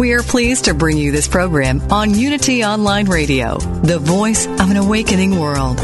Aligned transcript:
We 0.00 0.14
are 0.14 0.22
pleased 0.22 0.64
to 0.64 0.72
bring 0.72 0.96
you 0.96 1.12
this 1.12 1.28
program 1.28 1.82
on 1.92 2.14
Unity 2.14 2.64
Online 2.64 3.06
Radio, 3.06 3.58
the 3.82 3.98
voice 3.98 4.46
of 4.46 4.70
an 4.70 4.78
awakening 4.78 5.38
world. 5.38 5.78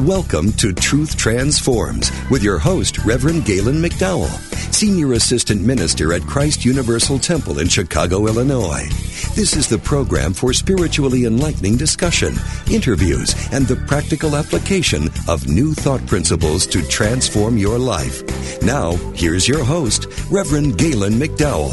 Welcome 0.00 0.50
to 0.54 0.72
Truth 0.72 1.16
Transforms 1.16 2.10
with 2.28 2.42
your 2.42 2.58
host, 2.58 2.98
Reverend 3.04 3.44
Galen 3.44 3.76
McDowell, 3.76 4.26
Senior 4.74 5.12
Assistant 5.12 5.62
Minister 5.62 6.12
at 6.12 6.22
Christ 6.22 6.64
Universal 6.64 7.20
Temple 7.20 7.60
in 7.60 7.68
Chicago, 7.68 8.26
Illinois. 8.26 8.88
This 9.34 9.56
is 9.56 9.66
the 9.66 9.78
program 9.78 10.32
for 10.32 10.52
spiritually 10.52 11.24
enlightening 11.24 11.76
discussion, 11.76 12.34
interviews, 12.70 13.34
and 13.50 13.66
the 13.66 13.74
practical 13.74 14.36
application 14.36 15.08
of 15.26 15.48
new 15.48 15.74
thought 15.74 16.06
principles 16.06 16.68
to 16.68 16.86
transform 16.86 17.58
your 17.58 17.76
life. 17.76 18.22
Now, 18.62 18.92
here's 19.12 19.48
your 19.48 19.64
host, 19.64 20.06
Reverend 20.30 20.78
Galen 20.78 21.14
McDowell. 21.14 21.72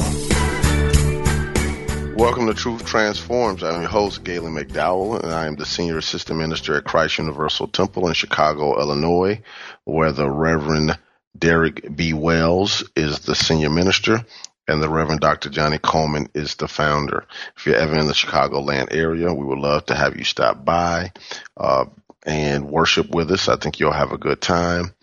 Welcome 2.16 2.48
to 2.48 2.56
Truth 2.56 2.84
Transforms. 2.84 3.62
I'm 3.62 3.82
your 3.82 3.92
host, 3.92 4.24
Galen 4.24 4.56
McDowell, 4.56 5.22
and 5.22 5.32
I 5.32 5.46
am 5.46 5.56
the 5.56 5.68
Senior 5.68 6.00
Assistant 6.00 6.40
Minister 6.40 6.78
at 6.78 6.86
Christ 6.86 7.20
Universal 7.20 7.68
Temple 7.68 8.08
in 8.08 8.16
Chicago, 8.16 8.82
Illinois, 8.82 9.40
where 9.84 10.12
the 10.12 10.28
Reverend 10.28 10.98
Derek 11.38 11.96
B. 11.96 12.14
Wells 12.14 12.84
is 12.96 13.20
the 13.20 13.36
Senior 13.36 13.70
Minister 13.70 14.26
and 14.72 14.82
the 14.82 14.90
Reverend 14.90 15.20
Dr. 15.20 15.50
Johnnie 15.50 15.80
Colemon 15.80 16.30
is 16.34 16.56
the 16.56 16.68
founder. 16.68 17.26
If 17.58 17.66
you're 17.66 17.76
ever 17.76 18.00
in 18.00 18.08
the 18.08 18.14
Chicagoland 18.14 18.88
area, 18.92 19.34
we 19.34 19.46
would 19.46 19.60
love 19.60 19.86
to 19.88 19.96
have 19.96 20.16
you 20.16 20.24
stop 20.24 20.64
by 20.64 21.12
uh, 21.58 21.86
and 22.26 22.70
worship 22.70 23.14
with 23.14 23.32
us. 23.32 23.50
I 23.50 23.58
think 23.58 23.80
you'll 23.80 23.92
have 23.92 24.14
a 24.14 24.18
good 24.18 24.40
time. 24.40 24.94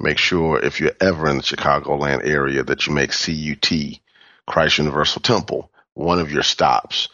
Make 0.00 0.16
sure 0.16 0.58
if 0.58 0.80
you're 0.80 0.96
ever 0.98 1.28
in 1.28 1.36
the 1.36 1.42
Chicagoland 1.42 2.26
area 2.26 2.62
that 2.62 2.86
you 2.86 2.94
make 2.94 3.10
CUT, 3.12 4.00
Christ 4.46 4.78
Universal 4.78 5.20
Temple, 5.20 5.70
one 5.92 6.20
of 6.20 6.32
your 6.32 6.42
stops. 6.42 7.10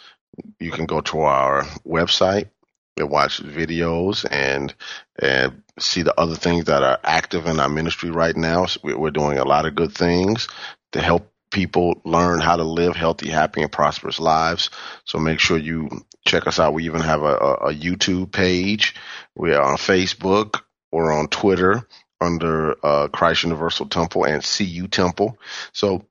You 0.60 0.70
can 0.70 0.86
go 0.86 1.00
to 1.00 1.20
our 1.20 1.64
website 1.84 2.48
and 2.96 3.10
watch 3.10 3.42
videos 3.42 4.24
and 4.30 4.72
and 5.18 5.62
see 5.80 6.02
the 6.02 6.18
other 6.18 6.36
things 6.36 6.66
that 6.66 6.84
are 6.84 7.00
active 7.02 7.46
in 7.46 7.58
our 7.58 7.68
ministry 7.68 8.10
right 8.10 8.36
now. 8.36 8.66
We're 8.84 9.10
doing 9.10 9.38
a 9.38 9.44
lot 9.44 9.66
of 9.66 9.74
good 9.74 9.92
things 9.92 10.46
to 10.92 11.00
help 11.00 11.33
people 11.54 12.02
learn 12.04 12.40
how 12.40 12.56
to 12.56 12.64
live 12.64 12.96
healthy, 12.96 13.30
happy, 13.30 13.62
and 13.62 13.72
prosperous 13.72 14.18
lives. 14.18 14.70
So 15.04 15.18
make 15.18 15.38
sure 15.38 15.56
you 15.56 15.88
check 16.26 16.48
us 16.48 16.58
out. 16.58 16.74
We 16.74 16.86
even 16.86 17.00
have 17.00 17.22
a, 17.22 17.36
a 17.36 17.72
YouTube 17.72 18.32
page. 18.32 18.96
We 19.36 19.54
are 19.54 19.62
on 19.62 19.76
Facebook. 19.76 20.62
We're 20.90 21.12
on 21.12 21.28
Twitter 21.28 21.86
under 22.20 22.74
uh, 22.84 23.06
Christ 23.08 23.44
Universal 23.44 23.86
Temple 23.86 24.24
and 24.24 24.42
CU 24.42 24.88
Temple. 24.88 25.38
So 25.72 26.04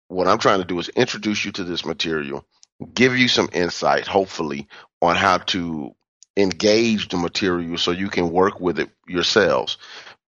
What 0.09 0.27
I'm 0.27 0.39
trying 0.39 0.61
to 0.61 0.67
do 0.67 0.79
is 0.79 0.89
introduce 0.89 1.45
you 1.45 1.53
to 1.53 1.65
this 1.65 1.85
material, 1.85 2.45
give 2.93 3.17
you 3.17 3.29
some 3.29 3.49
insight, 3.53 4.07
hopefully, 4.07 4.67
on 5.01 5.15
how 5.15 5.39
to 5.39 5.95
engage 6.37 7.09
the 7.09 7.17
material 7.17 7.79
so 7.79 7.93
you 7.93 8.09
can 8.09 8.31
work 8.31 8.61
with 8.61 8.81
it 8.81 8.91
yourselves. 9.07 9.79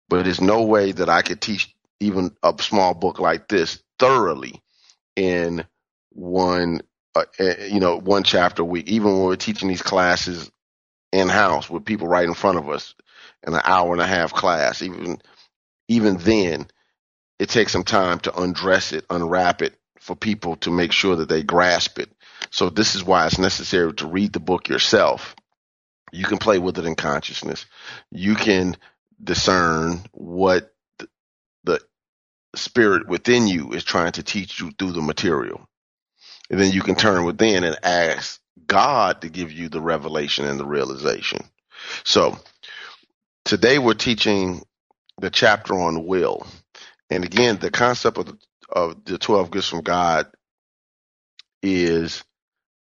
But 0.08 0.24
there's 0.24 0.40
no 0.40 0.62
way 0.62 0.92
that 0.92 1.08
I 1.08 1.22
could 1.22 1.40
teach 1.40 1.74
even 1.98 2.36
a 2.42 2.54
small 2.60 2.94
book 2.94 3.18
like 3.18 3.48
this 3.48 3.82
thoroughly 4.02 4.60
in 5.14 5.64
one, 6.10 6.80
uh, 7.14 7.24
eh, 7.38 7.66
you 7.66 7.78
know, 7.78 8.00
one 8.00 8.24
chapter 8.24 8.62
a 8.62 8.64
week. 8.64 8.88
Even 8.88 9.12
when 9.12 9.22
we're 9.22 9.36
teaching 9.36 9.68
these 9.68 9.80
classes 9.80 10.50
in 11.12 11.28
house 11.28 11.70
with 11.70 11.84
people 11.84 12.08
right 12.08 12.26
in 12.26 12.34
front 12.34 12.58
of 12.58 12.68
us 12.68 12.96
in 13.46 13.54
an 13.54 13.60
hour 13.62 13.92
and 13.92 14.02
a 14.02 14.06
half 14.06 14.32
class, 14.32 14.82
even 14.82 15.22
even 15.86 16.16
then, 16.16 16.66
it 17.38 17.48
takes 17.48 17.70
some 17.70 17.84
time 17.84 18.18
to 18.20 18.40
undress 18.40 18.92
it, 18.92 19.04
unwrap 19.08 19.62
it 19.62 19.74
for 20.00 20.16
people 20.16 20.56
to 20.56 20.72
make 20.72 20.90
sure 20.90 21.16
that 21.16 21.28
they 21.28 21.44
grasp 21.44 22.00
it. 22.00 22.10
So 22.50 22.70
this 22.70 22.96
is 22.96 23.04
why 23.04 23.26
it's 23.26 23.38
necessary 23.38 23.92
to 23.94 24.08
read 24.08 24.32
the 24.32 24.40
book 24.40 24.68
yourself. 24.68 25.36
You 26.10 26.24
can 26.24 26.38
play 26.38 26.58
with 26.58 26.76
it 26.78 26.86
in 26.86 26.96
consciousness. 26.96 27.66
You 28.10 28.34
can 28.34 28.76
discern 29.22 30.00
what 30.10 30.72
spirit 32.54 33.08
within 33.08 33.46
you 33.48 33.72
is 33.72 33.84
trying 33.84 34.12
to 34.12 34.22
teach 34.22 34.60
you 34.60 34.70
through 34.72 34.92
the 34.92 35.02
material. 35.02 35.68
And 36.50 36.60
then 36.60 36.72
you 36.72 36.82
can 36.82 36.94
turn 36.94 37.24
within 37.24 37.64
and 37.64 37.76
ask 37.82 38.40
God 38.66 39.22
to 39.22 39.28
give 39.28 39.52
you 39.52 39.68
the 39.68 39.80
revelation 39.80 40.46
and 40.46 40.60
the 40.60 40.66
realization. 40.66 41.40
So 42.04 42.38
Today 43.44 43.78
we're 43.78 43.94
teaching 43.94 44.62
the 45.20 45.30
chapter 45.30 45.74
on 45.74 46.06
will. 46.06 46.46
And 47.10 47.24
again, 47.24 47.58
the 47.58 47.72
concept 47.72 48.18
of 48.18 48.26
the, 48.26 48.38
of 48.70 49.04
the 49.04 49.18
12 49.18 49.50
gifts 49.50 49.68
from 49.68 49.82
God 49.82 50.28
is 51.62 52.22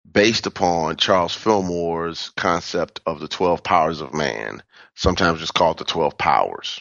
based 0.10 0.46
upon 0.46 0.98
Charles 0.98 1.36
Fillmore's 1.36 2.32
concept 2.38 3.02
of 3.08 3.20
the 3.20 3.28
12 3.28 3.64
powers 3.64 4.02
of 4.02 4.14
man, 4.14 4.62
sometimes 4.96 5.42
it's 5.42 5.52
called 5.52 5.80
the 5.80 5.86
12 5.86 6.18
powers. 6.18 6.80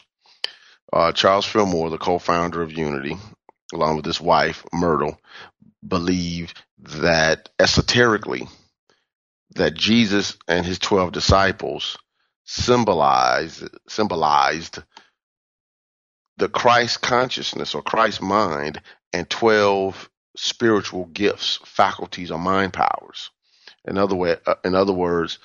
Uh, 0.93 1.11
Charles 1.13 1.45
Fillmore, 1.45 1.89
the 1.89 1.97
co-founder 1.97 2.61
of 2.61 2.71
Unity, 2.71 3.15
along 3.73 3.95
with 3.95 4.05
his 4.05 4.19
wife, 4.19 4.65
Myrtle, 4.73 5.19
believed 5.87 6.61
that 6.79 7.49
esoterically 7.59 8.47
that 9.55 9.73
Jesus 9.73 10.37
and 10.47 10.65
his 10.65 10.79
12 10.79 11.11
disciples 11.11 11.97
symbolized 12.45 13.63
symbolized 13.87 14.79
the 16.37 16.49
Christ 16.49 17.01
consciousness 17.01 17.75
or 17.75 17.81
Christ 17.81 18.21
mind 18.21 18.81
and 19.13 19.29
12 19.29 20.09
spiritual 20.35 21.05
gifts, 21.05 21.59
faculties, 21.65 22.31
or 22.31 22.39
mind 22.39 22.73
powers. 22.73 23.29
In 23.85 23.97
other 23.97 24.15
way, 24.15 24.37
uh, 24.45 24.55
in 24.63 24.75
other 24.75 24.93
words, 24.93 25.39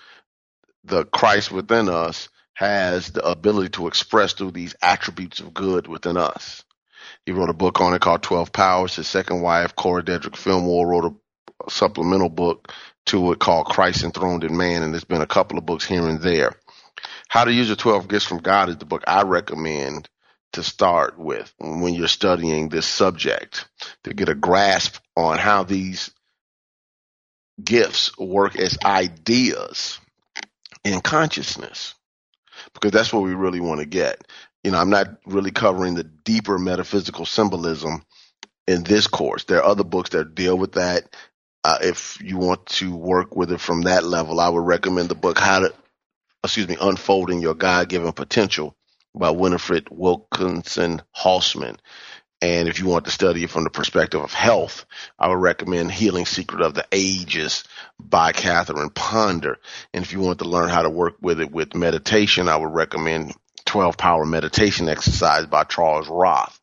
the 0.84 1.04
Christ 1.04 1.50
within 1.50 1.88
us 1.88 2.28
has 2.56 3.10
the 3.10 3.22
ability 3.22 3.68
to 3.68 3.86
express 3.86 4.32
through 4.32 4.50
these 4.50 4.74
attributes 4.80 5.40
of 5.40 5.52
good 5.52 5.86
within 5.86 6.16
us. 6.16 6.64
He 7.26 7.32
wrote 7.32 7.50
a 7.50 7.54
book 7.54 7.82
on 7.82 7.92
it 7.92 8.00
called 8.00 8.22
12 8.22 8.50
Powers. 8.50 8.96
His 8.96 9.06
second 9.06 9.42
wife, 9.42 9.76
Cora 9.76 10.02
Dedrick 10.02 10.36
Fillmore, 10.36 10.88
wrote 10.88 11.04
a 11.66 11.70
supplemental 11.70 12.30
book 12.30 12.72
to 13.06 13.32
it 13.32 13.38
called 13.38 13.66
Christ 13.66 14.04
Enthroned 14.04 14.42
in 14.42 14.56
Man, 14.56 14.82
and 14.82 14.94
there's 14.94 15.04
been 15.04 15.20
a 15.20 15.26
couple 15.26 15.58
of 15.58 15.66
books 15.66 15.84
here 15.84 16.08
and 16.08 16.22
there. 16.22 16.52
How 17.28 17.44
to 17.44 17.52
Use 17.52 17.66
Your 17.66 17.76
12 17.76 18.08
Gifts 18.08 18.24
from 18.24 18.38
God 18.38 18.70
is 18.70 18.78
the 18.78 18.86
book 18.86 19.04
I 19.06 19.24
recommend 19.24 20.08
to 20.54 20.62
start 20.62 21.18
with 21.18 21.52
when 21.58 21.92
you're 21.92 22.08
studying 22.08 22.70
this 22.70 22.86
subject 22.86 23.68
to 24.04 24.14
get 24.14 24.30
a 24.30 24.34
grasp 24.34 24.96
on 25.14 25.36
how 25.36 25.64
these 25.64 26.10
gifts 27.62 28.16
work 28.16 28.56
as 28.56 28.78
ideas 28.82 30.00
in 30.84 31.02
consciousness 31.02 31.94
because 32.76 32.92
that's 32.92 33.12
what 33.12 33.22
we 33.22 33.34
really 33.34 33.60
want 33.60 33.80
to 33.80 33.86
get. 33.86 34.26
You 34.64 34.70
know, 34.70 34.78
I'm 34.78 34.90
not 34.90 35.08
really 35.26 35.50
covering 35.50 35.94
the 35.94 36.04
deeper 36.04 36.58
metaphysical 36.58 37.26
symbolism 37.26 38.04
in 38.66 38.82
this 38.82 39.06
course. 39.06 39.44
There 39.44 39.58
are 39.58 39.70
other 39.70 39.84
books 39.84 40.10
that 40.10 40.34
deal 40.34 40.56
with 40.58 40.72
that. 40.72 41.04
Uh, 41.64 41.78
if 41.82 42.20
you 42.22 42.38
want 42.38 42.66
to 42.66 42.94
work 42.94 43.34
with 43.34 43.52
it 43.52 43.60
from 43.60 43.82
that 43.82 44.04
level, 44.04 44.40
I 44.40 44.48
would 44.48 44.64
recommend 44.64 45.08
the 45.08 45.14
book 45.14 45.38
How 45.38 45.60
to, 45.60 45.74
excuse 46.44 46.68
me, 46.68 46.76
Unfolding 46.80 47.40
Your 47.40 47.54
God 47.54 47.88
Given 47.88 48.12
Potential 48.12 48.76
by 49.14 49.30
Winifred 49.30 49.88
Wilkinson 49.90 51.02
Hausmann. 51.16 51.78
And 52.42 52.68
if 52.68 52.78
you 52.78 52.86
want 52.86 53.06
to 53.06 53.10
study 53.10 53.44
it 53.44 53.50
from 53.50 53.64
the 53.64 53.70
perspective 53.70 54.20
of 54.20 54.32
health, 54.32 54.84
I 55.18 55.28
would 55.28 55.40
recommend 55.40 55.90
Healing 55.90 56.26
Secret 56.26 56.60
of 56.60 56.74
the 56.74 56.86
Ages 56.92 57.64
by 57.98 58.32
Catherine 58.32 58.90
Ponder. 58.90 59.58
And 59.92 60.04
if 60.04 60.12
you 60.12 60.20
want 60.20 60.38
to 60.40 60.48
learn 60.48 60.68
how 60.68 60.82
to 60.82 60.90
work 60.90 61.16
with 61.20 61.40
it 61.40 61.50
with 61.50 61.74
meditation, 61.74 62.48
I 62.48 62.56
would 62.56 62.72
recommend 62.72 63.34
12 63.64 63.96
Power 63.96 64.24
Meditation 64.24 64.88
Exercise 64.88 65.46
by 65.46 65.64
Charles 65.64 66.08
Roth. 66.08 66.58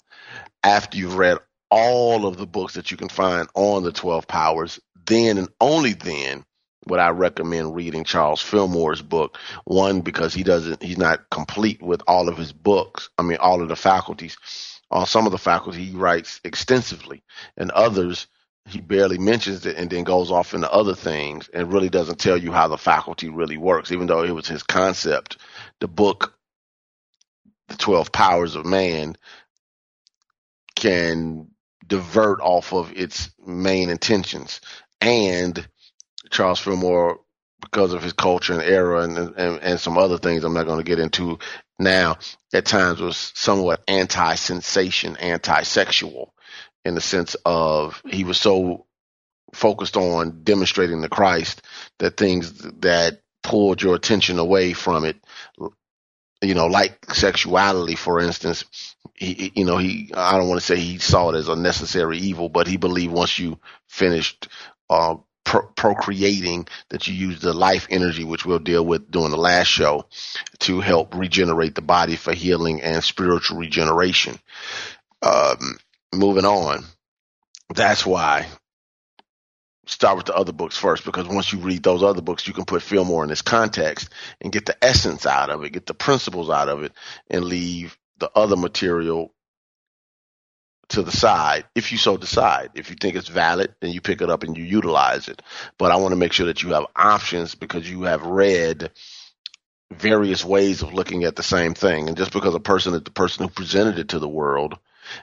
After 0.64 0.98
you've 0.98 1.18
read 1.18 1.40
all 1.70 2.26
of 2.26 2.38
the 2.38 2.48
books 2.48 2.76
that 2.76 2.92
you 2.92 2.98
can 2.98 3.10
find 3.10 3.48
on 3.56 3.84
the 3.84 3.92
12 3.92 4.28
powers, 4.28 4.80
then 5.06 5.38
and 5.38 5.50
only 5.60 5.94
then 5.94 6.46
would 6.88 7.00
I 7.00 7.10
recommend 7.10 7.76
reading 7.76 8.04
Charles 8.04 8.42
Fillmore's 8.42 9.02
book. 9.02 9.38
One, 9.66 10.02
because 10.02 10.34
he 10.34 10.44
doesn't, 10.44 10.84
he's 10.84 10.98
not 10.98 11.30
complete 11.30 11.82
with 11.82 12.02
all 12.08 12.30
of 12.30 12.38
his 12.38 12.52
books. 12.52 13.10
I 13.18 13.24
mean, 13.24 13.38
all 13.38 13.62
of 13.62 13.70
the 13.70 13.76
faculties. 13.76 14.38
On 14.92 15.06
some 15.06 15.26
of 15.26 15.32
the 15.32 15.38
faculty, 15.38 15.86
he 15.86 15.96
writes 15.96 16.40
extensively, 16.44 17.24
and 17.58 17.72
others, 17.72 18.28
he 18.66 18.80
barely 18.80 19.18
mentions 19.18 19.66
it 19.66 19.76
and 19.78 19.90
then 19.90 20.04
goes 20.04 20.32
off 20.32 20.54
into 20.54 20.72
other 20.72 20.96
things 20.96 21.50
and 21.54 21.74
really 21.74 21.90
doesn't 21.90 22.20
tell 22.20 22.38
you 22.38 22.52
how 22.52 22.68
the 22.68 22.78
faculty 22.78 23.30
really 23.30 23.58
works, 23.58 23.92
even 23.92 24.08
though 24.08 24.24
it 24.24 24.32
was 24.32 24.48
his 24.48 24.64
concept. 24.64 25.38
The 25.80 25.88
book, 25.88 26.34
The 27.68 27.76
12 27.76 28.12
Powers 28.12 28.56
of 28.56 28.66
Man, 28.66 29.16
can 30.76 31.48
divert 31.86 32.40
off 32.42 32.74
of 32.74 32.94
its 32.94 33.32
main 33.46 33.90
intentions. 33.90 34.62
And 35.02 35.68
Charles 36.32 36.60
Fillmore 36.60 37.20
because 37.62 37.94
of 37.94 38.04
his 38.04 38.14
culture 38.14 38.54
and 38.54 38.62
era 38.62 39.02
and, 39.02 39.18
and, 39.18 39.60
and 39.62 39.80
some 39.80 39.98
other 39.98 40.18
things 40.18 40.44
I'm 40.44 40.54
not 40.54 40.66
going 40.66 40.80
to 40.80 40.84
get 40.84 41.00
into 41.00 41.40
now, 41.80 42.18
at 42.54 42.66
times 42.66 43.00
was 43.00 43.32
somewhat 43.36 43.84
anti 43.88 44.36
sensation, 44.36 45.18
anti 45.18 45.64
sexual 45.64 46.34
in 46.86 46.96
the 46.96 47.02
sense 47.02 47.36
of 47.46 48.02
he 48.06 48.24
was 48.24 48.40
so 48.40 48.86
focused 49.54 49.98
on 49.98 50.44
demonstrating 50.44 51.02
the 51.02 51.10
Christ 51.10 51.62
that 52.00 52.18
things 52.18 52.52
that 52.80 53.22
pulled 53.44 53.82
your 53.82 53.96
attention 53.96 54.40
away 54.40 54.74
from 54.74 55.06
it, 55.06 55.18
you 56.42 56.56
know, 56.56 56.68
like 56.68 57.14
sexuality, 57.14 57.96
for 57.96 58.20
instance, 58.20 58.66
he, 59.16 59.52
you 59.56 59.66
know, 59.66 59.78
he, 59.78 60.12
I 60.16 60.38
don't 60.38 60.50
want 60.50 60.60
to 60.60 60.66
say 60.66 60.76
he 60.78 60.98
saw 60.98 61.30
it 61.30 61.38
as 61.38 61.48
a 61.48 61.56
necessary 61.56 62.18
evil, 62.18 62.50
but 62.50 62.68
he 62.68 62.78
believed 62.78 63.14
once 63.14 63.38
you 63.38 63.60
finished, 63.88 64.48
uh, 64.90 65.16
pro- 65.44 65.68
procreating 65.68 66.68
that 66.90 67.08
you 67.08 67.14
use 67.14 67.40
the 67.40 67.54
life 67.54 67.88
energy, 67.90 68.24
which 68.24 68.46
we'll 68.46 68.60
deal 68.60 68.86
with 68.86 69.10
during 69.12 69.32
the 69.32 69.38
last 69.38 69.68
show, 69.68 70.06
to 70.60 70.80
help 70.80 71.16
regenerate 71.16 71.76
the 71.76 71.82
body 71.82 72.16
for 72.16 72.34
healing 72.34 72.82
and 72.82 73.04
spiritual 73.04 73.58
regeneration. 73.58 74.40
Um, 75.22 75.78
moving 76.18 76.46
on. 76.46 76.84
That's 77.74 78.06
why 78.06 78.48
start 79.86 80.18
with 80.18 80.26
the 80.28 80.36
other 80.36 80.54
books 80.54 80.78
first 80.78 81.04
because 81.04 81.28
once 81.28 81.52
you 81.52 81.60
read 81.60 81.84
those 81.84 82.04
other 82.04 82.22
books, 82.22 82.48
you 82.48 82.54
can 82.54 82.66
put 82.66 82.82
Fillmore 82.82 83.24
in 83.24 83.32
its 83.32 83.42
context 83.42 84.10
and 84.40 84.54
get 84.54 84.66
the 84.66 84.78
essence 84.84 85.26
out 85.26 85.50
of 85.50 85.64
it, 85.64 85.74
get 85.74 85.86
the 85.86 85.94
principles 85.94 86.50
out 86.50 86.70
of 86.70 86.84
it, 86.84 86.94
and 87.30 87.44
leave 87.44 87.98
the 88.20 88.32
other 88.36 88.56
material 88.56 89.34
to 90.90 91.02
the 91.02 91.12
side 91.12 91.66
if 91.76 91.92
you 91.92 91.98
so 91.98 92.18
decide. 92.18 92.72
If 92.76 92.90
you 92.90 92.96
think 92.96 93.16
it's 93.16 93.28
valid, 93.28 93.76
then 93.82 93.92
you 93.92 94.02
pick 94.02 94.22
it 94.22 94.30
up 94.30 94.44
and 94.44 94.58
you 94.58 94.64
utilize 94.64 95.28
it. 95.28 95.42
But 95.78 95.92
I 95.92 95.98
want 95.98 96.12
to 96.12 96.18
make 96.18 96.34
sure 96.34 96.46
that 96.48 96.64
you 96.64 96.70
have 96.74 96.86
options 96.96 97.56
because 97.56 97.90
you 97.90 98.04
have 98.04 98.26
read 98.26 98.92
various 99.92 100.44
ways 100.44 100.82
of 100.82 100.94
looking 100.94 101.24
at 101.24 101.36
the 101.36 101.44
same 101.44 101.74
thing. 101.74 102.08
And 102.08 102.18
just 102.18 102.32
because 102.32 102.56
a 102.56 102.60
person 102.60 102.94
is 102.94 103.04
the 103.04 103.12
person 103.12 103.44
who 103.44 103.50
presented 103.50 104.00
it 104.00 104.10
to 104.10 104.20
the 104.20 104.30
world, 104.30 104.78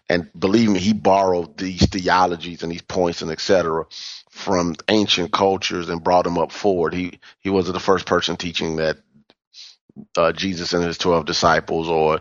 and 0.08 0.30
believe 0.38 0.70
me, 0.70 0.78
he 0.78 0.92
borrowed 0.92 1.56
these 1.56 1.86
theologies 1.86 2.62
and 2.62 2.72
these 2.72 2.82
points 2.82 3.22
and 3.22 3.30
etc. 3.30 3.86
from 4.30 4.74
ancient 4.88 5.32
cultures 5.32 5.88
and 5.88 6.04
brought 6.04 6.24
them 6.24 6.38
up 6.38 6.52
forward. 6.52 6.94
He 6.94 7.20
he 7.40 7.50
wasn't 7.50 7.74
the 7.74 7.80
first 7.80 8.06
person 8.06 8.36
teaching 8.36 8.76
that 8.76 8.98
uh, 10.16 10.32
Jesus 10.32 10.72
and 10.72 10.84
his 10.84 10.98
twelve 10.98 11.26
disciples 11.26 11.88
or 11.88 12.20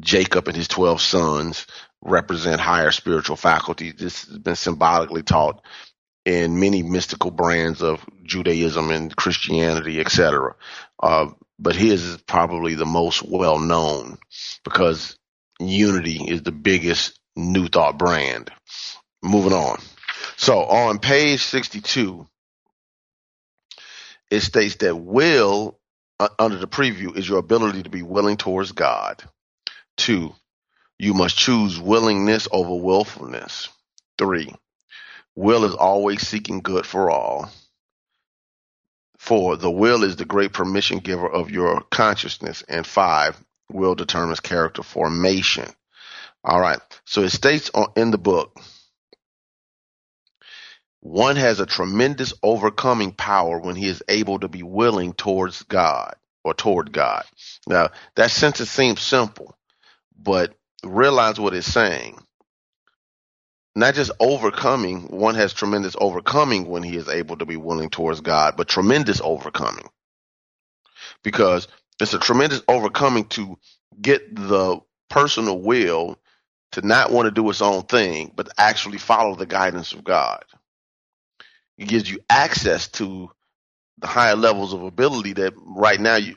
Jacob 0.00 0.48
and 0.48 0.56
his 0.56 0.68
twelve 0.68 1.00
sons 1.00 1.66
represent 2.00 2.60
higher 2.60 2.90
spiritual 2.90 3.36
faculties. 3.36 3.94
This 3.98 4.24
has 4.26 4.38
been 4.38 4.56
symbolically 4.56 5.22
taught 5.22 5.62
in 6.24 6.60
many 6.60 6.82
mystical 6.82 7.30
brands 7.30 7.82
of 7.82 8.04
Judaism 8.22 8.90
and 8.90 9.14
Christianity, 9.16 10.00
etc. 10.00 10.54
Uh, 11.02 11.28
but 11.58 11.74
his 11.74 12.04
is 12.04 12.16
probably 12.18 12.74
the 12.74 12.86
most 12.86 13.22
well 13.22 13.58
known 13.58 14.18
because 14.64 15.17
Unity 15.58 16.24
is 16.28 16.42
the 16.42 16.52
biggest 16.52 17.18
New 17.36 17.68
Thought 17.68 17.98
brand. 17.98 18.50
Moving 19.22 19.52
on. 19.52 19.80
So 20.36 20.60
on 20.64 20.98
page 20.98 21.42
62, 21.42 22.26
it 24.30 24.40
states 24.40 24.76
that 24.76 24.94
will, 24.94 25.78
uh, 26.20 26.28
under 26.38 26.58
the 26.58 26.68
preview, 26.68 27.16
is 27.16 27.28
your 27.28 27.38
ability 27.38 27.84
to 27.84 27.90
be 27.90 28.02
willing 28.02 28.36
towards 28.36 28.72
God. 28.72 29.22
Two, 29.96 30.34
you 30.98 31.14
must 31.14 31.36
choose 31.36 31.80
willingness 31.80 32.48
over 32.52 32.74
willfulness. 32.74 33.68
Three, 34.16 34.54
will 35.34 35.64
is 35.64 35.74
always 35.74 36.26
seeking 36.26 36.60
good 36.60 36.86
for 36.86 37.10
all. 37.10 37.50
Four, 39.18 39.56
the 39.56 39.70
will 39.70 40.04
is 40.04 40.16
the 40.16 40.24
great 40.24 40.52
permission 40.52 40.98
giver 40.98 41.28
of 41.28 41.50
your 41.50 41.82
consciousness. 41.90 42.62
And 42.68 42.86
five, 42.86 43.36
will 43.70 43.94
determines 43.94 44.40
character 44.40 44.82
formation. 44.82 45.68
All 46.44 46.60
right. 46.60 46.80
So 47.04 47.22
it 47.22 47.30
states 47.30 47.70
on, 47.74 47.92
in 47.96 48.10
the 48.10 48.18
book, 48.18 48.58
one 51.00 51.36
has 51.36 51.60
a 51.60 51.66
tremendous 51.66 52.34
overcoming 52.42 53.12
power 53.12 53.58
when 53.58 53.76
he 53.76 53.88
is 53.88 54.02
able 54.08 54.40
to 54.40 54.48
be 54.48 54.62
willing 54.62 55.12
towards 55.12 55.62
God 55.64 56.14
or 56.44 56.54
toward 56.54 56.92
God. 56.92 57.24
Now, 57.66 57.90
that 58.16 58.30
sentence 58.30 58.70
seems 58.70 59.00
simple, 59.00 59.56
but 60.18 60.54
realize 60.84 61.38
what 61.38 61.54
it's 61.54 61.66
saying. 61.66 62.18
Not 63.76 63.94
just 63.94 64.10
overcoming, 64.18 65.02
one 65.02 65.36
has 65.36 65.52
tremendous 65.52 65.94
overcoming 66.00 66.66
when 66.66 66.82
he 66.82 66.96
is 66.96 67.08
able 67.08 67.36
to 67.36 67.46
be 67.46 67.56
willing 67.56 67.90
towards 67.90 68.20
God, 68.20 68.56
but 68.56 68.68
tremendous 68.68 69.20
overcoming. 69.20 69.88
Because 71.22 71.68
It's 72.00 72.14
a 72.14 72.18
tremendous 72.18 72.62
overcoming 72.68 73.24
to 73.30 73.58
get 74.00 74.34
the 74.34 74.80
personal 75.10 75.60
will 75.60 76.18
to 76.72 76.86
not 76.86 77.10
want 77.10 77.26
to 77.26 77.30
do 77.30 77.48
its 77.50 77.62
own 77.62 77.82
thing, 77.82 78.32
but 78.34 78.48
actually 78.58 78.98
follow 78.98 79.34
the 79.34 79.46
guidance 79.46 79.92
of 79.92 80.04
God. 80.04 80.44
It 81.78 81.88
gives 81.88 82.10
you 82.10 82.20
access 82.28 82.88
to 82.88 83.30
the 83.98 84.06
higher 84.06 84.36
levels 84.36 84.72
of 84.72 84.82
ability 84.82 85.34
that 85.34 85.54
right 85.56 86.00
now 86.00 86.16
you 86.16 86.36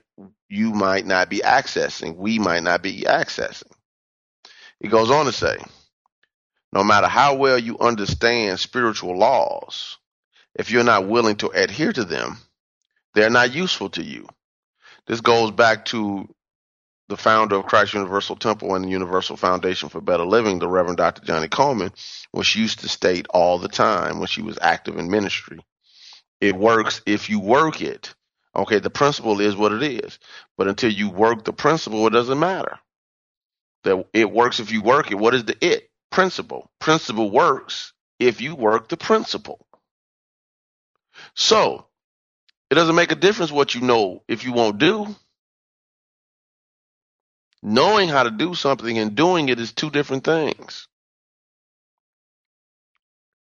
you 0.50 0.72
might 0.72 1.06
not 1.06 1.30
be 1.30 1.40
accessing, 1.40 2.18
we 2.18 2.38
might 2.38 2.62
not 2.64 2.84
be 2.84 3.04
accessing. 3.04 3.72
It 4.82 4.90
goes 4.90 5.10
on 5.10 5.26
to 5.26 5.32
say, 5.32 5.58
no 6.74 6.84
matter 6.84 7.08
how 7.08 7.36
well 7.36 7.58
you 7.58 7.80
understand 7.80 8.60
spiritual 8.60 9.18
laws, 9.18 9.98
if 10.56 10.70
you're 10.70 10.84
not 10.84 11.08
willing 11.08 11.38
to 11.38 11.50
adhere 11.50 11.94
to 11.94 12.04
them, 12.04 12.38
they're 13.14 13.30
not 13.30 13.54
useful 13.54 13.90
to 13.92 14.04
you. 14.04 14.28
This 15.08 15.22
goes 15.22 15.52
back 15.52 15.86
to 15.86 16.28
the 17.10 17.18
founder 17.18 17.58
of 17.58 17.66
Christ 17.66 17.94
Universal 17.94 18.38
Temple 18.38 18.74
and 18.76 18.86
the 18.86 18.90
Universal 18.90 19.38
Foundation 19.38 19.90
for 19.90 20.00
Better 20.00 20.24
Living, 20.24 20.60
the 20.60 20.68
Reverend 20.68 20.98
Dr. 20.98 21.26
Johnnie 21.26 21.50
Colemon, 21.50 21.92
when 22.32 22.44
she 22.44 22.60
used 22.60 22.80
to 22.80 22.90
state 22.90 23.28
all 23.30 23.58
the 23.58 23.68
time 23.68 24.20
when 24.20 24.28
she 24.28 24.42
was 24.42 24.58
active 24.62 24.98
in 24.98 25.12
ministry. 25.12 25.60
It 26.40 26.56
works 26.56 27.02
if 27.06 27.30
you 27.30 27.40
work 27.40 27.82
it. 27.82 28.16
Okay, 28.56 28.80
the 28.80 28.90
principle 28.90 29.42
is 29.42 29.56
what 29.56 29.74
it 29.74 29.84
is. 29.84 30.20
But 30.58 30.68
until 30.68 30.92
you 30.92 31.10
work 31.10 31.44
the 31.44 31.54
principle, 31.54 32.08
it 32.08 32.12
doesn't 32.12 32.40
matter. 32.40 32.80
That 33.84 34.06
it 34.14 34.32
works 34.32 34.60
if 34.60 34.72
you 34.72 34.82
work 34.82 35.12
it. 35.12 35.20
What 35.20 35.36
is 35.36 35.46
the 35.46 35.58
it? 35.66 35.90
Principle. 36.12 36.70
Principle 36.80 37.30
works 37.30 37.94
if 38.20 38.42
you 38.42 38.56
work 38.56 38.90
the 38.90 38.98
principle. 38.98 39.66
So 41.36 41.88
it 42.72 42.76
doesn't 42.76 42.96
make 42.96 43.12
a 43.12 43.16
difference 43.18 43.52
what 43.52 43.76
you 43.76 43.82
know 43.82 44.24
if 44.30 44.46
you 44.46 44.54
won't 44.54 44.80
do. 44.80 45.16
Knowing 47.62 48.10
how 48.10 48.24
to 48.24 48.32
do 48.32 48.56
something 48.56 48.98
and 48.98 49.16
doing 49.16 49.50
it 49.50 49.60
is 49.60 49.74
two 49.74 49.92
different 49.92 50.24
things. 50.24 50.88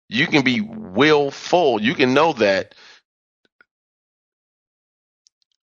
You 0.08 0.26
can 0.26 0.44
be 0.44 0.60
willful. 0.60 1.80
You 1.80 1.94
can 1.94 2.14
know 2.14 2.34
that 2.34 2.74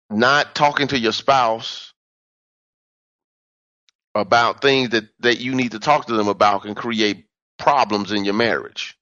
not 0.10 0.56
talking 0.56 0.88
to 0.90 1.00
your 1.00 1.12
spouse 1.12 1.94
about 4.16 4.62
things 4.62 4.92
that, 4.92 5.06
that 5.20 5.40
you 5.40 5.56
need 5.56 5.72
to 5.72 5.80
talk 5.80 6.08
to 6.08 6.16
them 6.16 6.28
about 6.28 6.64
can 6.64 6.76
create 6.76 7.26
problems 7.60 8.12
in 8.12 8.26
your 8.26 8.34
marriage. 8.36 8.98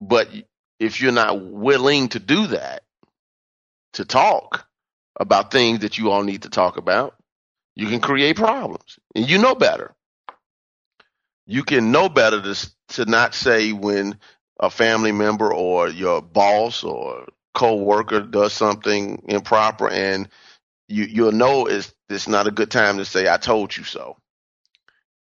But 0.00 0.28
if 0.82 1.00
you're 1.00 1.12
not 1.12 1.40
willing 1.40 2.08
to 2.08 2.18
do 2.18 2.48
that, 2.48 2.82
to 3.92 4.04
talk 4.04 4.66
about 5.18 5.52
things 5.52 5.80
that 5.80 5.96
you 5.96 6.10
all 6.10 6.24
need 6.24 6.42
to 6.42 6.50
talk 6.50 6.76
about, 6.76 7.14
you 7.76 7.86
can 7.86 8.00
create 8.00 8.36
problems. 8.36 8.98
And 9.14 9.28
you 9.28 9.38
know 9.38 9.54
better. 9.54 9.94
You 11.46 11.62
can 11.62 11.92
know 11.92 12.08
better 12.08 12.42
to, 12.42 12.70
to 12.94 13.04
not 13.04 13.34
say 13.34 13.72
when 13.72 14.18
a 14.58 14.70
family 14.70 15.12
member 15.12 15.52
or 15.54 15.88
your 15.88 16.20
boss 16.20 16.82
or 16.82 17.26
co-worker 17.54 18.20
does 18.20 18.52
something 18.52 19.22
improper 19.28 19.88
and 19.88 20.28
you 20.88 21.04
you'll 21.04 21.32
know 21.32 21.66
it's 21.66 21.92
it's 22.08 22.26
not 22.26 22.46
a 22.46 22.50
good 22.50 22.70
time 22.70 22.96
to 22.98 23.04
say 23.04 23.28
I 23.28 23.36
told 23.36 23.76
you 23.76 23.84
so. 23.84 24.16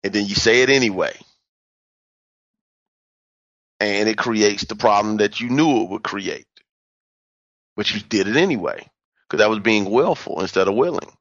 And 0.03 0.13
then 0.13 0.25
you 0.25 0.35
say 0.35 0.61
it 0.61 0.69
anyway. 0.69 1.15
And 3.81 4.07
it 4.07 4.17
creates 4.17 4.65
the 4.65 4.75
problem 4.75 5.17
that 5.17 5.39
you 5.39 5.49
knew 5.49 5.81
it 5.81 5.89
would 5.89 6.03
create. 6.03 6.45
But 7.75 7.91
you 7.91 7.99
did 7.99 8.27
it 8.27 8.35
anyway 8.35 8.87
because 9.27 9.39
that 9.39 9.49
was 9.49 9.59
being 9.59 9.89
willful 9.89 10.41
instead 10.41 10.67
of 10.67 10.75
willing. 10.75 11.11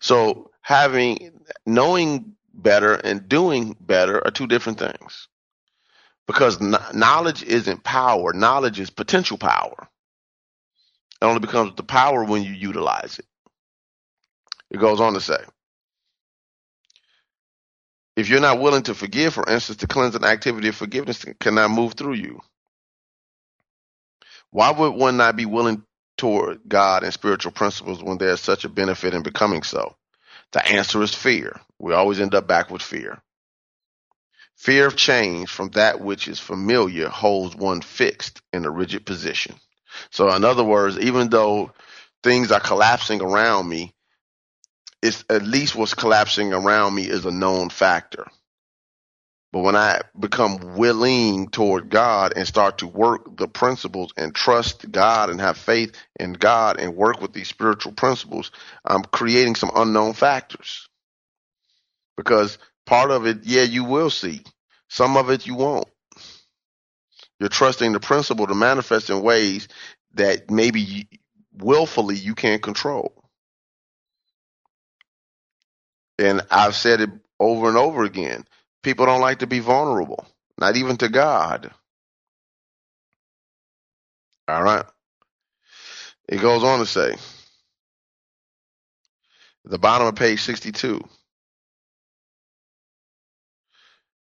So 0.00 0.50
having 0.62 1.30
knowing 1.64 2.34
better 2.52 2.94
and 2.94 3.28
doing 3.28 3.76
better 3.80 4.24
are 4.26 4.32
two 4.32 4.48
different 4.48 4.80
things. 4.80 5.28
Because 6.26 6.60
knowledge 6.60 7.44
isn't 7.44 7.84
power, 7.84 8.32
knowledge 8.32 8.80
is 8.80 8.90
potential 8.90 9.38
power. 9.38 9.88
It 11.22 11.24
only 11.24 11.40
becomes 11.40 11.76
the 11.76 11.84
power 11.84 12.24
when 12.24 12.42
you 12.42 12.52
utilize 12.52 13.18
it. 13.20 13.26
It 14.70 14.78
goes 14.78 15.00
on 15.00 15.14
to 15.14 15.20
say, 15.20 15.38
if 18.20 18.28
you're 18.28 18.40
not 18.40 18.60
willing 18.60 18.82
to 18.82 18.94
forgive, 18.94 19.34
for 19.34 19.48
instance, 19.48 19.78
the 19.78 19.86
cleansing 19.86 20.24
activity 20.24 20.68
of 20.68 20.76
forgiveness 20.76 21.24
cannot 21.40 21.70
move 21.70 21.94
through 21.94 22.14
you. 22.14 22.40
Why 24.50 24.70
would 24.70 24.90
one 24.90 25.16
not 25.16 25.36
be 25.36 25.46
willing 25.46 25.84
toward 26.18 26.60
God 26.68 27.02
and 27.02 27.12
spiritual 27.12 27.52
principles 27.52 28.02
when 28.02 28.18
there's 28.18 28.40
such 28.40 28.64
a 28.64 28.68
benefit 28.68 29.14
in 29.14 29.22
becoming 29.22 29.62
so? 29.62 29.96
The 30.52 30.66
answer 30.66 31.02
is 31.02 31.14
fear. 31.14 31.60
We 31.78 31.94
always 31.94 32.20
end 32.20 32.34
up 32.34 32.46
back 32.46 32.70
with 32.70 32.82
fear. 32.82 33.22
Fear 34.56 34.88
of 34.88 34.96
change 34.96 35.48
from 35.48 35.70
that 35.70 36.00
which 36.00 36.28
is 36.28 36.38
familiar 36.38 37.08
holds 37.08 37.56
one 37.56 37.80
fixed 37.80 38.42
in 38.52 38.66
a 38.66 38.70
rigid 38.70 39.06
position. 39.06 39.54
So, 40.10 40.30
in 40.34 40.44
other 40.44 40.64
words, 40.64 40.98
even 40.98 41.30
though 41.30 41.72
things 42.22 42.52
are 42.52 42.60
collapsing 42.60 43.22
around 43.22 43.68
me, 43.68 43.94
it's 45.02 45.24
at 45.30 45.42
least 45.42 45.74
what's 45.74 45.94
collapsing 45.94 46.52
around 46.52 46.94
me 46.94 47.04
is 47.04 47.24
a 47.24 47.30
known 47.30 47.70
factor. 47.70 48.26
But 49.52 49.60
when 49.60 49.74
I 49.74 50.02
become 50.18 50.76
willing 50.76 51.48
toward 51.48 51.90
God 51.90 52.34
and 52.36 52.46
start 52.46 52.78
to 52.78 52.86
work 52.86 53.36
the 53.36 53.48
principles 53.48 54.12
and 54.16 54.32
trust 54.34 54.90
God 54.92 55.28
and 55.28 55.40
have 55.40 55.56
faith 55.56 55.96
in 56.20 56.34
God 56.34 56.78
and 56.78 56.94
work 56.94 57.20
with 57.20 57.32
these 57.32 57.48
spiritual 57.48 57.92
principles, 57.92 58.52
I'm 58.84 59.02
creating 59.02 59.56
some 59.56 59.72
unknown 59.74 60.12
factors. 60.12 60.88
Because 62.16 62.58
part 62.86 63.10
of 63.10 63.26
it, 63.26 63.38
yeah, 63.42 63.62
you 63.62 63.84
will 63.84 64.10
see. 64.10 64.42
Some 64.88 65.16
of 65.16 65.30
it 65.30 65.46
you 65.46 65.56
won't. 65.56 65.88
You're 67.40 67.48
trusting 67.48 67.92
the 67.92 68.00
principle 68.00 68.46
to 68.46 68.54
manifest 68.54 69.10
in 69.10 69.22
ways 69.22 69.66
that 70.14 70.50
maybe 70.50 71.08
willfully 71.52 72.16
you 72.16 72.34
can't 72.34 72.62
control. 72.62 73.19
And 76.20 76.42
I've 76.50 76.76
said 76.76 77.00
it 77.00 77.10
over 77.40 77.68
and 77.68 77.78
over 77.78 78.04
again. 78.04 78.44
People 78.82 79.06
don't 79.06 79.22
like 79.22 79.38
to 79.38 79.46
be 79.46 79.60
vulnerable, 79.60 80.26
not 80.58 80.76
even 80.76 80.98
to 80.98 81.08
God. 81.08 81.70
All 84.46 84.62
right. 84.62 84.84
It 86.28 86.40
goes 86.42 86.62
on 86.62 86.80
to 86.80 86.86
say, 86.86 87.16
the 89.64 89.78
bottom 89.78 90.08
of 90.08 90.14
page 90.14 90.42
62. 90.42 91.00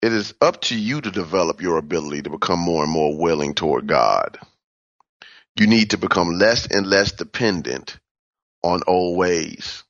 It 0.02 0.12
is 0.12 0.34
up 0.40 0.60
to 0.62 0.78
you 0.78 1.00
to 1.00 1.10
develop 1.10 1.62
your 1.62 1.78
ability 1.78 2.22
to 2.22 2.30
become 2.30 2.58
more 2.58 2.82
and 2.82 2.92
more 2.92 3.16
willing 3.16 3.54
toward 3.54 3.86
God. 3.86 4.38
You 5.56 5.68
need 5.68 5.90
to 5.90 5.98
become 5.98 6.38
less 6.38 6.66
and 6.66 6.86
less 6.86 7.12
dependent 7.12 7.98
on 8.62 8.82
old 8.86 9.16
ways. 9.16 9.84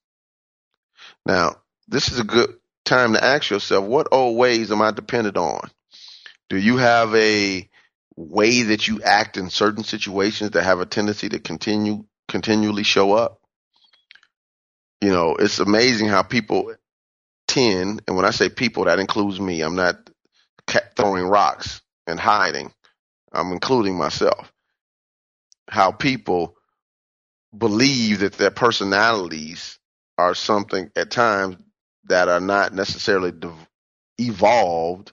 Now, 1.26 1.56
this 1.88 2.10
is 2.10 2.20
a 2.20 2.24
good 2.24 2.56
time 2.84 3.14
to 3.14 3.24
ask 3.24 3.50
yourself, 3.50 3.84
what 3.84 4.08
old 4.12 4.36
ways 4.36 4.72
am 4.72 4.82
I 4.82 4.90
dependent 4.92 5.36
on? 5.36 5.70
Do 6.48 6.56
you 6.58 6.76
have 6.78 7.14
a 7.14 7.68
way 8.16 8.62
that 8.62 8.88
you 8.88 9.02
act 9.02 9.36
in 9.36 9.50
certain 9.50 9.84
situations 9.84 10.52
that 10.52 10.64
have 10.64 10.80
a 10.80 10.86
tendency 10.86 11.28
to 11.30 11.38
continue 11.38 12.04
continually 12.28 12.82
show 12.84 13.12
up? 13.12 13.40
You 15.00 15.10
know, 15.10 15.36
it's 15.36 15.58
amazing 15.60 16.08
how 16.08 16.22
people 16.22 16.74
tend, 17.48 18.02
and 18.06 18.16
when 18.16 18.26
I 18.26 18.30
say 18.30 18.48
people, 18.48 18.84
that 18.86 18.98
includes 19.00 19.40
me. 19.40 19.62
I'm 19.62 19.76
not 19.76 19.96
throwing 20.96 21.24
rocks 21.24 21.82
and 22.06 22.18
hiding. 22.20 22.72
I'm 23.32 23.52
including 23.52 23.96
myself. 23.96 24.52
How 25.68 25.92
people 25.92 26.56
believe 27.56 28.20
that 28.20 28.34
their 28.34 28.50
personalities 28.50 29.78
are 30.18 30.34
something 30.34 30.90
at 30.96 31.10
times 31.10 31.56
that 32.08 32.28
are 32.28 32.40
not 32.40 32.72
necessarily 32.75 33.32
evolved 34.18 35.12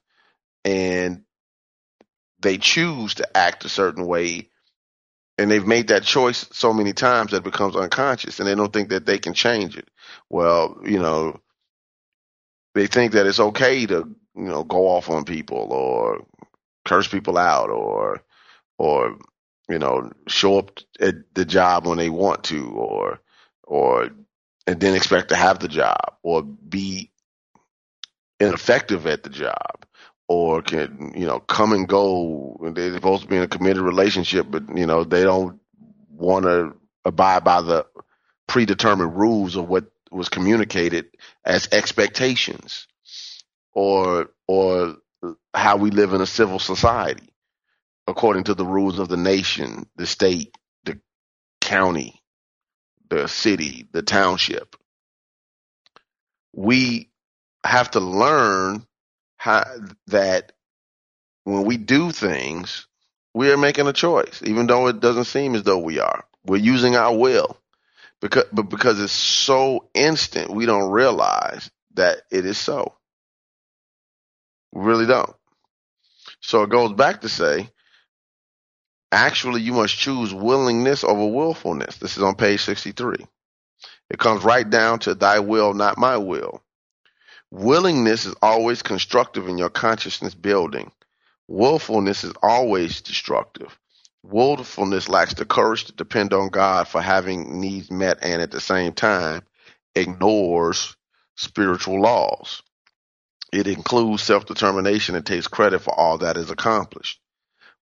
and 0.66 1.24
they 2.40 2.58
choose 2.58 3.16
to 3.16 3.38
act 3.38 3.66
a 3.66 3.70
certain 3.70 4.06
way 4.06 4.50
and 5.38 5.50
they've 5.50 5.66
made 5.66 5.88
that 5.88 6.04
choice 6.04 6.48
so 6.52 6.74
many 6.74 6.94
times 6.94 7.32
that 7.32 7.38
it 7.38 7.44
becomes 7.44 7.76
unconscious 7.76 8.40
and 8.40 8.48
they 8.48 8.56
don't 8.56 8.72
think 8.72 8.90
that 8.90 9.06
they 9.06 9.18
can 9.18 9.34
change 9.34 9.78
it. 9.78 9.90
Well 10.30 10.78
you 10.86 11.00
know 11.00 11.40
they 12.76 12.88
think 12.88 13.14
that 13.14 13.28
it's 13.28 13.40
okay 13.40 13.86
to 13.86 14.16
you 14.36 14.44
know 14.44 14.64
go 14.64 14.88
off 14.88 15.10
on 15.10 15.26
people 15.26 15.72
or 15.72 16.26
curse 16.86 17.08
people 17.08 17.38
out 17.38 17.70
or 17.70 18.24
or 18.78 19.18
you 19.70 19.80
know 19.80 20.12
show 20.28 20.60
up 20.60 20.80
at 21.00 21.16
the 21.34 21.46
job 21.46 21.86
when 21.86 21.98
they 21.98 22.10
want 22.10 22.44
to 22.46 22.68
or 22.72 23.20
or 23.64 24.10
and 24.68 24.80
then 24.80 24.96
expect 24.96 25.30
to 25.30 25.36
have 25.36 25.60
the 25.60 25.68
job 25.68 26.16
or 26.24 26.44
be 26.44 27.12
ineffective 28.40 29.08
at 29.08 29.24
the 29.24 29.30
job 29.30 29.86
or 30.28 30.62
can 30.62 31.14
you 31.16 31.26
know 31.26 31.40
come 31.40 31.74
and 31.74 31.88
go. 31.88 32.58
They're 32.74 32.94
supposed 32.94 33.24
to 33.24 33.28
be 33.28 33.38
in 33.38 33.44
a 33.44 33.48
committed 33.48 33.84
relationship 33.84 34.48
but 34.50 34.76
you 34.76 34.86
know 34.86 35.04
they 35.04 35.24
don't 35.24 35.60
want 36.10 36.46
to 36.46 36.76
abide 37.06 37.44
by 37.44 37.62
the 37.62 37.86
predetermined 38.48 39.16
rules 39.18 39.56
of 39.56 39.68
what 39.68 39.86
was 40.12 40.30
communicated 40.30 41.08
as 41.46 41.68
expectations 41.72 42.88
or 43.74 44.30
or 44.48 44.98
how 45.54 45.78
we 45.78 45.92
live 45.92 46.14
in 46.14 46.22
a 46.22 46.26
civil 46.26 46.60
society 46.60 47.34
according 48.08 48.46
to 48.46 48.54
the 48.54 48.66
rules 48.66 49.00
of 49.00 49.08
the 49.08 49.18
nation, 49.18 49.88
the 49.96 50.06
state, 50.06 50.56
the 50.84 51.00
county, 51.62 52.23
the 53.14 53.28
city, 53.28 53.88
the 53.92 54.02
township. 54.02 54.76
We 56.54 57.10
have 57.64 57.92
to 57.92 58.00
learn 58.00 58.86
how 59.38 59.66
that 60.08 60.52
when 61.44 61.66
we 61.66 61.78
do 61.78 62.12
things, 62.12 62.88
we 63.34 63.52
are 63.52 63.58
making 63.58 63.88
a 63.88 63.94
choice, 63.94 64.42
even 64.44 64.68
though 64.68 64.88
it 64.88 65.00
doesn't 65.00 65.26
seem 65.26 65.56
as 65.56 65.64
though 65.64 65.80
we 65.80 66.00
are. 66.00 66.24
We're 66.46 66.58
using 66.58 66.96
our 66.96 67.16
will 67.16 67.58
because, 68.22 68.46
but 68.52 68.70
because 68.70 69.02
it's 69.02 69.12
so 69.12 69.90
instant, 69.94 70.52
we 70.52 70.66
don't 70.66 70.92
realize 70.92 71.70
that 71.96 72.22
it 72.32 72.46
is 72.46 72.58
so. 72.58 72.94
We 74.72 74.84
really 74.84 75.06
don't. 75.06 75.34
So 76.42 76.64
it 76.64 76.70
goes 76.70 76.94
back 76.94 77.22
to 77.22 77.30
say, 77.30 77.70
actually, 79.14 79.62
you 79.62 79.74
must 79.74 79.98
choose 79.98 80.34
willingness 80.34 81.04
over 81.04 81.28
willfulness. 81.28 81.98
This 81.98 82.18
is 82.18 82.24
on 82.24 82.36
page 82.36 82.62
63. 82.62 83.18
It 84.10 84.20
comes 84.20 84.44
right 84.44 84.70
down 84.70 85.00
to 85.00 85.16
thy 85.16 85.40
will, 85.40 85.74
not 85.74 85.98
my 85.98 86.18
will. 86.18 86.62
Willingness 87.52 88.26
is 88.26 88.36
always 88.42 88.82
constructive 88.82 89.48
in 89.48 89.58
your 89.58 89.70
consciousness 89.70 90.34
building. 90.34 90.92
Willfulness 91.48 92.24
is 92.24 92.34
always 92.42 93.02
destructive. 93.02 93.78
Willfulness 94.24 95.10
lacks 95.10 95.34
the 95.36 95.46
courage 95.46 95.86
to 95.86 95.94
depend 95.94 96.34
on 96.34 96.50
God 96.50 96.88
for 96.88 97.02
having 97.02 97.60
needs 97.60 97.92
met 97.92 98.20
and 98.22 98.42
at 98.42 98.52
the 98.52 98.62
same 98.62 98.94
time 98.94 99.44
ignores 99.96 100.96
spiritual 101.36 102.02
laws. 102.02 102.64
It 103.52 103.68
includes 103.68 104.24
self 104.24 104.46
determination 104.46 105.16
and 105.16 105.26
takes 105.26 105.48
credit 105.48 105.80
for 105.80 105.94
all 105.94 106.20
that 106.20 106.38
is 106.38 106.50
accomplished. 106.50 107.20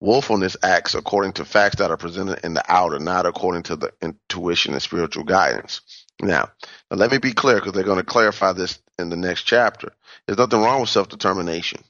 Willfulness 0.01 0.57
acts 0.63 0.95
according 0.95 1.33
to 1.33 1.45
facts 1.45 1.77
that 1.77 1.91
are 1.91 1.97
presented 1.97 2.45
in 2.45 2.53
the 2.53 2.63
outer, 2.67 2.99
not 2.99 3.25
according 3.25 3.63
to 3.63 3.75
the 3.75 3.93
intuition 4.01 4.73
and 4.73 4.81
spiritual 4.81 5.23
guidance. 5.25 5.81
Now, 6.21 6.49
now 6.89 6.97
let 6.97 7.11
me 7.11 7.17
be 7.17 7.33
clear 7.33 7.55
because 7.55 7.73
they're 7.73 7.83
going 7.83 7.99
to 7.99 8.03
clarify 8.05 8.53
this 8.53 8.79
in 8.97 9.09
the 9.09 9.17
next 9.17 9.43
chapter. 9.43 9.93
There's 10.25 10.37
nothing 10.37 10.61
wrong 10.61 10.81
with 10.81 10.89
self 10.89 11.09
determination. 11.09 11.81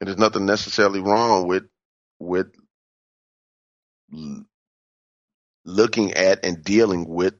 And 0.00 0.08
there's 0.08 0.18
nothing 0.18 0.46
necessarily 0.46 1.00
wrong 1.00 1.46
with 1.46 1.64
with 2.20 2.48
looking 5.64 6.14
at 6.14 6.44
and 6.44 6.62
dealing 6.62 7.08
with 7.08 7.34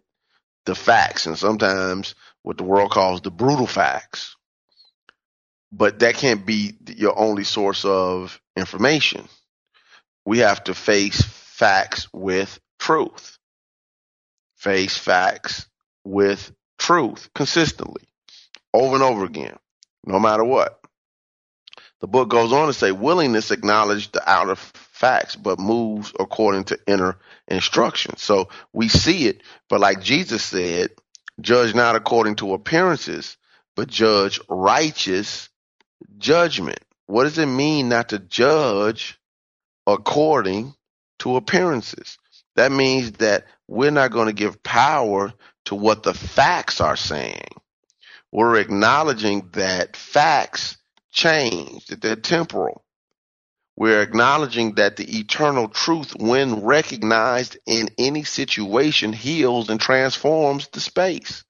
the 0.66 0.74
facts 0.74 1.26
and 1.26 1.38
sometimes 1.38 2.14
what 2.42 2.58
the 2.58 2.64
world 2.64 2.90
calls 2.90 3.20
the 3.20 3.30
brutal 3.30 3.66
facts 3.66 4.34
but 5.72 5.98
that 6.00 6.14
can't 6.14 6.46
be 6.46 6.76
your 6.86 7.18
only 7.18 7.44
source 7.44 7.84
of 7.84 8.40
information. 8.56 9.28
We 10.24 10.38
have 10.38 10.64
to 10.64 10.74
face 10.74 11.22
facts 11.22 12.08
with 12.12 12.58
truth. 12.78 13.38
Face 14.56 14.96
facts 14.96 15.66
with 16.04 16.52
truth 16.78 17.28
consistently, 17.34 18.02
over 18.72 18.94
and 18.94 19.04
over 19.04 19.24
again, 19.24 19.56
no 20.04 20.18
matter 20.18 20.44
what. 20.44 20.80
The 22.00 22.08
book 22.08 22.28
goes 22.28 22.52
on 22.52 22.66
to 22.66 22.74
say 22.74 22.92
willingness 22.92 23.50
acknowledges 23.50 24.08
the 24.08 24.28
outer 24.28 24.56
facts, 24.56 25.36
but 25.36 25.58
moves 25.58 26.12
according 26.18 26.64
to 26.64 26.78
inner 26.86 27.16
instruction. 27.48 28.16
So 28.16 28.48
we 28.72 28.88
see 28.88 29.26
it, 29.26 29.42
but 29.68 29.80
like 29.80 30.02
Jesus 30.02 30.42
said, 30.42 30.90
judge 31.40 31.74
not 31.74 31.96
according 31.96 32.36
to 32.36 32.54
appearances, 32.54 33.36
but 33.74 33.88
judge 33.88 34.40
righteous 34.48 35.48
judgment. 36.18 36.80
What 37.06 37.24
does 37.24 37.38
it 37.38 37.46
mean 37.46 37.88
not 37.88 38.10
to 38.10 38.18
judge 38.18 39.18
according 39.86 40.74
to 41.20 41.36
appearances? 41.36 42.18
That 42.56 42.72
means 42.72 43.12
that 43.12 43.44
we're 43.68 43.90
not 43.90 44.12
going 44.12 44.28
to 44.28 44.32
give 44.32 44.62
power 44.62 45.32
to 45.66 45.74
what 45.74 46.02
the 46.02 46.14
facts 46.14 46.80
are 46.80 46.96
saying. 46.96 47.48
We're 48.32 48.56
acknowledging 48.56 49.50
that 49.52 49.96
facts 49.96 50.76
change, 51.12 51.86
that 51.86 52.00
they're 52.00 52.16
temporal. 52.16 52.84
We're 53.76 54.02
acknowledging 54.02 54.76
that 54.76 54.96
the 54.96 55.18
eternal 55.18 55.68
truth, 55.68 56.14
when 56.16 56.64
recognized 56.64 57.58
in 57.66 57.88
any 57.98 58.24
situation, 58.24 59.12
heals 59.12 59.68
and 59.68 59.80
transforms 59.80 60.68
the 60.68 60.80
space. 60.80 61.44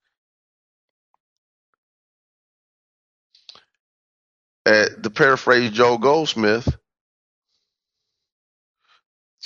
uh, 4.66 4.86
to 5.02 5.10
paraphrase 5.10 5.70
Joel 5.70 5.98
Goldsmith, 5.98 6.76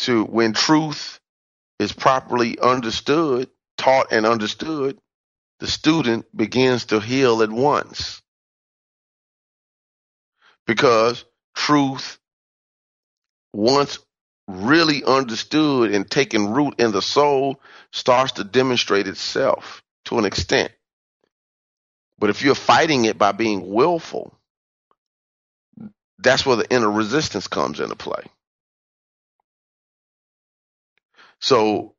to 0.00 0.24
when 0.24 0.52
truth 0.52 1.20
is 1.78 1.92
properly 1.92 2.58
understood, 2.58 3.48
taught 3.76 4.12
and 4.12 4.26
understood, 4.26 4.98
the 5.60 5.66
student 5.66 6.26
begins 6.36 6.86
to 6.86 7.00
heal 7.00 7.42
at 7.42 7.50
once. 7.50 8.22
Because 10.66 11.24
truth, 11.54 12.18
once 13.52 13.98
really 14.46 15.04
understood 15.04 15.92
and 15.92 16.10
taken 16.10 16.52
root 16.52 16.74
in 16.78 16.92
the 16.92 17.02
soul, 17.02 17.60
starts 17.92 18.32
to 18.32 18.44
demonstrate 18.44 19.08
itself 19.08 19.82
to 20.06 20.18
an 20.18 20.24
extent. 20.24 20.72
But 22.18 22.30
if 22.30 22.42
you're 22.42 22.54
fighting 22.54 23.04
it 23.04 23.18
by 23.18 23.32
being 23.32 23.70
willful, 23.72 24.34
that's 26.18 26.44
where 26.44 26.56
the 26.56 26.70
inner 26.70 26.90
resistance 26.90 27.46
comes 27.46 27.80
into 27.80 27.96
play. 27.96 28.24
So 31.40 31.94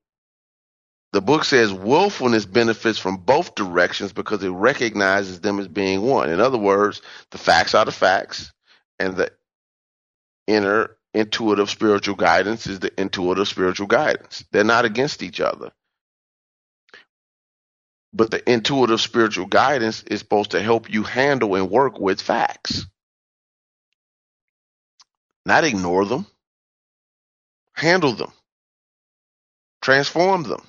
the 1.14 1.22
book 1.22 1.44
says 1.46 1.74
willfulness 1.74 2.46
benefits 2.46 3.00
from 3.00 3.18
both 3.18 3.56
directions 3.56 4.14
because 4.14 4.44
it 4.44 4.50
recognizes 4.50 5.42
them 5.42 5.60
as 5.60 5.68
being 5.68 6.02
one. 6.02 6.30
In 6.30 6.40
other 6.40 6.58
words, 6.58 7.02
the 7.32 7.38
facts 7.38 7.74
are 7.76 7.86
the 7.86 7.92
facts, 7.92 8.52
and 9.00 9.16
the 9.16 9.32
inner 10.48 10.98
intuitive 11.14 11.70
spiritual 11.70 12.16
guidance 12.16 12.68
is 12.68 12.80
the 12.80 12.92
intuitive 13.00 13.48
spiritual 13.48 13.88
guidance. 13.88 14.44
They're 14.52 14.64
not 14.64 14.86
against 14.86 15.24
each 15.24 15.42
other. 15.42 15.72
But 18.14 18.32
the 18.32 18.48
intuitive 18.52 19.02
spiritual 19.02 19.46
guidance 19.48 20.04
is 20.04 20.20
supposed 20.20 20.52
to 20.52 20.62
help 20.62 20.90
you 20.92 21.04
handle 21.04 21.56
and 21.56 21.70
work 21.70 22.00
with 22.00 22.22
facts 22.22 22.86
not 25.46 25.64
ignore 25.64 26.06
them, 26.06 26.28
handle 27.74 28.14
them, 28.14 28.32
transform 29.82 30.44
them, 30.44 30.62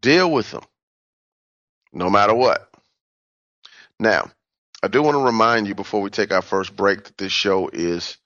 deal 0.00 0.30
with 0.30 0.50
them, 0.50 0.64
no 1.92 2.10
matter 2.10 2.34
what. 2.34 2.70
Now, 3.98 4.30
I 4.82 4.88
do 4.88 5.02
want 5.02 5.16
to 5.16 5.24
remind 5.24 5.66
you 5.66 5.74
before 5.74 6.00
we 6.00 6.10
take 6.10 6.32
our 6.32 6.42
first 6.42 6.74
break 6.74 7.04
that 7.04 7.18
this 7.18 7.32
show 7.32 7.68
is 7.72 8.16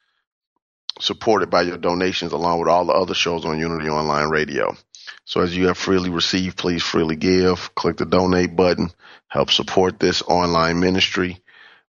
supported 1.01 1.51
by 1.51 1.63
your 1.63 1.79
donations 1.79 2.33
along 2.33 2.61
with 2.61 2.69
all 2.69 2.85
the 2.85 2.93
other 2.93 3.15
shows 3.15 3.45
on 3.45 3.59
Unity 3.59 3.89
Online 3.89 4.29
Radio. 4.29 4.77
So 5.25 5.41
as 5.41 5.57
you 5.57 5.67
have 5.67 5.79
freely 5.79 6.11
received, 6.11 6.57
please 6.57 6.83
freely 6.83 7.17
give. 7.17 7.75
Click 7.75 7.97
the 7.97 8.07
donate 8.07 8.55
button. 8.55 8.91
Help 9.29 9.51
support 9.51 9.99
this 9.99 10.23
online 10.23 10.81
ministry. 10.81 11.43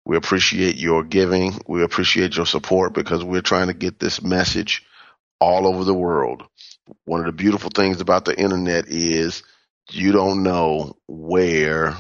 We 0.06 0.18
appreciate 0.18 0.78
your 0.78 1.04
giving. 1.04 1.60
We 1.68 1.84
appreciate 1.84 2.38
your 2.38 2.46
support 2.46 2.94
because 2.94 3.24
we're 3.24 3.42
trying 3.42 3.68
to 3.68 3.74
get 3.74 4.00
this 4.00 4.22
message 4.22 4.86
all 5.40 5.68
over 5.68 5.84
the 5.84 5.94
world. 5.94 6.44
One 7.06 7.22
of 7.22 7.26
the 7.26 7.32
beautiful 7.32 7.70
things 7.74 8.02
about 8.02 8.26
the 8.26 8.38
internet 8.38 8.88
is 8.88 9.44
you 9.92 10.12
don't 10.12 10.44
know 10.44 10.98
where 11.08 11.96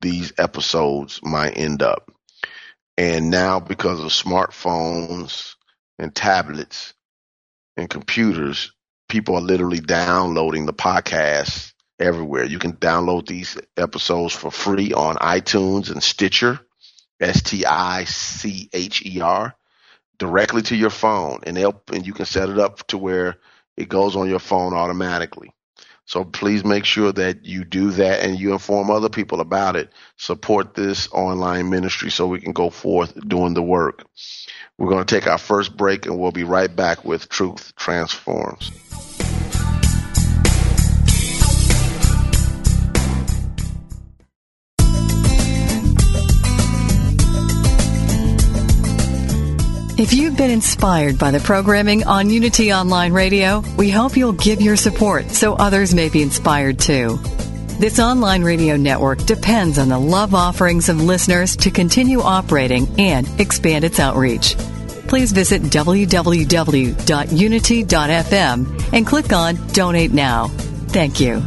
these 0.00 0.32
episodes 0.38 1.20
might 1.22 1.56
end 1.56 1.82
up. 1.82 2.10
And 2.96 3.30
now 3.30 3.60
because 3.60 4.00
of 4.00 4.06
smartphones 4.06 5.54
and 5.98 6.14
tablets 6.14 6.94
and 7.76 7.88
computers, 7.88 8.72
people 9.08 9.36
are 9.36 9.40
literally 9.40 9.80
downloading 9.80 10.66
the 10.66 10.72
podcasts 10.72 11.72
everywhere. 11.98 12.44
You 12.44 12.58
can 12.58 12.74
download 12.74 13.26
these 13.26 13.56
episodes 13.76 14.34
for 14.34 14.50
free 14.50 14.92
on 14.92 15.16
iTunes 15.16 15.90
and 15.90 16.02
Stitcher. 16.02 16.60
S 17.20 17.42
T 17.42 17.64
I 17.64 18.04
C 18.04 18.68
H 18.72 19.04
E 19.04 19.20
R, 19.20 19.54
directly 20.18 20.62
to 20.62 20.76
your 20.76 20.90
phone, 20.90 21.40
and 21.44 21.58
and 21.58 22.06
you 22.06 22.12
can 22.12 22.26
set 22.26 22.48
it 22.48 22.58
up 22.58 22.86
to 22.88 22.98
where 22.98 23.36
it 23.78 23.88
goes 23.88 24.16
on 24.16 24.28
your 24.28 24.40
phone 24.40 24.74
automatically. 24.74 25.54
So 26.04 26.24
please 26.24 26.64
make 26.64 26.84
sure 26.84 27.12
that 27.12 27.44
you 27.44 27.64
do 27.64 27.92
that 27.92 28.24
and 28.24 28.36
you 28.38 28.52
inform 28.52 28.90
other 28.90 29.08
people 29.08 29.40
about 29.40 29.76
it. 29.76 29.92
Support 30.16 30.74
this 30.74 31.08
online 31.12 31.70
ministry 31.70 32.10
so 32.10 32.26
we 32.26 32.40
can 32.40 32.52
go 32.52 32.70
forth 32.70 33.14
doing 33.28 33.54
the 33.54 33.62
work. 33.62 34.04
We're 34.78 34.88
going 34.90 35.04
to 35.04 35.14
take 35.14 35.28
our 35.28 35.38
first 35.38 35.76
break 35.76 36.06
and 36.06 36.18
we'll 36.18 36.32
be 36.32 36.44
right 36.44 36.74
back 36.74 37.04
with 37.04 37.28
Truth 37.28 37.72
Transforms. 37.76 38.72
If 49.98 50.12
you've 50.12 50.36
been 50.36 50.52
inspired 50.52 51.18
by 51.18 51.32
the 51.32 51.40
programming 51.40 52.06
on 52.06 52.30
Unity 52.30 52.72
Online 52.72 53.12
Radio, 53.12 53.64
we 53.76 53.90
hope 53.90 54.16
you'll 54.16 54.30
give 54.32 54.60
your 54.60 54.76
support 54.76 55.28
so 55.32 55.54
others 55.54 55.92
may 55.92 56.08
be 56.08 56.22
inspired 56.22 56.78
too. 56.78 57.18
This 57.80 57.98
online 57.98 58.44
radio 58.44 58.76
network 58.76 59.18
depends 59.26 59.76
on 59.76 59.88
the 59.88 59.98
love 59.98 60.36
offerings 60.36 60.88
of 60.88 61.00
listeners 61.00 61.56
to 61.56 61.72
continue 61.72 62.20
operating 62.20 62.86
and 63.00 63.28
expand 63.40 63.82
its 63.84 63.98
outreach. 63.98 64.54
Please 65.08 65.32
visit 65.32 65.62
www.unity.fm 65.62 66.12
and 68.92 69.04
click 69.04 69.32
on 69.32 69.56
Donate 69.72 70.12
Now. 70.12 70.46
Thank 70.46 71.18
you. 71.18 71.42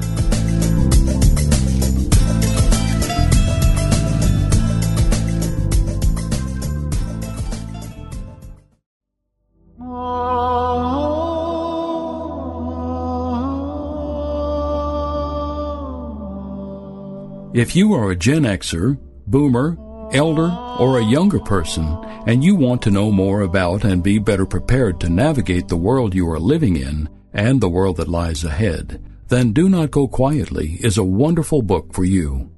If 17.54 17.76
you 17.76 17.94
are 17.94 18.12
a 18.12 18.16
Gen 18.16 18.44
Xer, 18.44 18.98
Boomer, 19.28 19.78
Elder, 20.14 20.56
or 20.80 20.98
a 20.98 21.04
younger 21.04 21.40
person, 21.40 21.84
and 22.26 22.42
you 22.42 22.56
want 22.56 22.82
to 22.84 22.92
know 22.92 23.12
more 23.12 23.42
about 23.42 23.84
and 23.84 24.02
be 24.02 24.20
better 24.20 24.46
prepared 24.46 25.02
to 25.02 25.10
navigate 25.10 25.68
the 25.68 25.76
world 25.76 26.16
you 26.16 26.30
are 26.32 26.40
living 26.40 26.78
in 26.78 27.10
and 27.34 27.60
the 27.60 27.68
world 27.68 27.98
that 27.98 28.08
lies 28.08 28.46
ahead, 28.46 29.04
then 29.28 29.52
Do 29.52 29.68
Not 29.68 29.92
Go 29.92 30.08
Quietly 30.08 30.78
is 30.80 30.98
a 30.98 31.04
wonderful 31.04 31.62
book 31.62 31.94
for 31.94 32.06
you. 32.06 32.50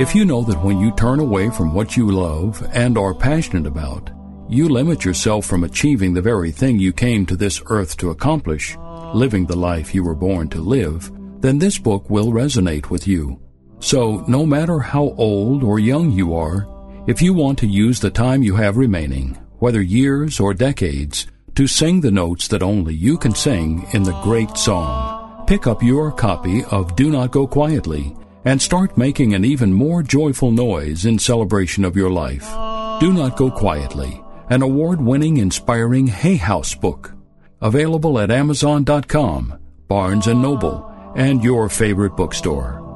If 0.00 0.14
you 0.14 0.24
know 0.24 0.42
that 0.44 0.64
when 0.64 0.80
you 0.80 0.92
turn 0.92 1.20
away 1.20 1.50
from 1.50 1.74
what 1.74 1.98
you 1.98 2.10
love 2.10 2.66
and 2.72 2.96
are 2.96 3.12
passionate 3.12 3.66
about, 3.66 4.10
you 4.48 4.70
limit 4.70 5.04
yourself 5.04 5.44
from 5.44 5.62
achieving 5.62 6.14
the 6.14 6.22
very 6.22 6.52
thing 6.52 6.78
you 6.78 6.94
came 6.94 7.26
to 7.26 7.36
this 7.36 7.60
earth 7.66 7.98
to 7.98 8.12
accomplish, 8.12 8.78
living 9.12 9.44
the 9.44 9.58
life 9.58 9.94
you 9.94 10.02
were 10.02 10.14
born 10.14 10.48
to 10.48 10.62
live, 10.62 11.12
then 11.42 11.58
this 11.58 11.76
book 11.76 12.08
will 12.08 12.32
resonate 12.32 12.88
with 12.88 13.06
you. 13.06 13.38
So, 13.80 14.24
no 14.26 14.44
matter 14.44 14.80
how 14.80 15.14
old 15.16 15.62
or 15.62 15.78
young 15.78 16.10
you 16.10 16.34
are, 16.34 16.66
if 17.06 17.22
you 17.22 17.32
want 17.32 17.58
to 17.60 17.66
use 17.66 18.00
the 18.00 18.10
time 18.10 18.42
you 18.42 18.56
have 18.56 18.76
remaining, 18.76 19.34
whether 19.60 19.80
years 19.80 20.40
or 20.40 20.52
decades, 20.52 21.26
to 21.54 21.66
sing 21.66 22.00
the 22.00 22.10
notes 22.10 22.48
that 22.48 22.62
only 22.62 22.94
you 22.94 23.16
can 23.18 23.34
sing 23.34 23.86
in 23.92 24.02
the 24.02 24.20
great 24.22 24.56
song, 24.56 25.44
pick 25.46 25.66
up 25.66 25.82
your 25.82 26.12
copy 26.12 26.64
of 26.64 26.94
Do 26.96 27.10
Not 27.10 27.30
Go 27.30 27.46
Quietly 27.46 28.14
and 28.44 28.60
start 28.60 28.96
making 28.96 29.34
an 29.34 29.44
even 29.44 29.72
more 29.72 30.02
joyful 30.02 30.50
noise 30.50 31.04
in 31.04 31.18
celebration 31.18 31.84
of 31.84 31.96
your 31.96 32.10
life. 32.10 32.48
Do 33.00 33.12
Not 33.12 33.36
Go 33.36 33.50
Quietly, 33.50 34.22
an 34.50 34.62
award-winning 34.62 35.38
inspiring 35.38 36.06
Hay 36.06 36.36
House 36.36 36.74
book. 36.74 37.14
Available 37.60 38.18
at 38.18 38.30
Amazon.com, 38.30 39.58
Barnes 39.88 40.26
& 40.26 40.28
Noble, 40.28 41.12
and 41.16 41.42
your 41.42 41.68
favorite 41.68 42.16
bookstore. 42.16 42.87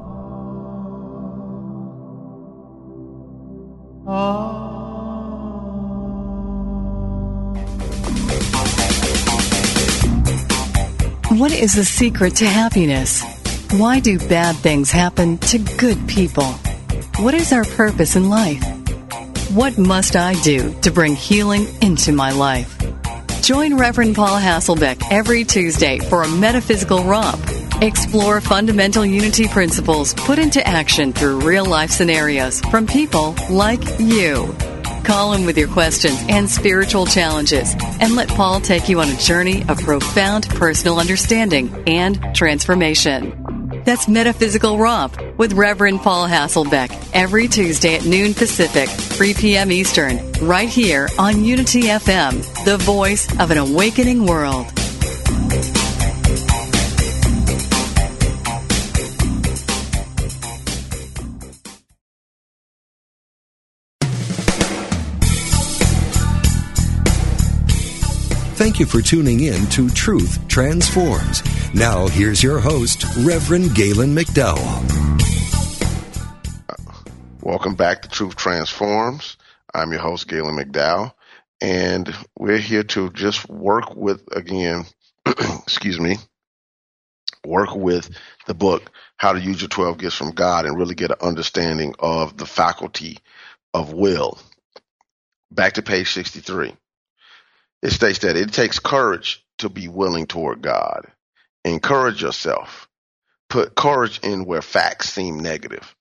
What 4.05 4.17
is 11.53 11.75
the 11.75 11.85
secret 11.85 12.35
to 12.37 12.45
happiness? 12.45 13.23
Why 13.71 13.99
do 14.01 14.19
bad 14.19 14.57
things 14.57 14.91
happen 14.91 15.37
to 15.37 15.57
good 15.77 16.05
people? 16.09 16.43
What 17.17 17.33
is 17.33 17.53
our 17.53 17.63
purpose 17.63 18.17
in 18.17 18.27
life? 18.27 18.61
What 19.51 19.77
must 19.77 20.17
I 20.17 20.33
do 20.41 20.77
to 20.81 20.91
bring 20.91 21.15
healing 21.15 21.65
into 21.81 22.11
my 22.11 22.33
life? 22.33 22.77
Join 23.41 23.77
Reverend 23.77 24.17
Paul 24.17 24.37
Hasselbeck 24.37 25.01
every 25.11 25.45
Tuesday 25.45 25.99
for 25.99 26.23
a 26.23 26.27
metaphysical 26.27 27.05
romp. 27.05 27.52
Explore 27.81 28.39
fundamental 28.39 29.05
unity 29.05 29.47
principles 29.47 30.13
put 30.13 30.39
into 30.39 30.65
action 30.65 31.11
through 31.11 31.41
real 31.41 31.65
life 31.65 31.91
scenarios 31.91 32.61
from 32.61 32.87
people 32.87 33.35
like 33.49 33.83
you. 33.99 34.55
Call 35.03 35.33
him 35.33 35.45
with 35.45 35.57
your 35.57 35.67
questions 35.67 36.17
and 36.29 36.49
spiritual 36.49 37.05
challenges 37.05 37.75
and 37.99 38.15
let 38.15 38.29
Paul 38.29 38.61
take 38.61 38.87
you 38.87 39.01
on 39.01 39.09
a 39.09 39.17
journey 39.17 39.63
of 39.67 39.79
profound 39.81 40.47
personal 40.49 40.99
understanding 40.99 41.83
and 41.87 42.33
transformation. 42.33 43.81
That's 43.85 44.07
Metaphysical 44.07 44.77
Romp 44.77 45.19
with 45.37 45.53
Reverend 45.53 46.01
Paul 46.01 46.27
Hasselbeck 46.27 47.09
every 47.13 47.49
Tuesday 47.49 47.95
at 47.95 48.05
noon 48.05 48.33
Pacific, 48.33 48.87
3 48.87 49.33
p.m. 49.33 49.71
Eastern, 49.73 50.31
right 50.41 50.69
here 50.69 51.09
on 51.19 51.43
Unity 51.43 51.83
FM, 51.83 52.63
the 52.63 52.77
voice 52.77 53.27
of 53.41 53.51
an 53.51 53.57
awakening 53.57 54.25
world. 54.25 54.67
Thank 68.73 68.91
you 68.91 69.01
for 69.01 69.07
tuning 69.07 69.41
in 69.41 69.67
to 69.67 69.87
Truth 69.87 70.47
Transforms. 70.47 71.43
Now, 71.75 72.07
here's 72.07 72.41
your 72.41 72.59
host, 72.59 73.05
Reverend 73.19 73.75
Galen 73.75 74.15
McDowell. 74.15 74.89
Welcome 77.39 77.75
back 77.75 78.01
to 78.01 78.09
Truth 78.09 78.35
Transforms. 78.35 79.37
I'm 79.75 79.91
your 79.91 80.01
host, 80.01 80.27
Galen 80.27 80.57
McDowell, 80.57 81.13
and 81.61 82.11
we're 82.35 82.57
here 82.57 82.81
to 82.81 83.11
just 83.11 83.47
work 83.47 83.95
with, 83.95 84.23
again, 84.35 84.85
excuse 85.27 85.99
me, 85.99 86.17
work 87.45 87.75
with 87.75 88.09
the 88.47 88.55
book, 88.55 88.91
How 89.17 89.33
to 89.33 89.39
Use 89.39 89.61
Your 89.61 89.69
12 89.69 89.99
Gifts 89.99 90.15
from 90.15 90.31
God, 90.31 90.65
and 90.65 90.79
really 90.79 90.95
get 90.95 91.11
an 91.11 91.17
understanding 91.21 91.93
of 91.99 92.37
the 92.37 92.47
faculty 92.47 93.19
of 93.71 93.93
will. 93.93 94.39
Back 95.51 95.73
to 95.73 95.83
page 95.83 96.11
63. 96.11 96.75
It 97.83 97.91
states 97.91 98.19
that 98.19 98.37
it 98.37 98.53
takes 98.53 98.79
courage 98.79 99.45
to 99.57 99.67
be 99.67 99.89
willing 99.89 100.25
toward 100.25 100.61
God. 100.61 101.05
Encourage 101.65 102.21
yourself. 102.21 102.87
Put 103.49 103.75
courage 103.75 104.21
in 104.23 104.45
where 104.45 104.61
facts 104.61 105.09
seem 105.09 105.41
negative. 105.41 105.93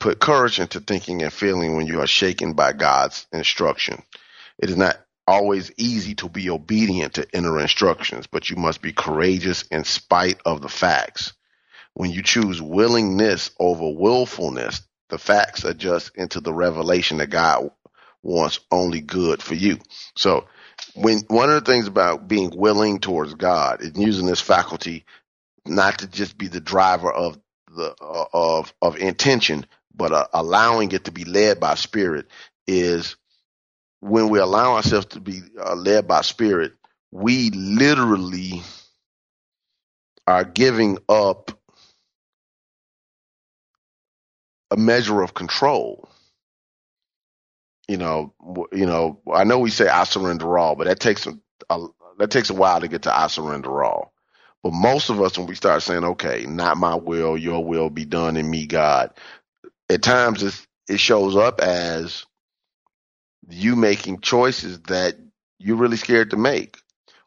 Put 0.00 0.18
courage 0.18 0.58
into 0.58 0.80
thinking 0.80 1.22
and 1.22 1.32
feeling 1.32 1.76
when 1.76 1.86
you 1.86 2.00
are 2.00 2.08
shaken 2.08 2.54
by 2.54 2.72
God's 2.72 3.28
instruction. 3.32 4.02
It 4.58 4.68
is 4.68 4.76
not 4.76 4.98
always 5.28 5.70
easy 5.76 6.16
to 6.16 6.28
be 6.28 6.50
obedient 6.50 7.14
to 7.14 7.30
inner 7.32 7.60
instructions, 7.60 8.26
but 8.26 8.50
you 8.50 8.56
must 8.56 8.82
be 8.82 8.92
courageous 8.92 9.62
in 9.70 9.84
spite 9.84 10.40
of 10.44 10.60
the 10.60 10.68
facts. 10.68 11.34
When 11.94 12.10
you 12.10 12.22
choose 12.22 12.60
willingness 12.60 13.52
over 13.60 13.88
willfulness, 13.90 14.82
the 15.08 15.18
facts 15.18 15.62
adjust 15.62 16.16
into 16.16 16.40
the 16.40 16.52
revelation 16.52 17.18
that 17.18 17.30
God 17.30 17.70
wants 18.24 18.58
only 18.72 19.00
good 19.00 19.40
for 19.40 19.54
you. 19.54 19.78
So 20.16 20.46
when 21.02 21.20
one 21.28 21.50
of 21.50 21.64
the 21.64 21.70
things 21.72 21.86
about 21.88 22.28
being 22.28 22.52
willing 22.56 23.00
towards 23.00 23.34
God 23.34 23.82
is 23.82 23.92
using 23.96 24.26
this 24.26 24.40
faculty 24.40 25.04
not 25.66 26.00
to 26.00 26.06
just 26.06 26.38
be 26.38 26.48
the 26.48 26.60
driver 26.60 27.12
of 27.12 27.38
the 27.74 27.94
uh, 28.00 28.24
of 28.32 28.74
of 28.82 28.96
intention, 28.96 29.66
but 29.94 30.12
uh, 30.12 30.26
allowing 30.32 30.92
it 30.92 31.04
to 31.04 31.12
be 31.12 31.24
led 31.24 31.60
by 31.60 31.74
Spirit 31.74 32.26
is 32.66 33.16
when 34.00 34.28
we 34.28 34.38
allow 34.38 34.74
ourselves 34.76 35.06
to 35.06 35.20
be 35.20 35.40
uh, 35.60 35.74
led 35.74 36.08
by 36.08 36.22
Spirit, 36.22 36.74
we 37.12 37.50
literally 37.50 38.62
are 40.26 40.44
giving 40.44 40.98
up 41.08 41.52
a 44.70 44.76
measure 44.76 45.22
of 45.22 45.34
control 45.34 46.07
you 47.88 47.96
know, 47.96 48.34
you 48.72 48.86
know, 48.86 49.20
I 49.32 49.44
know 49.44 49.58
we 49.60 49.70
say 49.70 49.88
I 49.88 50.04
surrender 50.04 50.58
all, 50.58 50.76
but 50.76 50.86
that 50.86 51.00
takes 51.00 51.26
a, 51.26 51.32
a 51.70 51.86
that 52.18 52.30
takes 52.30 52.50
a 52.50 52.54
while 52.54 52.80
to 52.80 52.88
get 52.88 53.02
to 53.02 53.16
I 53.16 53.28
surrender 53.28 53.82
all. 53.84 54.12
But 54.62 54.72
most 54.74 55.10
of 55.10 55.22
us, 55.22 55.38
when 55.38 55.46
we 55.48 55.54
start 55.56 55.82
saying, 55.82 56.04
"Okay, 56.04 56.46
not 56.46 56.76
my 56.76 56.96
will, 56.96 57.36
Your 57.36 57.64
will 57.64 57.90
be 57.90 58.04
done 58.04 58.36
in 58.36 58.48
me, 58.50 58.66
God," 58.66 59.12
at 59.88 60.02
times 60.02 60.66
it 60.88 61.00
shows 61.00 61.36
up 61.36 61.60
as 61.60 62.26
you 63.48 63.76
making 63.76 64.20
choices 64.20 64.80
that 64.82 65.16
you're 65.58 65.76
really 65.76 65.96
scared 65.96 66.30
to 66.30 66.36
make, 66.36 66.78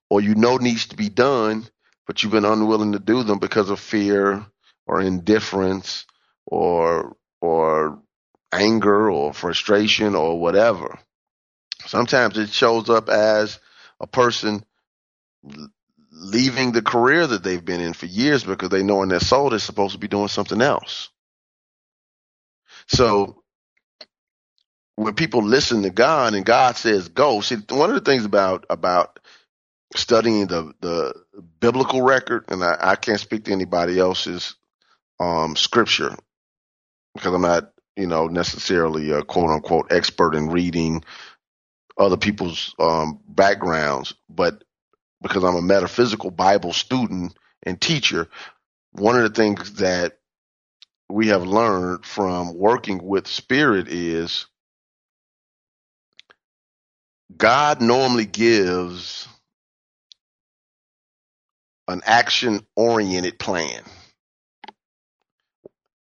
or 0.09 0.21
you 0.21 0.35
know 0.35 0.57
needs 0.57 0.87
to 0.87 0.97
be 0.97 1.09
done, 1.09 1.67
but 2.07 2.23
you've 2.23 2.31
been 2.31 2.45
unwilling 2.45 2.93
to 2.93 2.99
do 2.99 3.23
them 3.23 3.39
because 3.39 3.69
of 3.69 3.79
fear 3.79 4.45
or 4.87 5.01
indifference 5.01 6.05
or 6.45 7.17
or 7.41 8.01
anger 8.53 9.11
or 9.11 9.33
frustration 9.33 10.15
or 10.15 10.39
whatever. 10.39 10.99
Sometimes 11.87 12.37
it 12.37 12.49
shows 12.49 12.89
up 12.89 13.09
as 13.09 13.59
a 13.99 14.07
person 14.07 14.63
leaving 16.11 16.71
the 16.71 16.81
career 16.81 17.27
that 17.27 17.43
they've 17.43 17.63
been 17.65 17.81
in 17.81 17.93
for 17.93 18.07
years 18.07 18.43
because 18.43 18.69
they 18.69 18.83
know 18.83 19.03
in 19.03 19.09
their 19.09 19.19
soul 19.19 19.49
they're 19.49 19.59
supposed 19.59 19.93
to 19.93 19.99
be 19.99 20.07
doing 20.09 20.27
something 20.29 20.61
else. 20.61 21.09
So 22.87 23.43
when 24.97 25.15
people 25.15 25.43
listen 25.43 25.83
to 25.83 25.91
God 25.91 26.33
and 26.35 26.45
God 26.45 26.77
says 26.77 27.09
go, 27.09 27.41
see 27.41 27.57
one 27.69 27.89
of 27.89 27.95
the 27.95 28.01
things 28.11 28.25
about 28.25 28.65
about 28.69 29.19
studying 29.95 30.47
the 30.47 30.73
the 30.81 31.13
biblical 31.59 32.01
record, 32.03 32.45
and 32.49 32.63
I, 32.63 32.77
I 32.81 32.95
can't 32.97 33.19
speak 33.19 33.45
to 33.45 33.51
anybody 33.51 33.99
else's 33.99 34.55
um, 35.19 35.55
scripture 35.57 36.15
because 37.15 37.33
I'm 37.33 37.41
not 37.43 37.70
you 37.95 38.07
know 38.07 38.27
necessarily 38.27 39.11
a 39.11 39.23
quote 39.23 39.49
unquote 39.49 39.91
expert 39.91 40.35
in 40.35 40.49
reading 40.49 41.03
other 41.97 42.17
people's 42.17 42.73
um, 42.79 43.19
backgrounds, 43.27 44.13
but 44.29 44.63
because 45.21 45.43
I'm 45.43 45.55
a 45.55 45.61
metaphysical 45.61 46.31
Bible 46.31 46.73
student 46.73 47.37
and 47.63 47.79
teacher, 47.79 48.27
one 48.93 49.15
of 49.15 49.23
the 49.23 49.29
things 49.29 49.73
that 49.75 50.17
we 51.09 51.27
have 51.27 51.45
learned 51.45 52.05
from 52.05 52.55
working 52.55 53.03
with 53.03 53.27
spirit 53.27 53.87
is 53.87 54.47
God 57.35 57.81
normally 57.81 58.25
gives 58.25 59.27
an 61.87 62.01
action 62.05 62.65
oriented 62.75 63.37
plan. 63.39 63.83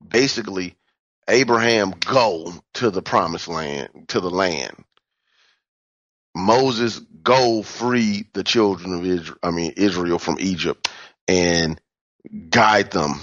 Basically, 0.05 0.75
Abraham 1.29 1.91
go 1.91 2.53
to 2.75 2.91
the 2.91 3.03
promised 3.03 3.49
land, 3.49 3.89
to 4.09 4.21
the 4.21 4.31
land. 4.31 4.75
Moses 6.35 6.99
go 7.23 7.63
free 7.63 8.27
the 8.33 8.43
children 8.43 8.93
of 8.93 9.05
Israel, 9.05 9.37
I 9.43 9.51
mean 9.51 9.73
Israel 9.77 10.19
from 10.19 10.37
Egypt 10.39 10.89
and 11.27 11.81
guide 12.49 12.91
them 12.91 13.19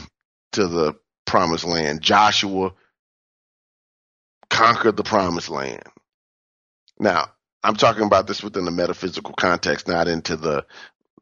to 0.53 0.69
the 0.69 0.95
promised 1.27 1.65
land. 1.65 2.03
Joshua 2.03 2.73
conquered 4.51 4.97
the 4.97 5.05
promised 5.05 5.51
land. 5.51 5.83
Now, 7.01 7.29
I'm 7.65 7.77
talking 7.77 8.05
about 8.05 8.29
this 8.29 8.43
within 8.43 8.67
the 8.67 8.73
metaphysical 8.73 9.35
context, 9.35 9.89
not 9.89 10.09
into 10.09 10.37
the 10.37 10.67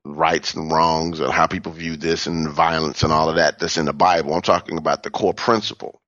rights 0.04 0.54
and 0.54 0.72
wrongs 0.72 1.22
or 1.22 1.32
how 1.32 1.48
people 1.48 1.72
view 1.72 1.96
this 1.96 2.28
and 2.28 2.50
violence 2.50 3.04
and 3.04 3.12
all 3.14 3.30
of 3.30 3.36
that 3.36 3.60
that's 3.60 3.78
in 3.78 3.86
the 3.86 3.94
Bible. 3.94 4.34
I'm 4.34 4.42
talking 4.42 4.78
about 4.78 5.04
the 5.04 5.10
core 5.10 5.34
principle. 5.34 6.01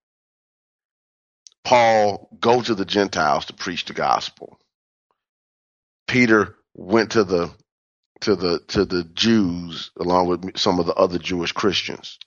Paul 1.64 2.29
go 2.38 2.61
to 2.61 2.74
the 2.74 2.85
Gentiles 2.85 3.46
to 3.46 3.55
preach 3.55 3.87
the 3.87 3.94
gospel. 3.94 4.59
Peter 6.07 6.55
went 6.74 7.12
to 7.12 7.24
the 7.24 7.50
to 8.20 8.37
the 8.37 8.61
to 8.68 8.85
the 8.85 9.05
Jews 9.05 9.90
along 9.98 10.29
with 10.29 10.59
some 10.59 10.79
of 10.79 10.87
the 10.87 10.94
other 10.94 11.18
Jewish 11.18 11.53
Christians. 11.53 12.18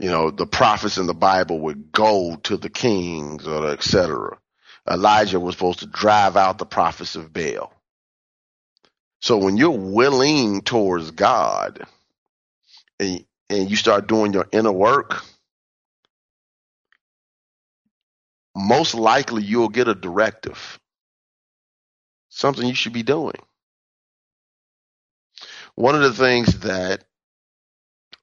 You 0.00 0.10
know, 0.10 0.30
the 0.30 0.46
prophets 0.46 0.98
in 0.98 1.06
the 1.06 1.14
Bible 1.14 1.60
would 1.60 1.90
go 1.90 2.36
to 2.44 2.56
the 2.56 2.68
kings 2.68 3.46
or 3.46 3.70
etc. 3.70 4.38
Elijah 4.88 5.40
was 5.40 5.54
supposed 5.54 5.80
to 5.80 5.86
drive 5.86 6.36
out 6.36 6.58
the 6.58 6.66
prophets 6.66 7.16
of 7.16 7.32
Baal. 7.32 7.72
So 9.20 9.38
when 9.38 9.56
you're 9.56 9.70
willing 9.70 10.60
towards 10.60 11.10
God 11.10 11.82
and, 13.00 13.24
and 13.48 13.70
you 13.70 13.76
start 13.76 14.06
doing 14.06 14.32
your 14.32 14.46
inner 14.52 14.72
work, 14.72 15.24
most 18.56 18.94
likely 18.94 19.42
you'll 19.42 19.68
get 19.68 19.86
a 19.86 19.94
directive, 19.94 20.80
something 22.30 22.66
you 22.66 22.74
should 22.74 22.94
be 22.94 23.02
doing. 23.02 23.36
One 25.74 25.94
of 25.94 26.00
the 26.00 26.12
things 26.14 26.60
that 26.60 27.04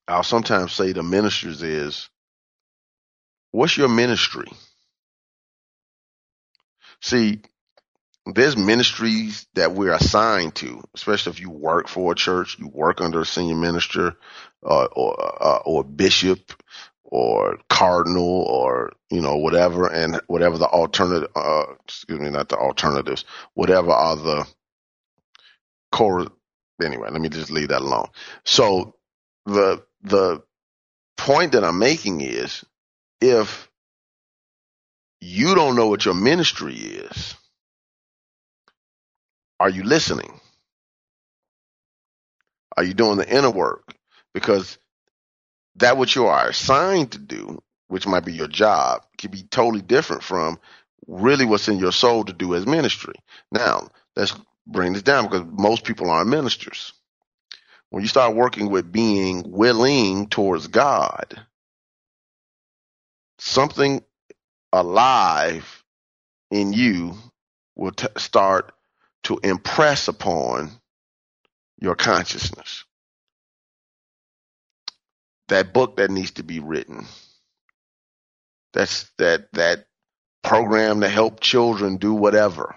I'll 0.08 0.24
sometimes 0.24 0.74
say 0.74 0.92
to 0.92 1.04
ministers 1.04 1.62
is, 1.62 2.10
what's 3.52 3.78
your 3.78 3.90
ministry? 3.90 4.48
See, 7.02 7.42
there's 8.26 8.58
ministries 8.58 9.46
that 9.54 9.74
we're 9.74 9.94
assigned 9.94 10.56
to, 10.56 10.82
especially 10.96 11.34
if 11.34 11.42
you 11.42 11.50
work 11.52 11.88
for 11.88 12.14
a 12.14 12.16
church, 12.16 12.58
you 12.58 12.68
work 12.68 13.02
under 13.02 13.22
a 13.22 13.26
senior 13.26 13.56
minister, 13.56 14.16
uh, 14.66 14.86
or 14.86 15.44
uh, 15.44 15.60
or 15.66 15.84
bishop, 15.84 16.40
or 17.14 17.60
cardinal, 17.70 18.44
or 18.44 18.94
you 19.12 19.22
know 19.22 19.38
whatever, 19.38 19.88
and 19.88 20.22
whatever 20.28 20.58
the 20.60 20.68
alternative. 20.68 21.30
Uh, 21.36 21.66
excuse 21.86 22.20
me, 22.22 22.32
not 22.32 22.50
the 22.50 22.58
alternatives. 22.58 23.26
Whatever 23.56 23.92
are 23.92 24.18
the 24.18 24.48
core. 25.92 26.28
Anyway, 26.84 27.10
let 27.12 27.22
me 27.22 27.30
just 27.30 27.52
leave 27.52 27.70
that 27.70 27.82
alone. 27.82 28.08
So 28.46 28.96
the 29.46 29.84
the 30.04 30.44
point 31.18 31.54
that 31.54 31.64
I'm 31.64 31.80
making 31.80 32.22
is, 32.22 32.66
if 33.22 33.70
you 35.22 35.56
don't 35.56 35.76
know 35.76 35.88
what 35.88 36.06
your 36.06 36.16
ministry 36.16 36.76
is 36.76 37.36
are 39.60 39.70
you 39.70 39.84
listening? 39.84 40.42
Are 42.78 42.84
you 42.84 42.94
doing 42.94 43.18
the 43.18 43.30
inner 43.30 43.52
work? 43.52 43.96
Because 44.34 44.78
that 45.78 45.98
what 45.98 46.16
you 46.16 46.28
are 46.28 46.50
assigned 46.50 47.12
to 47.12 47.18
do, 47.18 47.62
which 47.88 48.08
might 48.08 48.26
be 48.26 48.34
your 48.34 48.48
job, 48.48 49.04
can 49.18 49.32
be 49.32 49.44
totally 49.44 49.82
different 49.82 50.24
from 50.24 50.60
really 51.08 51.46
what's 51.46 51.68
in 51.68 51.80
your 51.80 51.92
soul 51.92 52.24
to 52.24 52.34
do 52.34 52.56
as 52.56 52.66
ministry. 52.66 53.16
Now, 53.52 53.90
let's 54.16 54.36
bring 54.68 54.94
this 54.94 55.02
down 55.02 55.26
because 55.26 55.46
most 55.52 55.84
people 55.84 56.10
aren't 56.10 56.30
ministers. 56.30 56.94
When 57.90 58.02
you 58.02 58.08
start 58.08 58.36
working 58.36 58.70
with 58.70 58.92
being 58.92 59.44
willing 59.52 60.28
towards 60.28 60.68
God, 60.68 61.46
something 63.40 64.04
alive 64.72 65.84
in 66.50 66.74
you 66.74 67.16
will 67.76 67.92
t- 67.92 68.08
start 68.18 68.74
to 69.24 69.40
impress 69.44 70.08
upon 70.08 70.72
your 71.80 71.96
consciousness. 71.96 72.86
That 75.54 75.72
book 75.72 75.98
that 75.98 76.10
needs 76.10 76.32
to 76.32 76.44
be 76.44 76.60
written. 76.60 77.06
That's 78.74 79.08
that 79.20 79.54
that 79.54 79.86
program 80.42 81.02
to 81.02 81.08
help 81.08 81.42
children 81.42 81.98
do 81.98 82.16
whatever, 82.16 82.76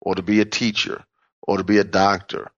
or 0.00 0.14
to 0.14 0.22
be 0.22 0.40
a 0.40 0.44
teacher, 0.44 1.02
or 1.42 1.56
to 1.56 1.64
be 1.64 1.78
a 1.78 1.84
doctor, 1.84 2.52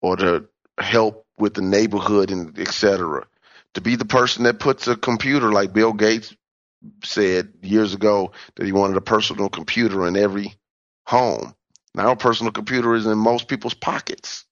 or 0.00 0.16
to 0.16 0.46
help 0.78 1.26
with 1.36 1.52
the 1.52 1.60
neighborhood 1.60 2.30
and 2.30 2.58
etc. 2.58 3.26
To 3.74 3.82
be 3.82 3.96
the 3.96 4.06
person 4.06 4.44
that 4.44 4.60
puts 4.60 4.88
a 4.88 4.96
computer, 4.96 5.52
like 5.52 5.74
Bill 5.74 5.92
Gates 5.92 6.34
said 7.04 7.52
years 7.60 7.92
ago, 7.92 8.32
that 8.54 8.64
he 8.64 8.72
wanted 8.72 8.96
a 8.96 9.02
personal 9.02 9.50
computer 9.50 10.06
in 10.06 10.16
every 10.16 10.54
home. 11.06 11.54
Now, 11.94 12.12
a 12.12 12.16
personal 12.16 12.50
computer 12.50 12.94
is 12.94 13.04
in 13.04 13.18
most 13.18 13.46
people's 13.46 13.74
pockets. 13.74 14.46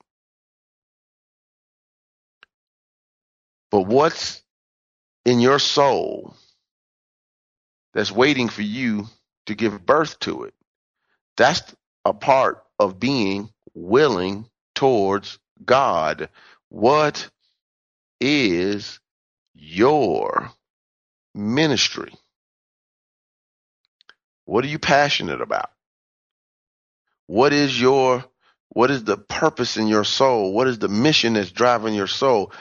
But 3.75 3.89
what's 3.89 4.41
in 5.25 5.41
your 5.41 5.59
soul 5.59 6.37
that's 7.93 8.13
waiting 8.13 8.49
for 8.49 8.63
you 8.63 9.09
to 9.47 9.57
give 9.57 9.85
birth 9.85 10.17
to 10.21 10.45
it? 10.45 10.55
That's 11.37 11.75
a 12.05 12.13
part 12.15 12.63
of 12.79 13.01
being 13.01 13.51
willing 13.75 14.49
towards 14.77 15.41
God. 15.65 16.29
What 16.69 17.29
is 18.21 19.01
your 19.57 20.53
ministry? 21.35 22.15
What 24.45 24.63
are 24.65 24.69
you 24.69 24.79
passionate 24.79 25.41
about? 25.41 25.73
What 27.27 27.53
is 27.53 27.81
your 27.81 28.25
what 28.69 28.93
is 28.93 29.03
the 29.03 29.17
purpose 29.17 29.77
in 29.77 29.89
your 29.89 30.05
soul? 30.05 30.53
What 30.53 30.69
is 30.69 30.79
the 30.79 30.89
mission 30.89 31.33
that's 31.33 31.51
driving 31.51 31.95
your 31.95 32.07
soul? 32.07 32.53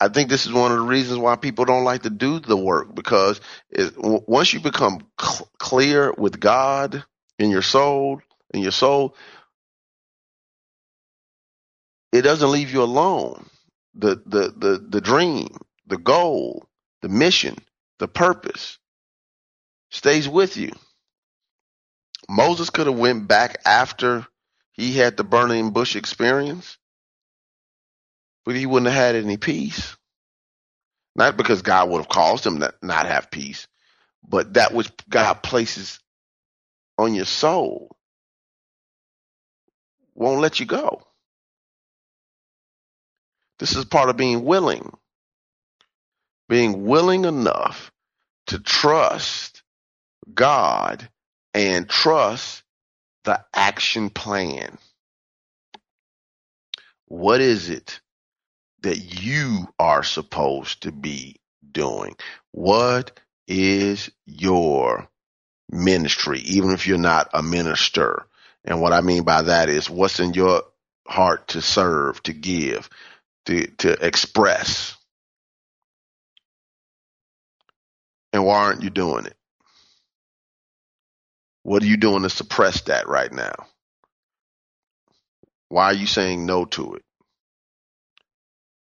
I 0.00 0.08
think 0.08 0.30
this 0.30 0.46
is 0.46 0.52
one 0.52 0.72
of 0.72 0.78
the 0.78 0.84
reasons 0.84 1.18
why 1.18 1.36
people 1.36 1.66
don't 1.66 1.84
like 1.84 2.02
to 2.04 2.10
do 2.10 2.40
the 2.40 2.56
work 2.56 2.94
because 2.94 3.40
it, 3.70 3.94
once 3.98 4.52
you 4.52 4.60
become 4.60 5.06
cl- 5.20 5.50
clear 5.58 6.12
with 6.18 6.40
God 6.40 7.04
in 7.38 7.50
your 7.50 7.62
soul, 7.62 8.22
in 8.54 8.62
your 8.62 8.72
soul, 8.72 9.16
it 12.12 12.22
doesn't 12.22 12.50
leave 12.52 12.72
you 12.72 12.82
alone. 12.82 13.46
The 13.94 14.22
the 14.26 14.54
the 14.56 14.86
the 14.88 15.00
dream, 15.00 15.56
the 15.86 15.98
goal, 15.98 16.66
the 17.02 17.08
mission, 17.08 17.56
the 17.98 18.08
purpose 18.08 18.78
stays 19.90 20.28
with 20.28 20.56
you. 20.56 20.72
Moses 22.28 22.70
could 22.70 22.86
have 22.88 22.98
went 22.98 23.28
back 23.28 23.58
after 23.66 24.26
he 24.72 24.94
had 24.94 25.16
the 25.16 25.24
burning 25.24 25.70
bush 25.70 25.96
experience, 25.96 26.78
but 28.44 28.56
he 28.56 28.66
wouldn't 28.66 28.92
have 28.92 29.14
had 29.14 29.14
any 29.16 29.36
peace. 29.36 29.96
Not 31.16 31.36
because 31.36 31.62
God 31.62 31.90
would 31.90 31.98
have 31.98 32.08
caused 32.08 32.46
him 32.46 32.60
to 32.60 32.74
not 32.82 33.06
have 33.06 33.30
peace, 33.30 33.68
but 34.26 34.54
that 34.54 34.74
which 34.74 34.90
God 35.08 35.42
places 35.42 36.00
on 36.98 37.14
your 37.14 37.24
soul 37.24 37.96
won't 40.14 40.40
let 40.40 40.60
you 40.60 40.66
go. 40.66 41.02
This 43.58 43.76
is 43.76 43.84
part 43.84 44.10
of 44.10 44.16
being 44.16 44.44
willing. 44.44 44.92
Being 46.48 46.84
willing 46.84 47.24
enough 47.24 47.92
to 48.48 48.58
trust 48.58 49.62
God 50.34 51.08
and 51.54 51.88
trust 51.88 52.62
the 53.24 53.44
action 53.54 54.10
plan. 54.10 54.78
What 57.06 57.40
is 57.40 57.70
it 57.70 58.00
that 58.84 59.22
you 59.22 59.68
are 59.78 60.02
supposed 60.02 60.84
to 60.84 60.92
be 60.92 61.36
doing? 61.72 62.16
What 62.52 63.18
is 63.48 64.10
your 64.26 65.08
ministry, 65.70 66.40
even 66.40 66.70
if 66.70 66.86
you're 66.86 66.98
not 66.98 67.30
a 67.34 67.42
minister? 67.42 68.26
And 68.64 68.80
what 68.80 68.92
I 68.92 69.00
mean 69.02 69.24
by 69.24 69.42
that 69.42 69.68
is 69.68 69.90
what's 69.90 70.20
in 70.20 70.34
your 70.34 70.62
heart 71.06 71.48
to 71.48 71.62
serve, 71.62 72.22
to 72.24 72.32
give, 72.32 72.88
to, 73.46 73.66
to 73.78 74.06
express. 74.06 74.96
And 78.32 78.44
why 78.44 78.64
aren't 78.64 78.82
you 78.82 78.90
doing 78.90 79.26
it? 79.26 79.36
What 81.62 81.82
are 81.82 81.86
you 81.86 81.96
doing 81.96 82.22
to 82.22 82.30
suppress 82.30 82.82
that 82.82 83.08
right 83.08 83.32
now? 83.32 83.54
Why 85.70 85.86
are 85.86 85.94
you 85.94 86.06
saying 86.06 86.46
no 86.46 86.66
to 86.66 86.94
it? 86.94 87.02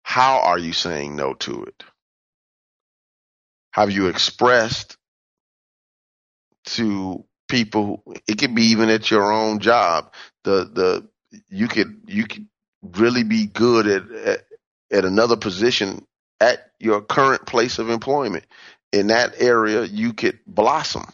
How 0.09 0.40
are 0.40 0.59
you 0.59 0.73
saying 0.73 1.16
no 1.16 1.35
to 1.35 1.64
it? 1.64 1.85
Have 3.73 3.90
you 3.90 4.09
expressed 4.09 4.97
to 6.68 7.27
people? 7.47 8.03
It 8.27 8.38
could 8.38 8.55
be 8.55 8.71
even 8.73 8.88
at 8.88 9.11
your 9.11 9.31
own 9.31 9.59
job. 9.59 10.14
The 10.44 10.64
the 10.64 11.09
you 11.51 11.68
could 11.68 12.05
you 12.07 12.25
could 12.25 12.47
really 12.83 13.23
be 13.23 13.44
good 13.44 13.87
at, 13.87 14.11
at 14.11 14.44
at 14.90 15.05
another 15.05 15.37
position 15.37 16.07
at 16.40 16.71
your 16.81 17.03
current 17.03 17.44
place 17.44 17.79
of 17.79 17.90
employment. 17.90 18.47
In 18.94 19.09
that 19.09 19.35
area, 19.37 19.85
you 19.85 20.14
could 20.14 20.38
blossom, 20.47 21.05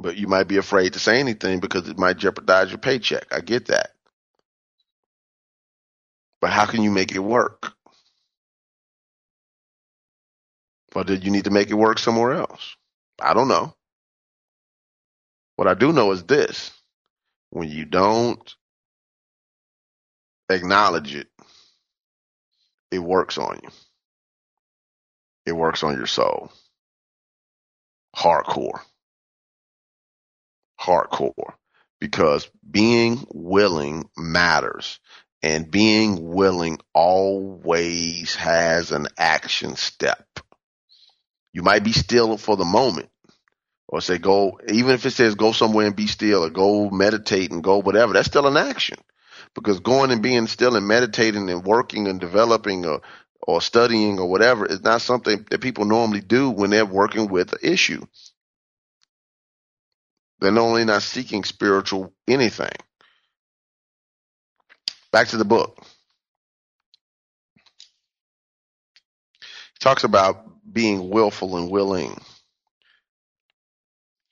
but 0.00 0.16
you 0.16 0.26
might 0.26 0.48
be 0.48 0.56
afraid 0.56 0.94
to 0.94 0.98
say 0.98 1.20
anything 1.20 1.60
because 1.60 1.88
it 1.88 1.98
might 2.00 2.16
jeopardize 2.16 2.70
your 2.70 2.78
paycheck. 2.78 3.32
I 3.32 3.42
get 3.42 3.66
that. 3.66 3.92
But 6.40 6.50
how 6.50 6.66
can 6.66 6.82
you 6.82 6.90
make 6.90 7.12
it 7.14 7.20
work? 7.20 7.72
Or 10.94 11.04
did 11.04 11.24
you 11.24 11.30
need 11.30 11.44
to 11.44 11.50
make 11.50 11.70
it 11.70 11.74
work 11.74 11.98
somewhere 11.98 12.34
else? 12.34 12.76
I 13.20 13.34
don't 13.34 13.48
know. 13.48 13.74
What 15.56 15.68
I 15.68 15.74
do 15.74 15.92
know 15.92 16.12
is 16.12 16.24
this 16.24 16.70
when 17.50 17.68
you 17.68 17.84
don't 17.84 18.54
acknowledge 20.50 21.14
it, 21.14 21.28
it 22.90 23.00
works 23.00 23.38
on 23.38 23.60
you. 23.62 23.70
It 25.46 25.52
works 25.52 25.82
on 25.82 25.96
your 25.96 26.06
soul. 26.06 26.52
Hardcore. 28.16 28.80
Hardcore. 30.80 31.54
Because 32.00 32.48
being 32.70 33.26
willing 33.32 34.08
matters. 34.16 35.00
And 35.42 35.70
being 35.70 36.32
willing 36.32 36.78
always 36.92 38.34
has 38.34 38.90
an 38.90 39.06
action 39.16 39.76
step. 39.76 40.26
You 41.52 41.62
might 41.62 41.84
be 41.84 41.92
still 41.92 42.36
for 42.36 42.56
the 42.56 42.64
moment, 42.64 43.08
or 43.88 44.00
say 44.00 44.18
go, 44.18 44.60
even 44.68 44.90
if 44.90 45.06
it 45.06 45.12
says 45.12 45.34
go 45.36 45.52
somewhere 45.52 45.86
and 45.86 45.96
be 45.96 46.06
still, 46.08 46.44
or 46.44 46.50
go 46.50 46.90
meditate 46.90 47.52
and 47.52 47.62
go 47.62 47.78
whatever, 47.78 48.12
that's 48.12 48.28
still 48.28 48.46
an 48.46 48.56
action. 48.56 48.98
Because 49.54 49.80
going 49.80 50.10
and 50.10 50.22
being 50.22 50.46
still 50.46 50.76
and 50.76 50.86
meditating 50.86 51.48
and 51.48 51.64
working 51.64 52.08
and 52.08 52.20
developing 52.20 52.84
or, 52.84 53.00
or 53.40 53.62
studying 53.62 54.18
or 54.18 54.28
whatever 54.28 54.66
is 54.66 54.82
not 54.82 55.00
something 55.00 55.46
that 55.50 55.60
people 55.60 55.84
normally 55.84 56.20
do 56.20 56.50
when 56.50 56.70
they're 56.70 56.84
working 56.84 57.28
with 57.28 57.52
an 57.52 57.60
issue. 57.62 58.04
They're 60.40 60.52
normally 60.52 60.84
not 60.84 61.02
seeking 61.02 61.44
spiritual 61.44 62.12
anything. 62.28 62.70
Back 65.12 65.28
to 65.28 65.36
the 65.36 65.44
book. 65.44 65.78
He 69.62 69.78
talks 69.80 70.04
about 70.04 70.44
being 70.70 71.10
willful 71.10 71.56
and 71.56 71.70
willing. 71.70 72.20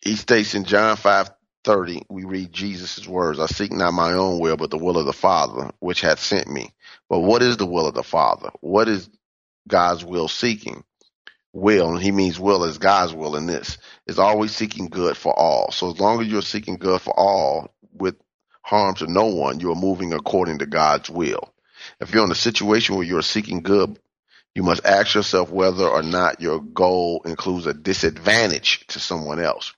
He 0.03 0.17
states 0.17 0.55
in 0.55 0.65
John 0.65 0.97
five 0.97 1.31
thirty, 1.65 2.03
we 2.09 2.25
read 2.25 2.53
Jesus' 2.53 3.09
words, 3.09 3.41
I 3.41 3.47
seek 3.47 3.73
not 3.73 3.93
my 3.93 4.13
own 4.13 4.39
will, 4.39 4.57
but 4.57 4.71
the 4.71 4.79
will 4.79 4.99
of 4.99 5.07
the 5.07 5.13
Father, 5.13 5.71
which 5.81 6.01
hath 6.03 6.21
sent 6.21 6.49
me. 6.49 6.73
But 7.09 7.21
what 7.21 7.43
is 7.43 7.57
the 7.57 7.67
will 7.67 7.87
of 7.87 7.95
the 7.95 8.05
Father? 8.05 8.51
What 8.61 8.89
is 8.89 9.09
God's 9.69 10.05
will 10.05 10.29
seeking? 10.29 10.85
Will, 11.53 11.91
and 11.93 12.03
he 12.03 12.13
means 12.13 12.39
will 12.39 12.65
as 12.65 12.79
God's 12.79 13.15
will 13.15 13.35
in 13.37 13.47
this, 13.47 13.79
is 14.07 14.19
always 14.19 14.55
seeking 14.55 14.89
good 14.89 15.17
for 15.17 15.33
all. 15.37 15.73
So 15.73 15.91
as 15.91 15.99
long 15.99 16.21
as 16.21 16.29
you're 16.29 16.43
seeking 16.43 16.77
good 16.77 17.01
for 17.01 17.19
all 17.19 17.75
with 17.93 18.17
harm 18.67 18.97
to 18.97 19.07
no 19.07 19.27
one, 19.27 19.61
you 19.61 19.71
are 19.71 19.77
moving 19.77 20.13
according 20.13 20.59
to 20.59 20.67
God's 20.67 21.09
will. 21.09 21.55
If 22.01 22.13
you're 22.13 22.25
in 22.25 22.33
a 22.33 22.35
situation 22.35 22.97
where 22.97 23.07
you're 23.07 23.23
seeking 23.23 23.63
good, 23.63 23.97
you 24.57 24.65
must 24.65 24.85
ask 24.85 25.15
yourself 25.15 25.51
whether 25.51 25.87
or 25.87 26.03
not 26.03 26.41
your 26.41 26.61
goal 26.61 27.23
includes 27.25 27.67
a 27.67 27.75
disadvantage 27.75 28.85
to 28.89 28.99
someone 28.99 29.39
else. 29.39 29.73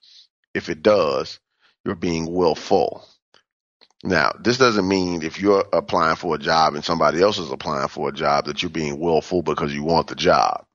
If 0.55 0.69
it 0.69 0.81
does, 0.81 1.39
you're 1.85 1.93
being 1.93 2.33
willful. 2.33 3.05
Now, 4.03 4.31
this 4.39 4.57
doesn't 4.57 4.87
mean 4.87 5.21
if 5.21 5.39
you're 5.39 5.65
applying 5.71 6.15
for 6.15 6.33
a 6.33 6.39
job 6.39 6.73
and 6.73 6.83
somebody 6.83 7.21
else 7.21 7.37
is 7.37 7.51
applying 7.51 7.89
for 7.89 8.09
a 8.09 8.13
job 8.13 8.45
that 8.45 8.63
you're 8.63 8.71
being 8.71 8.99
willful 8.99 9.43
because 9.43 9.71
you 9.71 9.83
want 9.83 10.07
the 10.07 10.15
job. 10.15 10.65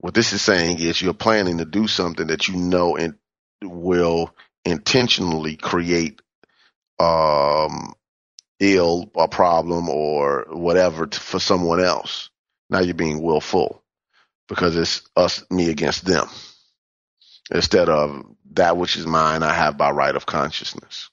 What 0.00 0.12
this 0.12 0.34
is 0.34 0.42
saying 0.42 0.80
is 0.80 1.00
you're 1.00 1.14
planning 1.14 1.58
to 1.58 1.64
do 1.64 1.88
something 1.88 2.26
that 2.26 2.46
you 2.46 2.56
know 2.56 2.94
and 2.98 3.14
will 3.62 4.34
intentionally 4.66 5.56
create 5.56 6.20
um, 6.98 7.94
ill 8.60 9.10
a 9.16 9.28
problem 9.28 9.88
or 9.88 10.46
whatever 10.50 11.06
to, 11.06 11.20
for 11.20 11.38
someone 11.38 11.82
else. 11.82 12.30
Now 12.70 12.80
you're 12.80 12.94
being 12.94 13.22
willful 13.22 13.82
because 14.48 14.76
it's 14.76 15.02
us, 15.16 15.44
me 15.50 15.70
against 15.70 16.04
them 16.04 16.28
instead 17.50 17.88
of 17.88 18.24
that 18.52 18.76
which 18.76 18.96
is 18.96 19.06
mine, 19.06 19.42
I 19.42 19.52
have 19.52 19.76
by 19.76 19.90
right 19.90 20.14
of 20.14 20.26
consciousness. 20.26 21.10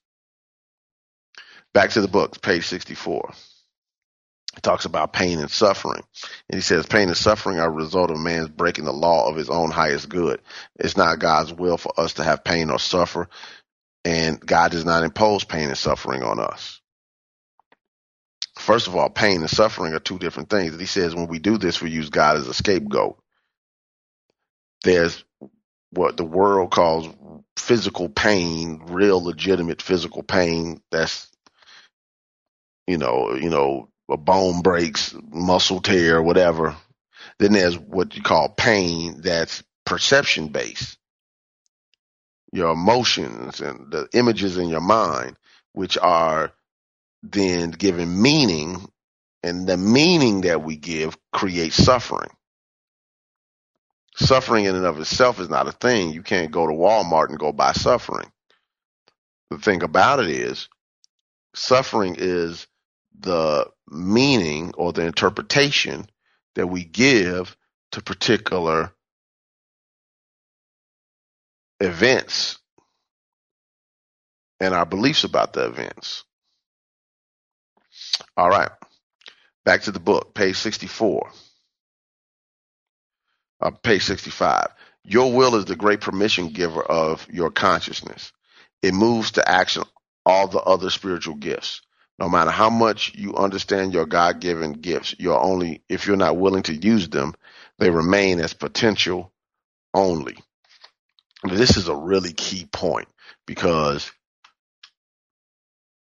Back 1.73 1.91
to 1.91 2.01
the 2.01 2.07
book, 2.07 2.41
page 2.41 2.65
64. 2.65 3.33
It 4.57 4.63
talks 4.63 4.83
about 4.83 5.13
pain 5.13 5.39
and 5.39 5.49
suffering. 5.49 6.03
And 6.49 6.57
he 6.57 6.61
says, 6.61 6.85
pain 6.85 7.07
and 7.07 7.17
suffering 7.17 7.59
are 7.59 7.67
a 7.67 7.71
result 7.71 8.11
of 8.11 8.19
man's 8.19 8.49
breaking 8.49 8.83
the 8.83 8.91
law 8.91 9.29
of 9.29 9.37
his 9.37 9.49
own 9.49 9.71
highest 9.71 10.09
good. 10.09 10.41
It's 10.75 10.97
not 10.97 11.19
God's 11.19 11.53
will 11.53 11.77
for 11.77 11.97
us 11.97 12.13
to 12.13 12.23
have 12.23 12.43
pain 12.43 12.69
or 12.69 12.77
suffer 12.77 13.29
and 14.03 14.39
God 14.39 14.71
does 14.71 14.85
not 14.85 15.03
impose 15.03 15.43
pain 15.43 15.69
and 15.69 15.77
suffering 15.77 16.23
on 16.23 16.39
us. 16.39 16.79
First 18.57 18.87
of 18.87 18.95
all, 18.95 19.09
pain 19.09 19.41
and 19.41 19.49
suffering 19.49 19.93
are 19.93 19.99
two 19.99 20.19
different 20.19 20.49
things. 20.49 20.79
He 20.79 20.85
says 20.85 21.15
when 21.15 21.27
we 21.27 21.39
do 21.39 21.57
this, 21.57 21.81
we 21.81 21.89
use 21.91 22.09
God 22.09 22.37
as 22.37 22.47
a 22.47 22.53
scapegoat. 22.53 23.17
There's 24.83 25.23
what 25.91 26.17
the 26.17 26.25
world 26.25 26.71
calls 26.71 27.07
physical 27.57 28.09
pain, 28.09 28.81
real 28.87 29.23
legitimate 29.23 29.81
physical 29.81 30.23
pain. 30.23 30.81
That's 30.91 31.29
you 32.87 32.97
know, 32.97 33.35
you 33.35 33.49
know, 33.49 33.89
a 34.09 34.17
bone 34.17 34.61
breaks, 34.61 35.15
muscle 35.31 35.81
tear, 35.81 36.21
whatever. 36.21 36.75
Then 37.39 37.53
there's 37.53 37.77
what 37.77 38.15
you 38.15 38.21
call 38.21 38.49
pain 38.49 39.21
that's 39.21 39.63
perception 39.85 40.49
based 40.49 40.97
your 42.51 42.71
emotions 42.71 43.61
and 43.61 43.91
the 43.91 44.07
images 44.13 44.57
in 44.57 44.69
your 44.69 44.81
mind, 44.81 45.37
which 45.73 45.97
are 45.97 46.51
then 47.23 47.71
given 47.71 48.21
meaning, 48.21 48.89
and 49.43 49.67
the 49.67 49.77
meaning 49.77 50.41
that 50.41 50.63
we 50.63 50.75
give 50.75 51.17
creates 51.31 51.75
suffering. 51.75 52.29
Suffering 54.15 54.65
in 54.65 54.75
and 54.75 54.85
of 54.85 54.99
itself 54.99 55.39
is 55.39 55.49
not 55.49 55.67
a 55.67 55.71
thing. 55.71 56.11
You 56.11 56.21
can't 56.21 56.51
go 56.51 56.67
to 56.67 56.73
Walmart 56.73 57.29
and 57.29 57.39
go 57.39 57.51
buy 57.51 57.71
suffering. 57.71 58.29
The 59.49 59.57
thing 59.57 59.83
about 59.83 60.19
it 60.19 60.29
is, 60.29 60.67
suffering 61.55 62.15
is 62.17 62.67
the 63.19 63.69
meaning 63.89 64.73
or 64.77 64.93
the 64.93 65.05
interpretation 65.05 66.09
that 66.55 66.67
we 66.67 66.83
give 66.83 67.55
to 67.91 68.01
particular 68.01 68.93
events 71.81 72.59
and 74.61 74.73
our 74.73 74.85
beliefs 74.85 75.23
about 75.23 75.53
the 75.53 75.65
events. 75.65 76.23
All 78.37 78.49
right. 78.49 78.69
Back 79.65 79.83
to 79.83 79.91
the 79.91 79.99
book, 79.99 80.33
page 80.33 80.57
64. 80.57 81.31
Uh, 83.61 83.71
page 83.71 84.03
65. 84.05 84.67
Your 85.05 85.33
will 85.33 85.55
is 85.55 85.65
the 85.65 85.75
great 85.75 86.01
permission 86.01 86.49
giver 86.49 86.81
of 86.81 87.27
your 87.31 87.51
consciousness. 87.51 88.31
It 88.81 88.93
moves 88.93 89.31
to 89.31 89.47
action 89.49 89.83
all 90.25 90.47
the 90.47 90.59
other 90.61 90.89
spiritual 90.89 91.35
gifts. 91.35 91.81
No 92.19 92.29
matter 92.29 92.51
how 92.51 92.69
much 92.69 93.13
you 93.15 93.35
understand 93.35 93.93
your 93.93 94.05
God 94.05 94.39
given 94.39 94.73
gifts, 94.73 95.15
you're 95.19 95.39
only, 95.39 95.83
if 95.89 96.05
you're 96.07 96.17
not 96.17 96.37
willing 96.37 96.63
to 96.63 96.75
use 96.75 97.09
them, 97.09 97.33
they 97.79 97.89
remain 97.89 98.39
as 98.39 98.53
potential 98.53 99.31
only. 99.93 100.37
This 101.43 101.77
is 101.77 101.87
a 101.87 101.95
really 101.95 102.33
key 102.33 102.65
point 102.71 103.07
because 103.45 104.11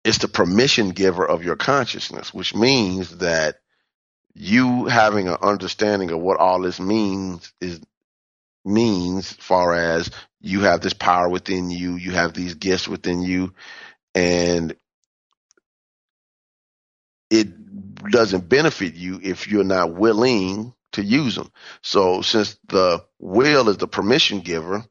it's 0.04 0.18
the 0.18 0.28
permission 0.28 0.90
giver 0.90 1.26
of 1.26 1.44
your 1.44 1.56
consciousness, 1.56 2.34
which 2.34 2.56
means 2.56 3.18
that 3.18 3.58
you 4.34 4.86
having 4.86 5.28
an 5.28 5.38
understanding 5.42 6.12
of 6.12 6.20
what 6.20 6.40
all 6.40 6.62
this 6.62 6.80
means 6.80 7.54
is 7.62 7.80
means 8.64 9.32
far 9.34 9.74
as 9.74 10.10
you 10.40 10.62
have 10.62 10.82
this 10.82 10.94
power 10.94 11.30
within 11.30 11.70
you, 11.70 11.96
you 11.96 12.12
have 12.12 12.34
these 12.34 12.56
gifts 12.56 12.88
within 12.88 13.22
you, 13.22 13.54
and 14.16 14.76
it 17.30 17.48
doesn't 18.10 18.50
benefit 18.50 18.96
you 18.96 19.20
if 19.22 19.48
you're 19.48 19.64
not 19.64 19.94
willing 19.94 20.74
to 20.94 21.04
use 21.04 21.36
them. 21.36 21.52
So 21.82 22.22
since 22.22 22.58
the 22.68 23.04
will 23.20 23.70
is 23.70 23.78
the 23.78 23.88
permission 23.88 24.42
giver, 24.42 24.84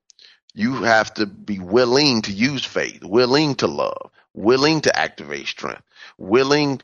you 0.54 0.82
have 0.82 1.14
to 1.14 1.26
be 1.26 1.58
willing 1.58 2.22
to 2.22 2.32
use 2.32 2.64
faith, 2.64 3.04
willing 3.04 3.54
to 3.56 3.66
love, 3.66 4.10
willing 4.34 4.80
to 4.82 4.98
activate 4.98 5.46
strength, 5.46 5.82
willing 6.18 6.80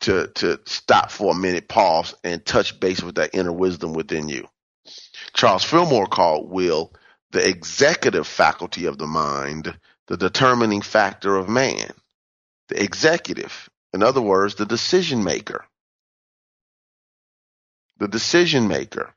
to 0.00 0.28
to 0.34 0.60
stop 0.66 1.10
for 1.10 1.32
a 1.32 1.38
minute, 1.38 1.68
pause, 1.68 2.14
and 2.24 2.44
touch 2.44 2.78
base 2.78 3.02
with 3.02 3.16
that 3.16 3.34
inner 3.34 3.52
wisdom 3.52 3.94
within 3.94 4.28
you. 4.28 4.46
Charles 5.32 5.64
Fillmore 5.64 6.06
called 6.06 6.50
will 6.50 6.92
the 7.30 7.46
executive 7.46 8.26
faculty 8.26 8.86
of 8.86 8.98
the 8.98 9.06
mind, 9.06 9.78
the 10.06 10.16
determining 10.16 10.82
factor 10.82 11.36
of 11.36 11.48
man. 11.48 11.90
The 12.68 12.82
executive, 12.82 13.68
in 13.92 14.02
other 14.02 14.22
words, 14.22 14.54
the 14.56 14.66
decision 14.66 15.24
maker. 15.24 15.64
The 17.98 18.08
decision 18.08 18.68
maker. 18.68 19.14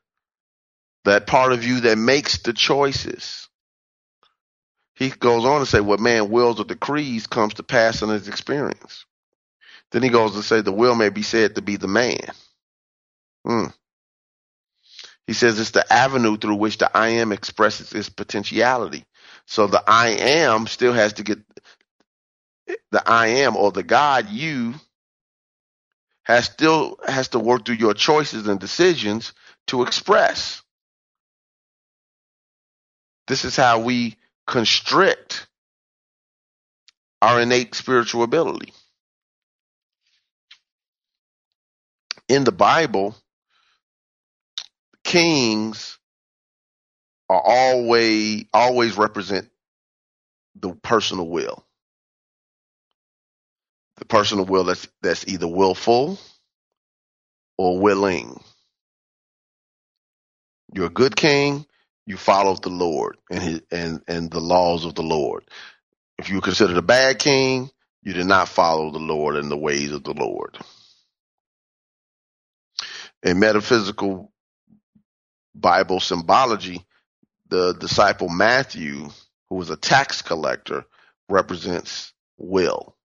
That 1.04 1.26
part 1.26 1.52
of 1.52 1.64
you 1.64 1.80
that 1.80 1.98
makes 1.98 2.38
the 2.38 2.52
choices. 2.52 3.48
He 5.00 5.08
goes 5.08 5.46
on 5.46 5.60
to 5.60 5.66
say, 5.66 5.80
what 5.80 5.98
man 5.98 6.30
wills 6.30 6.60
or 6.60 6.66
decrees 6.66 7.26
comes 7.26 7.54
to 7.54 7.64
pass 7.64 8.02
in 8.02 8.10
his 8.10 8.28
experience. 8.28 9.06
Then 9.92 10.02
he 10.02 10.10
goes 10.10 10.34
to 10.34 10.42
say, 10.42 10.60
the 10.60 10.72
will 10.72 10.94
may 10.94 11.08
be 11.08 11.22
said 11.22 11.54
to 11.56 11.62
be 11.62 11.76
the 11.76 11.88
man. 11.88 12.20
Hmm. 13.46 13.64
He 15.26 15.32
says 15.32 15.58
it's 15.58 15.70
the 15.70 15.90
avenue 15.90 16.36
through 16.36 16.56
which 16.56 16.78
the 16.78 16.94
I 16.94 17.08
am 17.08 17.32
expresses 17.32 17.94
its 17.94 18.10
potentiality. 18.10 19.04
So 19.46 19.66
the 19.68 19.82
I 19.86 20.08
am 20.10 20.66
still 20.66 20.92
has 20.92 21.14
to 21.14 21.22
get 21.22 21.38
the 22.92 23.02
I 23.08 23.28
am 23.28 23.56
or 23.56 23.72
the 23.72 23.82
God 23.82 24.28
you 24.28 24.74
has 26.24 26.44
still 26.44 26.98
has 27.06 27.28
to 27.28 27.38
work 27.38 27.64
through 27.64 27.76
your 27.76 27.94
choices 27.94 28.46
and 28.48 28.60
decisions 28.60 29.32
to 29.68 29.82
express. 29.82 30.62
This 33.26 33.46
is 33.46 33.56
how 33.56 33.80
we 33.80 34.16
constrict 34.50 35.46
our 37.22 37.40
innate 37.40 37.74
spiritual 37.74 38.24
ability. 38.24 38.72
In 42.28 42.44
the 42.44 42.52
Bible, 42.52 43.14
kings 45.04 45.98
are 47.28 47.40
always 47.44 48.44
always 48.52 48.96
represent 48.96 49.48
the 50.56 50.72
personal 50.74 51.28
will. 51.28 51.64
The 53.98 54.04
personal 54.04 54.46
will 54.46 54.64
that's 54.64 54.88
that's 55.00 55.28
either 55.28 55.46
willful 55.46 56.18
or 57.56 57.78
willing. 57.78 58.42
You're 60.74 60.86
a 60.86 60.90
good 60.90 61.14
king, 61.14 61.66
you 62.06 62.16
follow 62.16 62.56
the 62.56 62.70
Lord 62.70 63.16
and 63.30 63.42
his, 63.42 63.62
and 63.70 64.02
and 64.08 64.30
the 64.30 64.40
laws 64.40 64.84
of 64.84 64.94
the 64.94 65.02
Lord. 65.02 65.44
If 66.18 66.30
you 66.30 66.40
consider 66.40 66.76
a 66.78 66.82
bad 66.82 67.18
king, 67.18 67.70
you 68.02 68.12
did 68.12 68.26
not 68.26 68.48
follow 68.48 68.90
the 68.90 68.98
Lord 68.98 69.36
and 69.36 69.50
the 69.50 69.56
ways 69.56 69.92
of 69.92 70.04
the 70.04 70.14
Lord. 70.14 70.58
In 73.22 73.40
metaphysical 73.40 74.32
Bible 75.54 76.00
symbology, 76.00 76.84
the 77.48 77.74
disciple 77.74 78.28
Matthew, 78.28 79.10
who 79.48 79.56
was 79.56 79.70
a 79.70 79.76
tax 79.76 80.22
collector, 80.22 80.84
represents 81.28 82.12
will, 82.38 82.96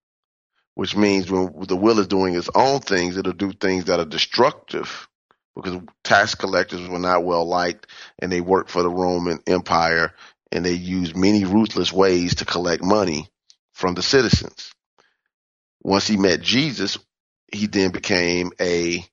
which 0.74 0.96
means 0.96 1.30
when 1.30 1.66
the 1.68 1.76
will 1.76 1.98
is 2.00 2.08
doing 2.08 2.34
its 2.36 2.50
own 2.54 2.80
things, 2.80 3.16
it'll 3.16 3.32
do 3.32 3.52
things 3.52 3.86
that 3.86 4.00
are 4.00 4.06
destructive 4.06 5.08
because 5.56 5.80
tax 6.04 6.34
collectors 6.34 6.86
were 6.86 6.98
not 6.98 7.24
well 7.24 7.46
liked 7.46 7.86
and 8.18 8.30
they 8.30 8.40
worked 8.40 8.70
for 8.70 8.82
the 8.82 8.90
Roman 8.90 9.40
Empire 9.46 10.12
and 10.52 10.64
they 10.64 10.74
used 10.74 11.16
many 11.16 11.44
ruthless 11.44 11.92
ways 11.92 12.36
to 12.36 12.44
collect 12.44 12.84
money 12.84 13.28
from 13.72 13.94
the 13.94 14.02
citizens. 14.02 14.72
Once 15.82 16.06
he 16.06 16.16
met 16.16 16.42
Jesus, 16.42 16.98
he 17.52 17.66
then 17.66 17.90
became 17.90 18.52
a 18.60 19.04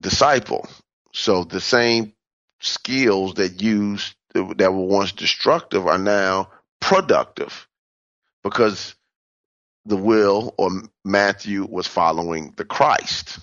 disciple. 0.00 0.68
So 1.12 1.44
the 1.44 1.60
same 1.60 2.12
skills 2.60 3.34
that 3.34 3.62
used 3.62 4.14
that 4.34 4.72
were 4.72 4.86
once 4.86 5.12
destructive 5.12 5.86
are 5.86 5.98
now 5.98 6.50
productive 6.80 7.66
because 8.42 8.94
the 9.86 9.96
will 9.96 10.54
or 10.58 10.70
Matthew 11.04 11.64
was 11.64 11.86
following 11.86 12.52
the 12.56 12.64
Christ. 12.64 13.38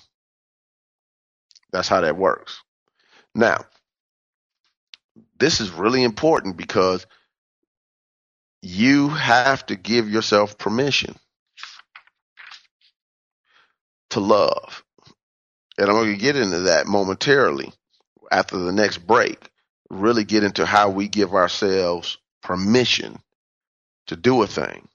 That's 1.74 1.88
how 1.88 2.02
that 2.02 2.16
works. 2.16 2.62
Now, 3.34 3.64
this 5.40 5.60
is 5.60 5.72
really 5.72 6.04
important 6.04 6.56
because 6.56 7.04
you 8.62 9.08
have 9.08 9.66
to 9.66 9.74
give 9.74 10.08
yourself 10.08 10.56
permission 10.56 11.16
to 14.10 14.20
love. 14.20 14.84
And 15.76 15.88
I'm 15.88 15.96
going 15.96 16.12
to 16.12 16.20
get 16.20 16.36
into 16.36 16.60
that 16.60 16.86
momentarily 16.86 17.72
after 18.30 18.56
the 18.56 18.70
next 18.70 18.98
break. 18.98 19.50
Really 19.90 20.22
get 20.22 20.44
into 20.44 20.64
how 20.64 20.90
we 20.90 21.08
give 21.08 21.34
ourselves 21.34 22.18
permission 22.40 23.18
to 24.06 24.14
do 24.14 24.44
a 24.44 24.46
thing. 24.46 24.86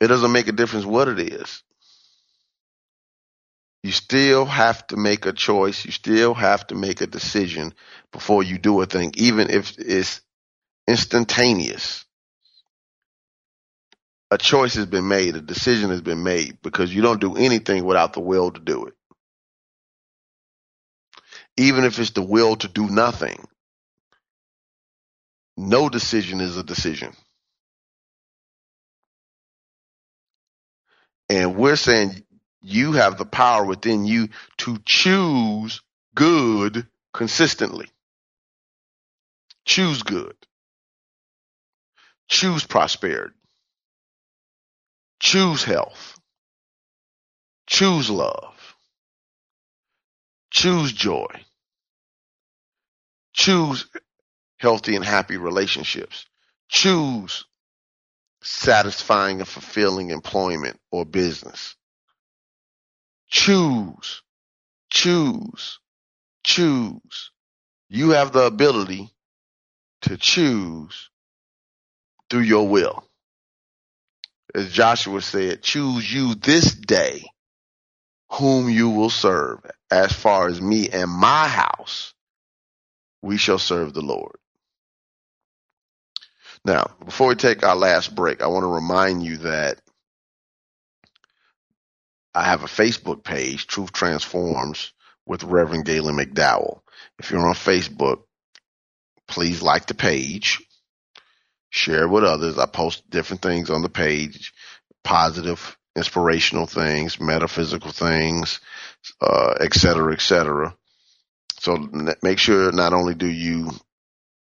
It 0.00 0.08
doesn't 0.08 0.32
make 0.32 0.48
a 0.48 0.52
difference 0.52 0.84
what 0.84 1.06
it 1.06 1.20
is 1.20 1.62
you 3.82 3.92
still 3.92 4.44
have 4.44 4.86
to 4.88 4.96
make 4.96 5.26
a 5.26 5.32
choice. 5.32 5.84
You 5.84 5.92
still 5.92 6.34
have 6.34 6.66
to 6.68 6.74
make 6.74 7.00
a 7.00 7.06
decision 7.06 7.72
before 8.12 8.42
you 8.42 8.58
do 8.58 8.80
a 8.82 8.86
thing, 8.86 9.12
even 9.16 9.50
if 9.50 9.78
it's 9.78 10.20
instantaneous. 10.88 12.04
A 14.30 14.38
choice 14.38 14.74
has 14.74 14.86
been 14.86 15.06
made, 15.08 15.36
a 15.36 15.40
decision 15.40 15.90
has 15.90 16.00
been 16.00 16.22
made 16.24 16.58
because 16.62 16.92
you 16.94 17.02
don't 17.02 17.20
do 17.20 17.36
anything 17.36 17.84
without 17.84 18.12
the 18.12 18.20
will 18.20 18.50
to 18.50 18.60
do 18.60 18.86
it. 18.86 18.94
Even 21.56 21.84
if 21.84 21.98
it's 21.98 22.10
the 22.10 22.22
will 22.22 22.56
to 22.56 22.68
do 22.68 22.88
nothing, 22.88 23.46
no 25.56 25.88
decision 25.88 26.40
is 26.40 26.56
a 26.56 26.64
decision. 26.64 27.12
And 31.28 31.56
we're 31.56 31.76
saying 31.76 32.24
you 32.62 32.92
have 32.92 33.18
the 33.18 33.26
power 33.26 33.64
within 33.64 34.04
you 34.04 34.28
to 34.58 34.78
choose 34.84 35.82
good 36.14 36.86
consistently. 37.12 37.88
Choose 39.64 40.02
good. 40.02 40.36
Choose 42.28 42.64
prosperity. 42.66 43.34
Choose 45.20 45.64
health. 45.64 46.18
Choose 47.66 48.10
love. 48.10 48.76
Choose 50.50 50.92
joy. 50.92 51.26
Choose 53.32 53.86
healthy 54.58 54.96
and 54.96 55.04
happy 55.04 55.36
relationships. 55.36 56.26
Choose 56.68 57.44
satisfying 58.42 59.40
and 59.40 59.48
fulfilling 59.48 60.10
employment 60.10 60.78
or 60.90 61.04
business. 61.04 61.76
Choose, 63.28 64.22
choose, 64.90 65.80
choose. 66.44 67.30
You 67.88 68.10
have 68.10 68.32
the 68.32 68.44
ability 68.44 69.10
to 70.02 70.16
choose 70.16 71.10
through 72.30 72.42
your 72.42 72.68
will. 72.68 73.04
As 74.54 74.70
Joshua 74.72 75.20
said, 75.20 75.62
choose 75.62 76.12
you 76.12 76.34
this 76.34 76.74
day 76.74 77.24
whom 78.32 78.68
you 78.68 78.90
will 78.90 79.10
serve. 79.10 79.60
As 79.90 80.12
far 80.12 80.48
as 80.48 80.60
me 80.60 80.88
and 80.88 81.10
my 81.10 81.48
house, 81.48 82.14
we 83.22 83.36
shall 83.36 83.58
serve 83.58 83.92
the 83.94 84.02
Lord. 84.02 84.36
Now, 86.64 86.90
before 87.04 87.28
we 87.28 87.34
take 87.36 87.64
our 87.64 87.76
last 87.76 88.14
break, 88.14 88.42
I 88.42 88.48
want 88.48 88.64
to 88.64 88.68
remind 88.68 89.22
you 89.22 89.36
that 89.38 89.80
I 92.36 92.44
have 92.44 92.62
a 92.62 92.66
Facebook 92.66 93.24
page, 93.24 93.66
Truth 93.66 93.92
Transforms, 93.92 94.92
with 95.24 95.42
Reverend 95.42 95.86
Galen 95.86 96.16
McDowell. 96.16 96.80
If 97.18 97.30
you're 97.30 97.46
on 97.46 97.54
Facebook, 97.54 98.24
please 99.26 99.62
like 99.62 99.86
the 99.86 99.94
page, 99.94 100.60
share 101.70 102.02
it 102.02 102.10
with 102.10 102.24
others. 102.24 102.58
I 102.58 102.66
post 102.66 103.08
different 103.08 103.40
things 103.40 103.70
on 103.70 103.80
the 103.80 103.88
page, 103.88 104.52
positive, 105.02 105.78
inspirational 105.96 106.66
things, 106.66 107.18
metaphysical 107.18 107.90
things, 107.90 108.60
uh, 109.22 109.54
et 109.58 109.72
cetera, 109.72 110.12
et 110.12 110.20
cetera. 110.20 110.76
So 111.60 111.88
make 112.22 112.38
sure 112.38 112.70
not 112.70 112.92
only 112.92 113.14
do 113.14 113.26
you 113.26 113.70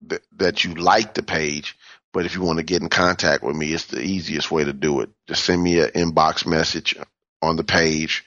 th- 0.08 0.22
that 0.38 0.64
you 0.64 0.74
like 0.74 1.14
the 1.14 1.22
page, 1.22 1.76
but 2.12 2.26
if 2.26 2.34
you 2.34 2.42
want 2.42 2.58
to 2.58 2.64
get 2.64 2.82
in 2.82 2.88
contact 2.88 3.44
with 3.44 3.54
me, 3.54 3.72
it's 3.72 3.86
the 3.86 4.02
easiest 4.02 4.50
way 4.50 4.64
to 4.64 4.72
do 4.72 5.00
it. 5.00 5.10
Just 5.28 5.44
send 5.44 5.62
me 5.62 5.78
an 5.78 5.90
inbox 5.90 6.44
message 6.44 6.96
on 7.44 7.56
the 7.56 7.64
page. 7.64 8.24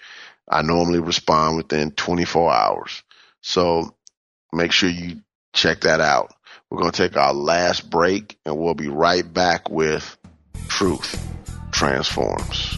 I 0.50 0.62
normally 0.62 1.00
respond 1.00 1.58
within 1.58 1.92
24 1.92 2.54
hours. 2.54 3.04
So 3.42 3.96
make 4.54 4.72
sure 4.72 4.90
you 4.90 5.22
check 5.54 5.82
that 5.82 6.02
out. 6.02 6.34
We're 6.70 6.80
going 6.80 6.92
to 6.92 7.08
take 7.08 7.18
our 7.18 7.34
last 7.34 7.90
break 7.90 8.38
and 8.46 8.58
we'll 8.58 8.74
be 8.74 8.90
right 8.90 9.32
back 9.32 9.70
with 9.70 10.18
Truth 10.68 11.22
Transforms. 11.72 12.78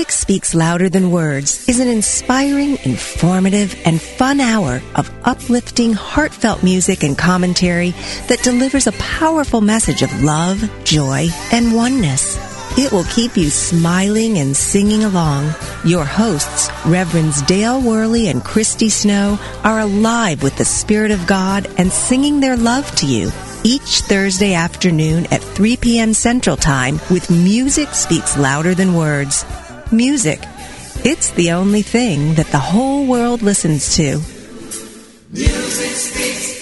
Music 0.00 0.12
Speaks 0.12 0.54
Louder 0.54 0.88
Than 0.88 1.10
Words 1.10 1.68
is 1.68 1.78
an 1.78 1.86
inspiring, 1.86 2.78
informative, 2.84 3.78
and 3.84 4.00
fun 4.00 4.40
hour 4.40 4.80
of 4.94 5.12
uplifting, 5.24 5.92
heartfelt 5.92 6.62
music 6.62 7.02
and 7.02 7.18
commentary 7.18 7.90
that 8.26 8.42
delivers 8.42 8.86
a 8.86 8.92
powerful 8.92 9.60
message 9.60 10.00
of 10.00 10.22
love, 10.22 10.58
joy, 10.84 11.28
and 11.52 11.74
oneness. 11.74 12.38
It 12.78 12.90
will 12.92 13.04
keep 13.04 13.36
you 13.36 13.50
smiling 13.50 14.38
and 14.38 14.56
singing 14.56 15.04
along. 15.04 15.52
Your 15.84 16.06
hosts, 16.06 16.70
Reverends 16.86 17.42
Dale 17.42 17.82
Worley 17.82 18.28
and 18.28 18.42
Christy 18.42 18.88
Snow, 18.88 19.38
are 19.64 19.80
alive 19.80 20.42
with 20.42 20.56
the 20.56 20.64
Spirit 20.64 21.10
of 21.10 21.26
God 21.26 21.68
and 21.76 21.92
singing 21.92 22.40
their 22.40 22.56
love 22.56 22.90
to 22.96 23.06
you 23.06 23.30
each 23.64 24.00
Thursday 24.00 24.54
afternoon 24.54 25.26
at 25.26 25.42
3 25.42 25.76
p.m. 25.76 26.14
Central 26.14 26.56
Time 26.56 26.94
with 27.10 27.28
Music 27.30 27.90
Speaks 27.90 28.38
Louder 28.38 28.74
Than 28.74 28.94
Words. 28.94 29.44
Music. 29.92 30.38
It's 31.04 31.32
the 31.32 31.50
only 31.50 31.82
thing 31.82 32.34
that 32.34 32.46
the 32.46 32.58
whole 32.58 33.06
world 33.06 33.42
listens 33.42 33.96
to. 33.96 34.20
Music 35.32 35.96
speaks 35.96 36.59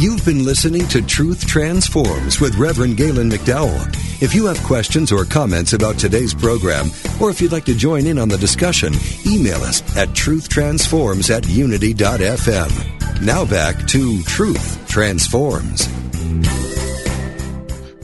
You've 0.00 0.24
been 0.24 0.46
listening 0.46 0.88
to 0.88 1.02
Truth 1.02 1.46
Transforms 1.46 2.40
with 2.40 2.56
Reverend 2.56 2.96
Galen 2.96 3.28
McDowell. 3.28 3.86
If 4.22 4.34
you 4.34 4.46
have 4.46 4.58
questions 4.62 5.12
or 5.12 5.26
comments 5.26 5.74
about 5.74 5.98
today's 5.98 6.32
program, 6.32 6.86
or 7.20 7.28
if 7.28 7.42
you'd 7.42 7.52
like 7.52 7.66
to 7.66 7.74
join 7.74 8.06
in 8.06 8.18
on 8.18 8.30
the 8.30 8.38
discussion, 8.38 8.94
email 9.26 9.60
us 9.60 9.82
at 9.98 10.08
truthtransforms 10.08 11.28
at 11.28 11.46
unity.fm. 11.46 13.20
Now 13.20 13.44
back 13.44 13.86
to 13.88 14.22
Truth 14.22 14.88
Transforms. 14.88 15.86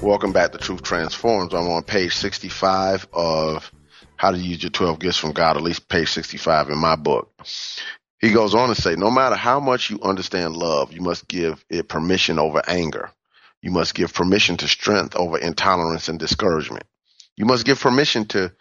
Welcome 0.03 0.33
back 0.33 0.53
to 0.53 0.59
Truth 0.59 0.83
Transforms. 0.83 1.55
I'm 1.55 1.67
on 1.67 1.83
page 1.83 2.15
65 2.15 3.07
of 3.15 3.73
How 4.17 4.33
to 4.33 4.37
Use 4.37 4.63
Your 4.63 4.69
12 4.69 4.99
Gifts 4.99 5.17
from 5.17 5.33
God, 5.33 5.57
at 5.57 5.63
least 5.63 5.89
page 5.89 6.11
65 6.11 6.69
in 6.69 6.77
my 6.77 6.97
book. 6.97 7.33
He 8.21 8.33
goes 8.33 8.55
on 8.55 8.69
to 8.69 8.75
say, 8.75 8.97
no 8.97 9.11
matter 9.11 9.37
how 9.37 9.61
much 9.61 9.91
you 9.91 10.01
understand 10.03 10.57
love, 10.57 10.93
you 10.93 11.03
must 11.03 11.29
give 11.29 11.65
it 11.69 11.89
permission 11.89 12.39
over 12.39 12.63
anger. 12.67 13.11
You 13.61 13.71
must 13.71 13.95
give 13.95 14.15
permission 14.15 14.57
to 14.59 14.69
strength 14.69 15.17
over 15.17 15.39
intolerance 15.39 16.09
and 16.09 16.19
discouragement. 16.19 16.85
You 17.37 17.45
must 17.45 17.67
give 17.67 17.81
permission 17.81 18.27
to 18.29 18.53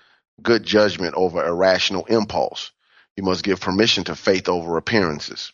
good 0.41 0.63
judgment 0.63 1.13
over 1.15 1.45
irrational 1.45 2.05
impulse. 2.05 2.71
You 3.15 3.23
must 3.23 3.43
give 3.43 3.61
permission 3.61 4.03
to 4.05 4.15
faith 4.15 4.49
over 4.49 4.77
appearances. 4.77 5.53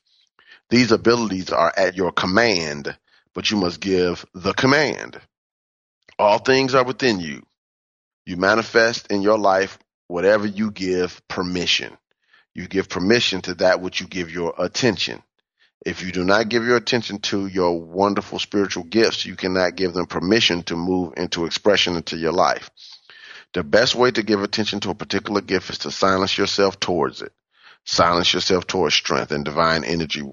These 0.70 0.92
abilities 0.92 1.52
are 1.52 1.72
at 1.76 1.96
your 1.96 2.12
command, 2.12 2.98
but 3.36 3.52
you 3.52 3.58
must 3.58 3.80
give 3.80 4.26
the 4.34 4.54
command. 4.54 5.20
All 6.18 6.40
things 6.40 6.74
are 6.74 6.84
within 6.86 7.20
you. 7.20 7.44
You 8.26 8.38
manifest 8.38 9.08
in 9.12 9.22
your 9.22 9.38
life 9.38 9.78
whatever 10.08 10.48
you 10.48 10.72
give 10.72 11.22
permission. 11.28 11.98
You 12.54 12.68
give 12.68 12.90
permission 12.90 13.42
to 13.44 13.54
that 13.56 13.82
which 13.82 14.02
you 14.02 14.08
give 14.08 14.32
your 14.32 14.54
attention. 14.58 15.24
If 15.86 16.04
you 16.04 16.12
do 16.12 16.24
not 16.24 16.50
give 16.50 16.66
your 16.66 16.78
attention 16.78 17.20
to 17.22 17.48
your 17.48 17.80
wonderful 17.80 18.40
spiritual 18.40 18.84
gifts, 18.84 19.26
you 19.26 19.36
cannot 19.36 19.76
give 19.76 19.94
them 19.94 20.06
permission 20.06 20.62
to 20.64 20.76
move 20.76 21.14
into 21.18 21.46
expression 21.46 21.96
into 21.96 22.18
your 22.18 22.34
life. 22.34 22.70
The 23.54 23.64
best 23.64 23.96
way 23.96 24.12
to 24.12 24.24
give 24.24 24.44
attention 24.44 24.80
to 24.82 24.92
a 24.92 24.96
particular 24.96 25.42
gift 25.42 25.70
is 25.70 25.80
to 25.80 25.92
silence 25.92 26.38
yourself 26.38 26.80
towards 26.80 27.22
it. 27.22 27.34
Silence 27.86 28.34
yourself 28.34 28.68
towards 28.68 28.96
strength 28.96 29.32
and 29.32 29.44
divine 29.44 29.84
energy 29.84 30.24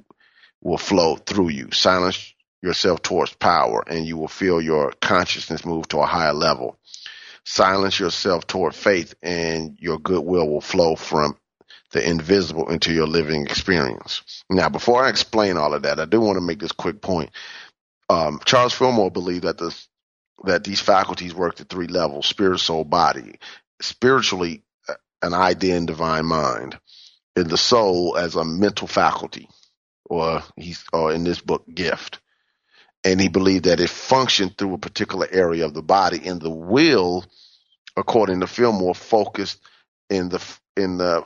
will 0.61 0.79
flow 0.79 1.17
through 1.17 1.49
you. 1.49 1.71
Silence 1.73 2.35
yourself 2.63 3.01
towards 3.03 3.33
power 3.35 3.83
and 3.87 4.07
you 4.07 4.17
will 4.17 4.29
feel 4.29 4.61
your 4.61 4.93
consciousness 5.01 5.65
move 5.65 5.89
to 5.89 5.99
a 5.99 6.07
higher 6.07 6.35
level. 6.35 6.79
Silence 7.45 7.99
yourself 7.99 8.47
toward 8.47 8.75
faith 8.75 9.15
and 9.23 9.79
your 9.81 9.99
goodwill 9.99 10.47
will 10.49 10.61
flow 10.61 10.95
from 10.95 11.37
the 11.93 12.07
invisible 12.07 12.71
into 12.71 12.93
your 12.93 13.07
living 13.07 13.45
experience. 13.47 14.45
Now, 14.51 14.69
before 14.69 15.05
I 15.05 15.09
explain 15.09 15.57
all 15.57 15.75
of 15.75 15.83
that, 15.83 16.01
I 16.01 16.05
do 16.05 16.21
want 16.21 16.37
to 16.37 16.45
make 16.45 16.59
this 16.59 16.73
quick 16.73 17.01
point. 17.01 17.31
Um, 18.11 18.41
Charles 18.45 18.75
Fillmore 18.75 19.11
believed 19.11 19.45
that 19.45 19.59
this 19.59 19.89
that 20.45 20.63
these 20.65 20.81
faculties 20.81 21.35
worked 21.35 21.61
at 21.61 21.69
three 21.69 21.89
levels: 21.89 22.27
spirit, 22.27 22.59
soul, 22.61 22.85
body. 22.85 23.39
Spiritually, 23.81 24.63
uh, 24.89 24.95
an 25.23 25.35
idea 25.35 25.77
and 25.77 25.87
divine 25.87 26.27
mind, 26.27 26.79
and 27.37 27.49
the 27.49 27.57
soul 27.57 28.17
as 28.17 28.35
a 28.35 28.45
mental 28.45 28.87
faculty, 28.89 29.49
or 30.05 30.43
he's 30.57 30.85
or 30.93 31.13
in 31.13 31.25
this 31.25 31.41
book, 31.41 31.65
gift. 31.73 32.21
And 33.05 33.21
he 33.21 33.29
believed 33.29 33.65
that 33.65 33.81
it 33.81 33.91
functioned 33.91 34.59
through 34.59 34.75
a 34.75 34.79
particular 34.79 35.29
area 35.31 35.65
of 35.65 35.73
the 35.73 35.83
body, 35.83 36.27
and 36.27 36.41
the 36.41 36.51
will, 36.51 37.25
according 37.97 38.41
to 38.41 38.47
Fillmore, 38.47 38.95
focused 38.95 39.61
in 40.11 40.29
the 40.29 40.45
in 40.77 40.99
the 40.99 41.25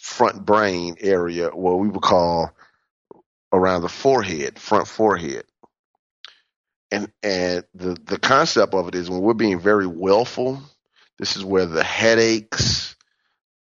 front 0.00 0.44
brain 0.44 0.96
area, 1.00 1.50
what 1.50 1.78
we 1.78 1.88
would 1.88 2.02
call 2.02 2.52
around 3.52 3.82
the 3.82 3.88
forehead, 3.88 4.58
front 4.58 4.88
forehead. 4.88 5.44
And 6.90 7.10
and 7.22 7.64
the 7.74 7.96
the 8.04 8.18
concept 8.18 8.74
of 8.74 8.88
it 8.88 8.94
is 8.94 9.08
when 9.08 9.20
we're 9.20 9.34
being 9.34 9.60
very 9.60 9.86
willful, 9.86 10.62
this 11.18 11.36
is 11.36 11.44
where 11.44 11.66
the 11.66 11.84
headaches 11.84 12.94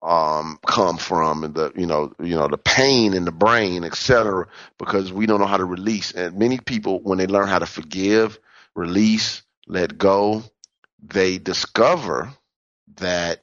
um, 0.01 0.59
come 0.65 0.97
from, 0.97 1.43
and 1.43 1.55
the 1.55 1.71
you 1.75 1.87
know 1.87 2.13
you 2.21 2.35
know 2.35 2.47
the 2.47 2.57
pain 2.57 3.13
in 3.13 3.25
the 3.25 3.31
brain, 3.31 3.83
etc. 3.83 4.47
Because 4.77 5.11
we 5.11 5.25
don't 5.25 5.39
know 5.39 5.47
how 5.47 5.57
to 5.57 5.65
release. 5.65 6.11
And 6.11 6.37
many 6.37 6.59
people, 6.59 6.99
when 7.01 7.17
they 7.17 7.27
learn 7.27 7.47
how 7.47 7.59
to 7.59 7.65
forgive, 7.65 8.39
release, 8.75 9.41
let 9.67 9.97
go, 9.97 10.43
they 11.01 11.39
discover 11.39 12.31
that 12.97 13.39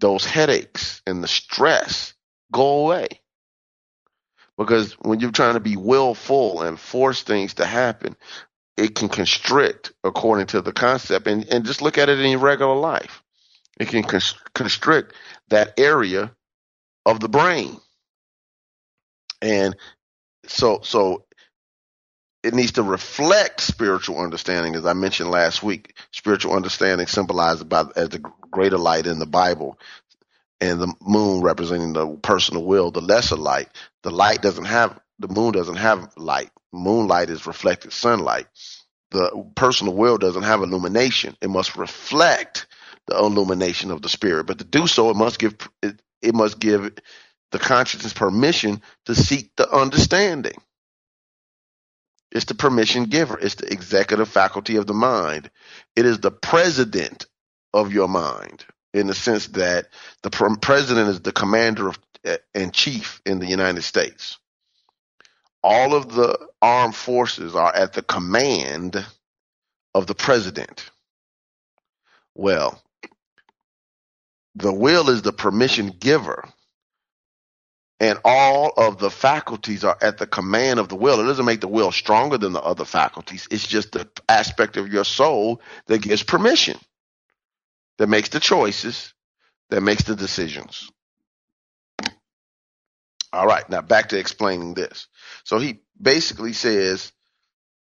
those 0.00 0.24
headaches 0.24 1.02
and 1.06 1.22
the 1.22 1.28
stress 1.28 2.14
go 2.52 2.84
away. 2.84 3.08
Because 4.58 4.94
when 4.94 5.20
you're 5.20 5.30
trying 5.30 5.54
to 5.54 5.60
be 5.60 5.76
willful 5.76 6.62
and 6.62 6.80
force 6.80 7.22
things 7.22 7.54
to 7.54 7.66
happen, 7.66 8.16
it 8.76 8.94
can 8.94 9.08
constrict 9.08 9.92
according 10.02 10.46
to 10.48 10.62
the 10.62 10.72
concept. 10.72 11.26
And, 11.26 11.46
and 11.52 11.64
just 11.64 11.82
look 11.82 11.98
at 11.98 12.08
it 12.08 12.20
in 12.20 12.30
your 12.30 12.40
regular 12.40 12.74
life. 12.74 13.22
It 13.78 13.88
can 13.88 14.02
constrict 14.54 15.14
that 15.48 15.78
area 15.78 16.34
of 17.04 17.20
the 17.20 17.28
brain. 17.28 17.76
And 19.42 19.76
so, 20.46 20.80
so 20.82 21.25
it 22.46 22.54
needs 22.54 22.72
to 22.72 22.82
reflect 22.84 23.60
spiritual 23.60 24.20
understanding, 24.20 24.76
as 24.76 24.86
I 24.86 24.92
mentioned 24.92 25.30
last 25.30 25.64
week. 25.64 25.96
Spiritual 26.12 26.54
understanding 26.54 27.08
symbolized 27.08 27.68
by 27.68 27.86
as 27.96 28.10
the 28.10 28.20
greater 28.52 28.78
light 28.78 29.08
in 29.08 29.18
the 29.18 29.26
Bible, 29.26 29.80
and 30.60 30.80
the 30.80 30.94
moon 31.02 31.42
representing 31.42 31.92
the 31.92 32.06
personal 32.22 32.64
will, 32.64 32.92
the 32.92 33.00
lesser 33.00 33.36
light. 33.36 33.68
The 34.04 34.12
light 34.12 34.42
doesn't 34.42 34.66
have 34.66 34.98
the 35.18 35.28
moon 35.28 35.52
doesn't 35.52 35.76
have 35.76 36.12
light. 36.16 36.50
Moonlight 36.72 37.30
is 37.30 37.46
reflected 37.46 37.92
sunlight. 37.92 38.46
The 39.10 39.50
personal 39.56 39.94
will 39.94 40.18
doesn't 40.18 40.42
have 40.44 40.62
illumination. 40.62 41.36
It 41.40 41.50
must 41.50 41.76
reflect 41.76 42.66
the 43.06 43.16
illumination 43.18 43.90
of 43.90 44.02
the 44.02 44.08
spirit. 44.08 44.46
But 44.46 44.58
to 44.58 44.64
do 44.64 44.86
so, 44.86 45.10
it 45.10 45.16
must 45.16 45.40
give 45.40 45.56
it, 45.82 46.00
it 46.22 46.34
must 46.34 46.60
give 46.60 46.92
the 47.50 47.58
consciousness 47.58 48.12
permission 48.12 48.82
to 49.06 49.16
seek 49.16 49.50
the 49.56 49.68
understanding. 49.68 50.54
It's 52.32 52.46
the 52.46 52.54
permission 52.54 53.04
giver. 53.04 53.38
It's 53.38 53.56
the 53.56 53.72
executive 53.72 54.28
faculty 54.28 54.76
of 54.76 54.86
the 54.86 54.94
mind. 54.94 55.50
It 55.94 56.06
is 56.06 56.18
the 56.20 56.30
president 56.30 57.26
of 57.72 57.92
your 57.92 58.08
mind 58.08 58.64
in 58.92 59.06
the 59.06 59.14
sense 59.14 59.48
that 59.48 59.88
the 60.22 60.30
president 60.60 61.08
is 61.08 61.20
the 61.20 61.32
commander 61.32 61.88
of, 61.88 61.98
eh, 62.24 62.38
and 62.54 62.72
chief 62.72 63.20
in 63.26 63.38
the 63.38 63.46
United 63.46 63.82
States. 63.82 64.38
All 65.62 65.94
of 65.94 66.14
the 66.14 66.38
armed 66.62 66.96
forces 66.96 67.54
are 67.54 67.74
at 67.74 67.92
the 67.92 68.02
command 68.02 69.04
of 69.94 70.06
the 70.06 70.14
president. 70.14 70.90
Well, 72.34 72.82
the 74.54 74.72
will 74.72 75.10
is 75.10 75.22
the 75.22 75.32
permission 75.32 75.88
giver 75.88 76.48
and 77.98 78.18
all 78.24 78.72
of 78.76 78.98
the 78.98 79.10
faculties 79.10 79.84
are 79.84 79.96
at 80.02 80.18
the 80.18 80.26
command 80.26 80.78
of 80.78 80.88
the 80.88 80.96
will. 80.96 81.20
It 81.20 81.24
doesn't 81.24 81.44
make 81.44 81.60
the 81.60 81.68
will 81.68 81.92
stronger 81.92 82.36
than 82.36 82.52
the 82.52 82.62
other 82.62 82.84
faculties. 82.84 83.48
It's 83.50 83.66
just 83.66 83.92
the 83.92 84.08
aspect 84.28 84.76
of 84.76 84.92
your 84.92 85.04
soul 85.04 85.62
that 85.86 86.02
gives 86.02 86.22
permission, 86.22 86.78
that 87.98 88.08
makes 88.08 88.28
the 88.28 88.40
choices, 88.40 89.14
that 89.70 89.80
makes 89.80 90.04
the 90.04 90.14
decisions. 90.14 90.90
All 93.32 93.46
right, 93.46 93.68
now 93.68 93.80
back 93.82 94.10
to 94.10 94.18
explaining 94.18 94.74
this. 94.74 95.08
So 95.44 95.58
he 95.58 95.80
basically 96.00 96.52
says 96.52 97.12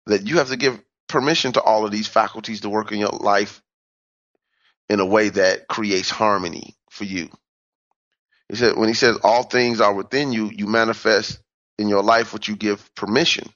that 0.05 0.27
you 0.27 0.37
have 0.37 0.49
to 0.49 0.57
give 0.57 0.79
permission 1.07 1.53
to 1.53 1.61
all 1.61 1.85
of 1.85 1.91
these 1.91 2.07
faculties 2.07 2.61
to 2.61 2.69
work 2.69 2.91
in 2.91 2.99
your 2.99 3.09
life 3.09 3.61
in 4.89 4.99
a 4.99 5.05
way 5.05 5.29
that 5.29 5.67
creates 5.67 6.09
harmony 6.09 6.75
for 6.89 7.03
you. 7.03 7.29
He 8.53 8.59
said 8.59 8.77
when 8.77 8.87
he 8.87 8.93
says 8.93 9.17
all 9.23 9.41
things 9.41 9.81
are 9.81 9.95
within 9.95 10.31
you, 10.31 10.51
you 10.53 10.67
manifest 10.67 11.39
in 11.79 11.87
your 11.87 12.03
life 12.03 12.33
what 12.33 12.47
you 12.47 12.55
give 12.55 12.93
permission. 12.93 13.49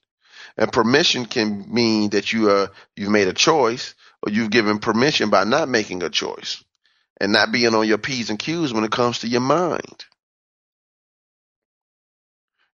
And 0.57 0.73
permission 0.73 1.27
can 1.27 1.71
mean 1.71 2.09
that 2.09 2.33
you 2.33 2.49
are 2.49 2.71
you've 2.95 3.11
made 3.11 3.27
a 3.27 3.33
choice 3.33 3.93
or 4.23 4.31
you've 4.31 4.49
given 4.49 4.79
permission 4.79 5.29
by 5.29 5.43
not 5.43 5.69
making 5.69 6.01
a 6.01 6.09
choice 6.09 6.63
and 7.21 7.31
not 7.31 7.51
being 7.51 7.75
on 7.75 7.87
your 7.87 7.99
P's 7.99 8.31
and 8.31 8.39
Q's 8.39 8.73
when 8.73 8.85
it 8.85 8.91
comes 8.91 9.19
to 9.19 9.27
your 9.27 9.41
mind. 9.41 10.05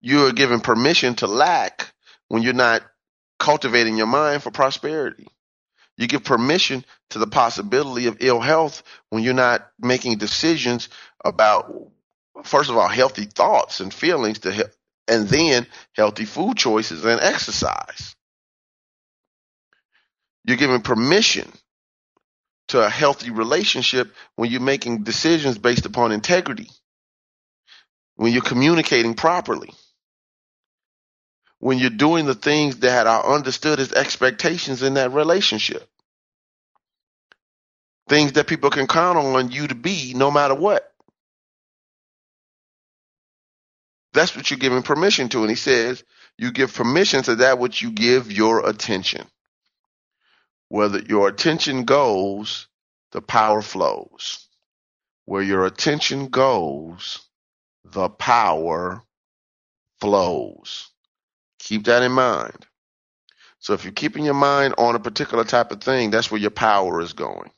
You 0.00 0.26
are 0.26 0.32
given 0.32 0.58
permission 0.58 1.14
to 1.16 1.28
lack 1.28 1.94
when 2.26 2.42
you're 2.42 2.52
not 2.52 2.82
cultivating 3.38 3.96
your 3.96 4.08
mind 4.08 4.42
for 4.42 4.50
prosperity. 4.50 5.28
You 5.96 6.08
give 6.08 6.24
permission 6.24 6.84
to 7.10 7.20
the 7.20 7.28
possibility 7.28 8.08
of 8.08 8.16
ill 8.18 8.40
health 8.40 8.82
when 9.10 9.22
you're 9.22 9.34
not 9.34 9.70
making 9.78 10.18
decisions 10.18 10.88
about 11.24 11.92
first 12.44 12.70
of 12.70 12.76
all, 12.76 12.88
healthy 12.88 13.24
thoughts 13.24 13.80
and 13.80 13.92
feelings 13.92 14.40
to 14.40 14.52
help, 14.52 14.70
and 15.06 15.28
then 15.28 15.66
healthy 15.94 16.24
food 16.24 16.56
choices 16.56 17.04
and 17.04 17.20
exercise. 17.20 18.14
You're 20.44 20.56
giving 20.56 20.80
permission 20.80 21.50
to 22.68 22.80
a 22.84 22.88
healthy 22.88 23.30
relationship 23.30 24.12
when 24.36 24.50
you're 24.50 24.60
making 24.60 25.02
decisions 25.02 25.58
based 25.58 25.86
upon 25.86 26.12
integrity, 26.12 26.70
when 28.16 28.32
you're 28.32 28.42
communicating 28.42 29.14
properly, 29.14 29.70
when 31.58 31.78
you're 31.78 31.90
doing 31.90 32.26
the 32.26 32.34
things 32.34 32.78
that 32.78 33.06
are 33.06 33.34
understood 33.34 33.80
as 33.80 33.92
expectations 33.92 34.82
in 34.82 34.94
that 34.94 35.12
relationship. 35.12 35.88
Things 38.08 38.32
that 38.32 38.46
people 38.46 38.70
can 38.70 38.86
count 38.86 39.18
on 39.18 39.50
you 39.50 39.66
to 39.68 39.74
be 39.74 40.14
no 40.14 40.30
matter 40.30 40.54
what. 40.54 40.90
That's 44.12 44.34
what 44.36 44.50
you're 44.50 44.58
giving 44.58 44.82
permission 44.82 45.28
to. 45.30 45.40
And 45.40 45.50
he 45.50 45.56
says, 45.56 46.02
you 46.36 46.52
give 46.52 46.74
permission 46.74 47.22
to 47.24 47.36
that 47.36 47.58
which 47.58 47.82
you 47.82 47.90
give 47.90 48.32
your 48.32 48.68
attention. 48.68 49.26
Whether 50.68 51.00
your 51.00 51.28
attention 51.28 51.84
goes, 51.84 52.68
the 53.12 53.22
power 53.22 53.62
flows. 53.62 54.48
Where 55.24 55.42
your 55.42 55.66
attention 55.66 56.28
goes, 56.28 57.20
the 57.84 58.08
power 58.08 59.02
flows. 60.00 60.90
Keep 61.58 61.84
that 61.84 62.02
in 62.02 62.12
mind. 62.12 62.66
So 63.58 63.74
if 63.74 63.84
you're 63.84 63.92
keeping 63.92 64.24
your 64.24 64.34
mind 64.34 64.74
on 64.78 64.94
a 64.94 65.00
particular 65.00 65.44
type 65.44 65.72
of 65.72 65.82
thing, 65.82 66.10
that's 66.10 66.30
where 66.30 66.40
your 66.40 66.50
power 66.50 67.00
is 67.00 67.12
going. 67.12 67.50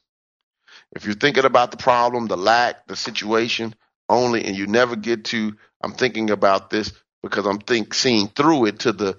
If 0.92 1.04
you're 1.04 1.14
thinking 1.14 1.44
about 1.44 1.70
the 1.70 1.76
problem, 1.76 2.26
the 2.26 2.36
lack, 2.36 2.86
the 2.86 2.96
situation 2.96 3.74
only, 4.10 4.44
and 4.44 4.56
you 4.56 4.66
never 4.66 4.96
get 4.96 5.24
to 5.26 5.56
I'm 5.82 5.92
thinking 5.92 6.30
about 6.30 6.70
this 6.70 6.92
because 7.22 7.46
I'm 7.46 7.58
think 7.58 7.94
seeing 7.94 8.28
through 8.28 8.66
it 8.66 8.80
to 8.80 8.92
the 8.92 9.18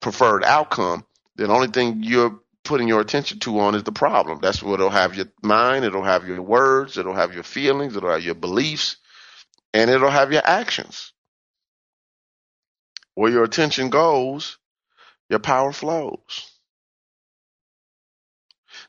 preferred 0.00 0.44
outcome, 0.44 1.04
the 1.36 1.48
only 1.48 1.68
thing 1.68 2.02
you're 2.02 2.40
putting 2.64 2.88
your 2.88 3.00
attention 3.00 3.38
to 3.40 3.60
on 3.60 3.74
is 3.74 3.84
the 3.84 3.92
problem. 3.92 4.38
That's 4.42 4.62
what 4.62 4.74
it'll 4.74 4.90
have 4.90 5.14
your 5.14 5.26
mind, 5.42 5.84
it'll 5.84 6.04
have 6.04 6.26
your 6.26 6.42
words, 6.42 6.98
it'll 6.98 7.14
have 7.14 7.34
your 7.34 7.42
feelings, 7.42 7.96
it'll 7.96 8.10
have 8.10 8.22
your 8.24 8.34
beliefs, 8.34 8.96
and 9.72 9.90
it'll 9.90 10.10
have 10.10 10.32
your 10.32 10.42
actions. 10.44 11.12
Where 13.14 13.30
your 13.30 13.44
attention 13.44 13.90
goes, 13.90 14.58
your 15.28 15.40
power 15.40 15.72
flows. 15.72 16.50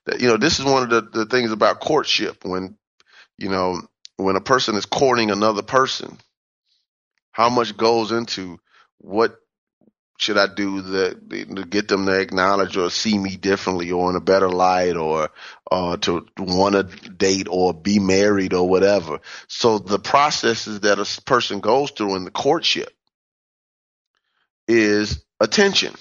That 0.05 0.21
you 0.21 0.27
know, 0.27 0.37
this 0.37 0.59
is 0.59 0.65
one 0.65 0.83
of 0.83 0.89
the, 0.89 1.01
the 1.01 1.25
things 1.25 1.51
about 1.51 1.79
courtship 1.79 2.43
when 2.43 2.77
you 3.37 3.49
know 3.49 3.81
when 4.21 4.35
a 4.35 4.41
person 4.41 4.75
is 4.75 4.85
courting 4.85 5.31
another 5.31 5.61
person 5.61 6.17
how 7.31 7.49
much 7.49 7.75
goes 7.77 8.11
into 8.11 8.59
what 8.99 9.37
should 10.21 10.37
I 10.37 10.45
do 10.53 10.81
that 10.81 11.29
to 11.31 11.65
get 11.65 11.87
them 11.87 12.05
to 12.05 12.19
acknowledge 12.19 12.77
or 12.77 12.91
see 12.91 13.17
me 13.17 13.37
differently 13.37 13.91
or 13.91 14.07
in 14.11 14.15
a 14.15 14.21
better 14.21 14.49
light 14.49 14.95
or 14.95 15.31
uh, 15.71 15.97
to 15.97 16.27
want 16.37 16.75
to 16.75 16.83
date 17.09 17.47
or 17.49 17.73
be 17.73 17.97
married 17.97 18.53
or 18.53 18.69
whatever. 18.69 19.19
So 19.47 19.79
the 19.79 19.97
processes 19.97 20.81
that 20.81 20.99
a 20.99 21.21
person 21.23 21.59
goes 21.59 21.89
through 21.89 22.15
in 22.17 22.25
the 22.25 22.31
courtship 22.31 22.93
is 24.67 25.25
attention. 25.39 25.95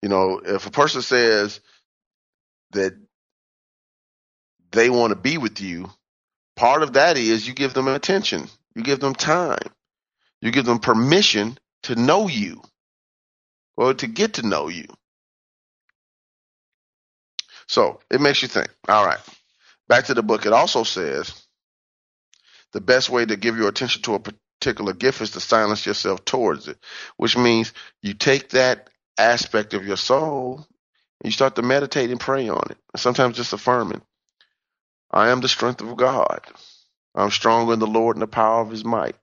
You 0.00 0.08
know, 0.08 0.40
if 0.42 0.66
a 0.66 0.70
person 0.70 1.02
says 1.02 1.60
that 2.70 2.94
they 4.72 4.88
want 4.88 5.10
to 5.10 5.16
be 5.16 5.36
with 5.36 5.60
you, 5.60 5.90
part 6.56 6.82
of 6.82 6.94
that 6.94 7.16
is 7.16 7.46
you 7.46 7.54
give 7.54 7.74
them 7.74 7.88
attention 7.88 8.48
you 8.74 8.82
give 8.82 9.00
them 9.00 9.14
time. 9.14 9.58
You 10.40 10.50
give 10.50 10.64
them 10.64 10.78
permission 10.78 11.58
to 11.84 11.94
know 11.96 12.28
you 12.28 12.62
or 13.76 13.94
to 13.94 14.06
get 14.06 14.34
to 14.34 14.46
know 14.46 14.68
you. 14.68 14.86
So 17.68 18.00
it 18.10 18.20
makes 18.20 18.42
you 18.42 18.48
think. 18.48 18.68
All 18.88 19.04
right. 19.04 19.20
Back 19.88 20.06
to 20.06 20.14
the 20.14 20.22
book. 20.22 20.46
It 20.46 20.52
also 20.52 20.84
says 20.84 21.34
the 22.72 22.80
best 22.80 23.10
way 23.10 23.24
to 23.24 23.36
give 23.36 23.56
your 23.56 23.68
attention 23.68 24.02
to 24.02 24.14
a 24.14 24.20
particular 24.60 24.92
gift 24.92 25.20
is 25.20 25.32
to 25.32 25.40
silence 25.40 25.86
yourself 25.86 26.24
towards 26.24 26.68
it, 26.68 26.78
which 27.16 27.36
means 27.36 27.72
you 28.02 28.14
take 28.14 28.50
that 28.50 28.88
aspect 29.18 29.74
of 29.74 29.86
your 29.86 29.96
soul 29.96 30.56
and 31.22 31.24
you 31.24 31.32
start 31.32 31.56
to 31.56 31.62
meditate 31.62 32.10
and 32.10 32.20
pray 32.20 32.48
on 32.48 32.62
it. 32.70 32.78
Sometimes 32.96 33.36
just 33.36 33.52
affirming, 33.52 34.00
I 35.12 35.30
am 35.30 35.40
the 35.40 35.48
strength 35.48 35.80
of 35.80 35.96
God. 35.96 36.40
I'm 37.14 37.30
stronger 37.30 37.72
in 37.72 37.80
the 37.80 37.86
Lord 37.86 38.16
and 38.16 38.22
the 38.22 38.28
power 38.28 38.62
of 38.62 38.70
his 38.70 38.84
might. 38.84 39.16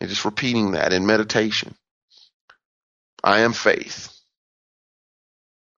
And 0.00 0.10
just 0.10 0.24
repeating 0.24 0.72
that 0.72 0.92
in 0.92 1.06
meditation. 1.06 1.74
I 3.24 3.40
am 3.40 3.52
faith. 3.52 4.12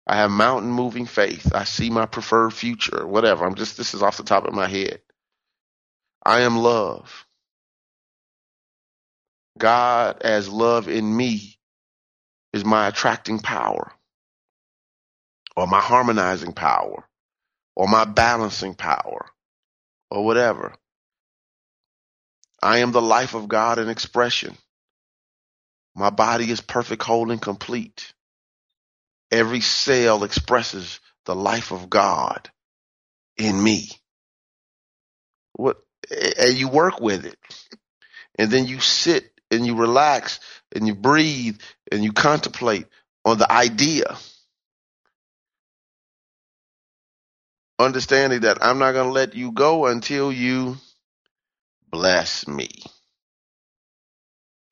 I 0.06 0.16
have 0.16 0.30
mountain 0.30 0.70
moving 0.70 1.06
faith. 1.06 1.54
I 1.54 1.64
see 1.64 1.90
my 1.90 2.06
preferred 2.06 2.52
future, 2.52 3.06
whatever. 3.06 3.44
I'm 3.46 3.54
just, 3.54 3.76
this 3.76 3.94
is 3.94 4.02
off 4.02 4.16
the 4.16 4.22
top 4.22 4.46
of 4.46 4.54
my 4.54 4.66
head. 4.66 5.00
I 6.24 6.42
am 6.42 6.58
love. 6.58 7.26
God 9.58 10.22
as 10.22 10.48
love 10.48 10.88
in 10.88 11.16
me 11.16 11.58
is 12.52 12.64
my 12.64 12.88
attracting 12.88 13.40
power 13.40 13.92
or 15.56 15.66
my 15.66 15.80
harmonizing 15.80 16.52
power 16.52 17.04
or 17.76 17.88
my 17.88 18.04
balancing 18.04 18.74
power 18.74 19.26
or 20.10 20.24
whatever. 20.24 20.74
I 22.62 22.78
am 22.78 22.92
the 22.92 23.02
life 23.02 23.34
of 23.34 23.48
God 23.48 23.78
in 23.78 23.88
expression. 23.88 24.56
My 25.94 26.10
body 26.10 26.50
is 26.50 26.60
perfect, 26.60 27.02
whole, 27.02 27.30
and 27.30 27.40
complete. 27.40 28.12
Every 29.30 29.60
cell 29.60 30.24
expresses 30.24 31.00
the 31.26 31.34
life 31.34 31.72
of 31.72 31.90
God 31.90 32.50
in 33.36 33.62
me. 33.62 33.90
What 35.54 35.78
and 36.10 36.54
you 36.54 36.68
work 36.68 37.00
with 37.00 37.26
it. 37.26 37.36
And 38.38 38.50
then 38.50 38.66
you 38.66 38.80
sit 38.80 39.30
and 39.50 39.66
you 39.66 39.74
relax 39.76 40.40
and 40.74 40.86
you 40.86 40.94
breathe 40.94 41.58
and 41.90 42.02
you 42.02 42.12
contemplate 42.12 42.86
on 43.24 43.38
the 43.38 43.50
idea. 43.50 44.16
Understanding 47.78 48.40
that 48.40 48.58
I'm 48.60 48.78
not 48.78 48.92
going 48.92 49.06
to 49.06 49.12
let 49.12 49.34
you 49.34 49.52
go 49.52 49.86
until 49.86 50.32
you 50.32 50.76
bless 51.90 52.46
me. 52.48 52.70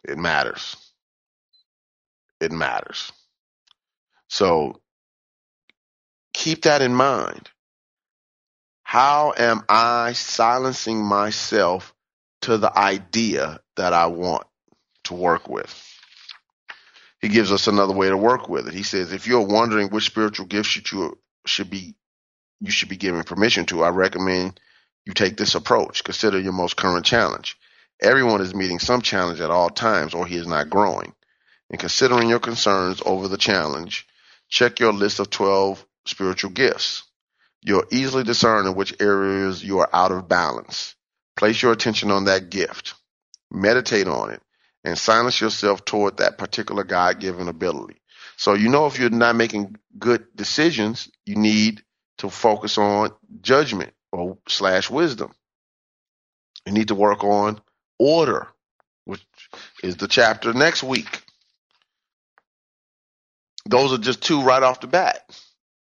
It 0.05 0.19
matters. 0.19 0.77
It 2.41 2.53
matters. 2.53 3.13
So 4.29 4.81
keep 6.33 6.63
that 6.63 6.83
in 6.83 6.95
mind. 6.95 7.49
How 8.83 9.35
am 9.37 9.63
I 9.69 10.13
silencing 10.13 11.05
myself 11.05 11.93
to 12.43 12.57
the 12.57 12.77
idea 12.77 13.61
that 13.77 13.93
I 13.93 14.07
want 14.07 14.47
to 15.05 15.15
work 15.15 15.49
with? 15.49 15.85
He 17.21 17.29
gives 17.29 17.51
us 17.51 17.67
another 17.67 17.95
way 17.95 18.09
to 18.09 18.17
work 18.17 18.49
with 18.49 18.69
it. 18.69 18.75
He 18.75 18.85
says, 18.85 19.13
if 19.13 19.27
you're 19.27 19.47
wondering 19.47 19.89
which 19.89 20.07
spiritual 20.07 20.47
gifts 20.47 20.77
you 20.77 21.19
should 21.47 21.71
be 21.71 21.95
you 22.61 22.71
should 22.71 22.89
be 22.89 22.97
giving 22.97 23.23
permission 23.23 23.67
to, 23.67 23.83
I 23.83 23.91
recommend 23.91 24.61
you 25.05 25.13
take 25.15 25.37
this 25.37 25.55
approach. 25.55 26.05
Consider 26.05 26.39
your 26.39 26.53
most 26.53 26.77
current 26.77 27.05
challenge. 27.05 27.57
Everyone 28.01 28.41
is 28.41 28.55
meeting 28.55 28.79
some 28.79 29.01
challenge 29.01 29.41
at 29.41 29.51
all 29.51 29.71
times, 29.71 30.15
or 30.15 30.27
he 30.27 30.37
is 30.37 30.47
not 30.47 30.71
growing. 30.71 31.15
In 31.71 31.79
considering 31.79 32.29
your 32.29 32.41
concerns 32.41 33.01
over 33.05 33.29
the 33.29 33.39
challenge, 33.39 34.07
check 34.49 34.81
your 34.81 34.93
list 34.93 35.19
of 35.19 35.31
12 35.31 35.85
spiritual 36.07 36.51
gifts. 36.51 37.03
You'll 37.63 37.85
easily 37.91 38.23
discern 38.23 38.67
in 38.67 38.75
which 38.75 38.95
areas 39.01 39.65
you 39.65 39.81
are 39.81 39.91
out 39.93 40.13
of 40.13 40.29
balance. 40.29 40.95
Place 41.37 41.61
your 41.61 41.73
attention 41.73 42.11
on 42.11 42.25
that 42.25 42.51
gift, 42.51 42.95
meditate 43.51 44.07
on 44.09 44.31
it, 44.31 44.43
and 44.85 44.97
silence 44.97 45.41
yourself 45.41 45.85
toward 45.85 46.19
that 46.19 46.39
particular 46.39 46.85
God 46.85 47.19
given 47.19 47.49
ability. 47.49 48.01
So, 48.37 48.55
you 48.55 48.69
know, 48.69 48.87
if 48.87 48.99
you're 48.99 49.11
not 49.11 49.35
making 49.35 49.77
good 49.99 50.27
decisions, 50.37 51.09
you 51.25 51.37
need 51.37 51.83
to 52.19 52.31
focus 52.31 52.79
on 52.79 53.11
judgment 53.43 53.93
or 54.13 54.39
slash 54.49 54.91
wisdom. 54.91 55.33
You 56.67 56.73
need 56.73 56.89
to 56.89 56.95
work 56.95 57.25
on 57.25 57.61
order, 57.99 58.49
which 59.05 59.25
is 59.83 59.97
the 59.97 60.09
chapter 60.09 60.53
next 60.53 60.83
week. 60.83 61.23
Those 63.67 63.93
are 63.93 63.99
just 63.99 64.23
two 64.23 64.43
right 64.43 64.63
off 64.63 64.81
the 64.81 64.87
bat. 64.87 65.21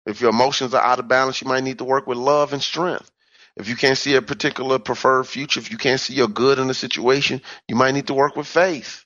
If 0.07 0.21
your 0.21 0.31
emotions 0.31 0.75
are 0.75 0.83
out 0.83 0.99
of 1.01 1.09
balance, 1.09 1.41
you 1.41 1.49
might 1.49 1.65
need 1.65 1.79
to 1.79 1.85
work 1.85 2.07
with 2.07 2.19
love 2.19 2.53
and 2.53 2.63
strength. 2.63 3.11
If 3.57 3.69
you 3.69 3.77
can't 3.77 3.99
see 3.99 4.15
a 4.15 4.23
particular 4.23 4.79
preferred 4.79 5.25
future, 5.25 5.61
if 5.61 5.71
you 5.71 5.79
can't 5.79 6.01
see 6.01 6.15
your 6.15 6.29
good 6.29 6.59
in 6.59 6.69
a 6.69 6.75
situation, 6.75 7.41
you 7.69 7.75
might 7.75 7.93
need 7.93 8.09
to 8.09 8.15
work 8.15 8.37
with 8.37 8.47
faith. 8.47 9.05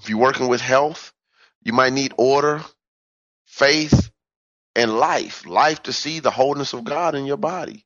If 0.00 0.08
you're 0.08 0.18
working 0.18 0.48
with 0.48 0.60
health, 0.60 1.12
you 1.62 1.72
might 1.72 1.92
need 1.92 2.12
order, 2.16 2.62
faith, 3.46 4.10
and 4.78 4.96
life. 4.96 5.46
Life 5.46 5.82
to 5.84 5.92
see 5.92 6.20
the 6.20 6.30
wholeness 6.30 6.72
of 6.72 6.84
God 6.84 7.14
in 7.14 7.26
your 7.26 7.36
body. 7.36 7.84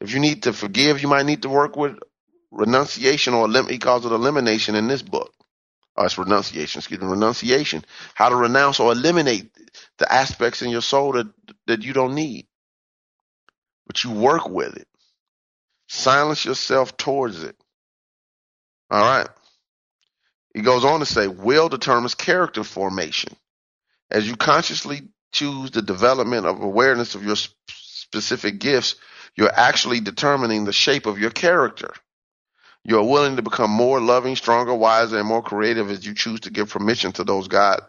If 0.00 0.12
you 0.12 0.20
need 0.20 0.44
to 0.44 0.52
forgive, 0.52 1.00
you 1.00 1.08
might 1.08 1.26
need 1.26 1.42
to 1.42 1.48
work 1.48 1.76
with 1.76 1.98
renunciation 2.50 3.34
or 3.34 3.46
elim- 3.46 3.68
he 3.68 3.78
calls 3.78 4.04
it 4.04 4.12
elimination 4.12 4.74
in 4.74 4.88
this 4.88 5.02
book. 5.02 5.32
Oh, 5.96 6.04
it's 6.04 6.18
renunciation, 6.18 6.80
excuse 6.80 7.00
me, 7.00 7.06
renunciation. 7.06 7.84
How 8.14 8.28
to 8.28 8.36
renounce 8.36 8.80
or 8.80 8.92
eliminate 8.92 9.50
the 9.98 10.12
aspects 10.12 10.62
in 10.62 10.70
your 10.70 10.82
soul 10.82 11.12
that, 11.12 11.28
that 11.66 11.82
you 11.84 11.92
don't 11.92 12.14
need. 12.16 12.46
But 13.86 14.02
you 14.02 14.10
work 14.10 14.48
with 14.48 14.76
it. 14.76 14.88
Silence 15.88 16.44
yourself 16.44 16.96
towards 16.96 17.44
it. 17.44 17.56
All 18.90 19.02
right. 19.02 19.28
He 20.54 20.62
goes 20.62 20.84
on 20.84 21.00
to 21.00 21.06
say, 21.06 21.28
will 21.28 21.68
determines 21.68 22.14
character 22.14 22.64
formation. 22.64 23.34
As 24.10 24.28
you 24.28 24.36
consciously 24.36 25.02
choose 25.34 25.72
the 25.72 25.82
development 25.82 26.46
of 26.46 26.62
awareness 26.62 27.16
of 27.16 27.24
your 27.24 27.36
sp- 27.36 27.52
specific 27.68 28.60
gifts, 28.60 28.96
you're 29.36 29.52
actually 29.52 30.00
determining 30.00 30.64
the 30.64 30.72
shape 30.72 31.06
of 31.06 31.18
your 31.18 31.30
character. 31.32 31.92
You 32.84 32.98
are 32.98 33.04
willing 33.08 33.36
to 33.36 33.42
become 33.42 33.70
more 33.70 34.00
loving, 34.00 34.36
stronger, 34.36 34.74
wiser, 34.74 35.18
and 35.18 35.28
more 35.28 35.42
creative 35.42 35.90
as 35.90 36.06
you 36.06 36.14
choose 36.14 36.40
to 36.40 36.50
give 36.52 36.70
permission 36.70 37.12
to 37.12 37.24
those 37.24 37.48
God 37.48 37.82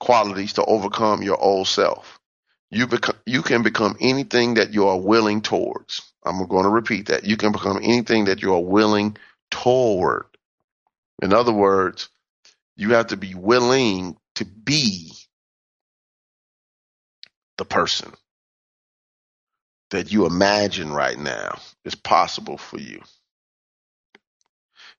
qualities 0.00 0.54
to 0.54 0.64
overcome 0.64 1.22
your 1.22 1.40
old 1.40 1.68
self. 1.68 2.20
You 2.70 2.86
become, 2.86 3.16
you 3.26 3.42
can 3.42 3.62
become 3.62 3.96
anything 4.00 4.54
that 4.54 4.74
you 4.74 4.88
are 4.88 5.00
willing 5.00 5.42
towards. 5.42 6.02
I'm 6.24 6.46
going 6.48 6.64
to 6.64 6.70
repeat 6.70 7.06
that. 7.08 7.24
You 7.24 7.36
can 7.36 7.52
become 7.52 7.78
anything 7.78 8.26
that 8.26 8.42
you 8.42 8.54
are 8.54 8.62
willing 8.62 9.16
toward. 9.50 10.26
In 11.22 11.32
other 11.32 11.52
words, 11.52 12.08
you 12.76 12.90
have 12.94 13.08
to 13.08 13.16
be 13.16 13.34
willing 13.34 14.16
to 14.36 14.44
be 14.44 15.12
the 17.58 17.64
person 17.64 18.12
that 19.90 20.12
you 20.12 20.26
imagine 20.26 20.92
right 20.92 21.18
now 21.18 21.58
is 21.84 21.94
possible 21.94 22.58
for 22.58 22.78
you. 22.78 23.00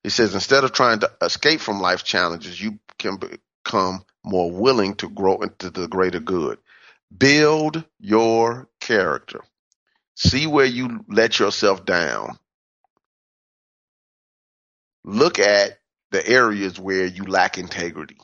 He 0.04 0.10
says 0.10 0.34
instead 0.34 0.64
of 0.64 0.72
trying 0.72 1.00
to 1.00 1.12
escape 1.22 1.60
from 1.60 1.82
life's 1.82 2.04
challenges, 2.04 2.62
you 2.62 2.80
can 2.98 3.18
become 3.18 4.06
more 4.24 4.52
willing 4.52 4.96
to 4.96 5.10
grow 5.10 5.42
into 5.42 5.70
the 5.70 5.88
greater 5.88 6.20
good. 6.20 6.60
Build 7.16 7.84
your 8.00 8.70
character. 8.80 9.42
See 10.16 10.48
where 10.48 10.66
you 10.66 11.04
let 11.10 11.40
yourself 11.40 11.86
down. 11.86 12.38
Look 15.04 15.40
at 15.40 15.80
the 16.12 16.26
areas 16.28 16.80
where 16.80 17.06
you 17.06 17.24
lack 17.24 17.58
integrity. 17.58 18.18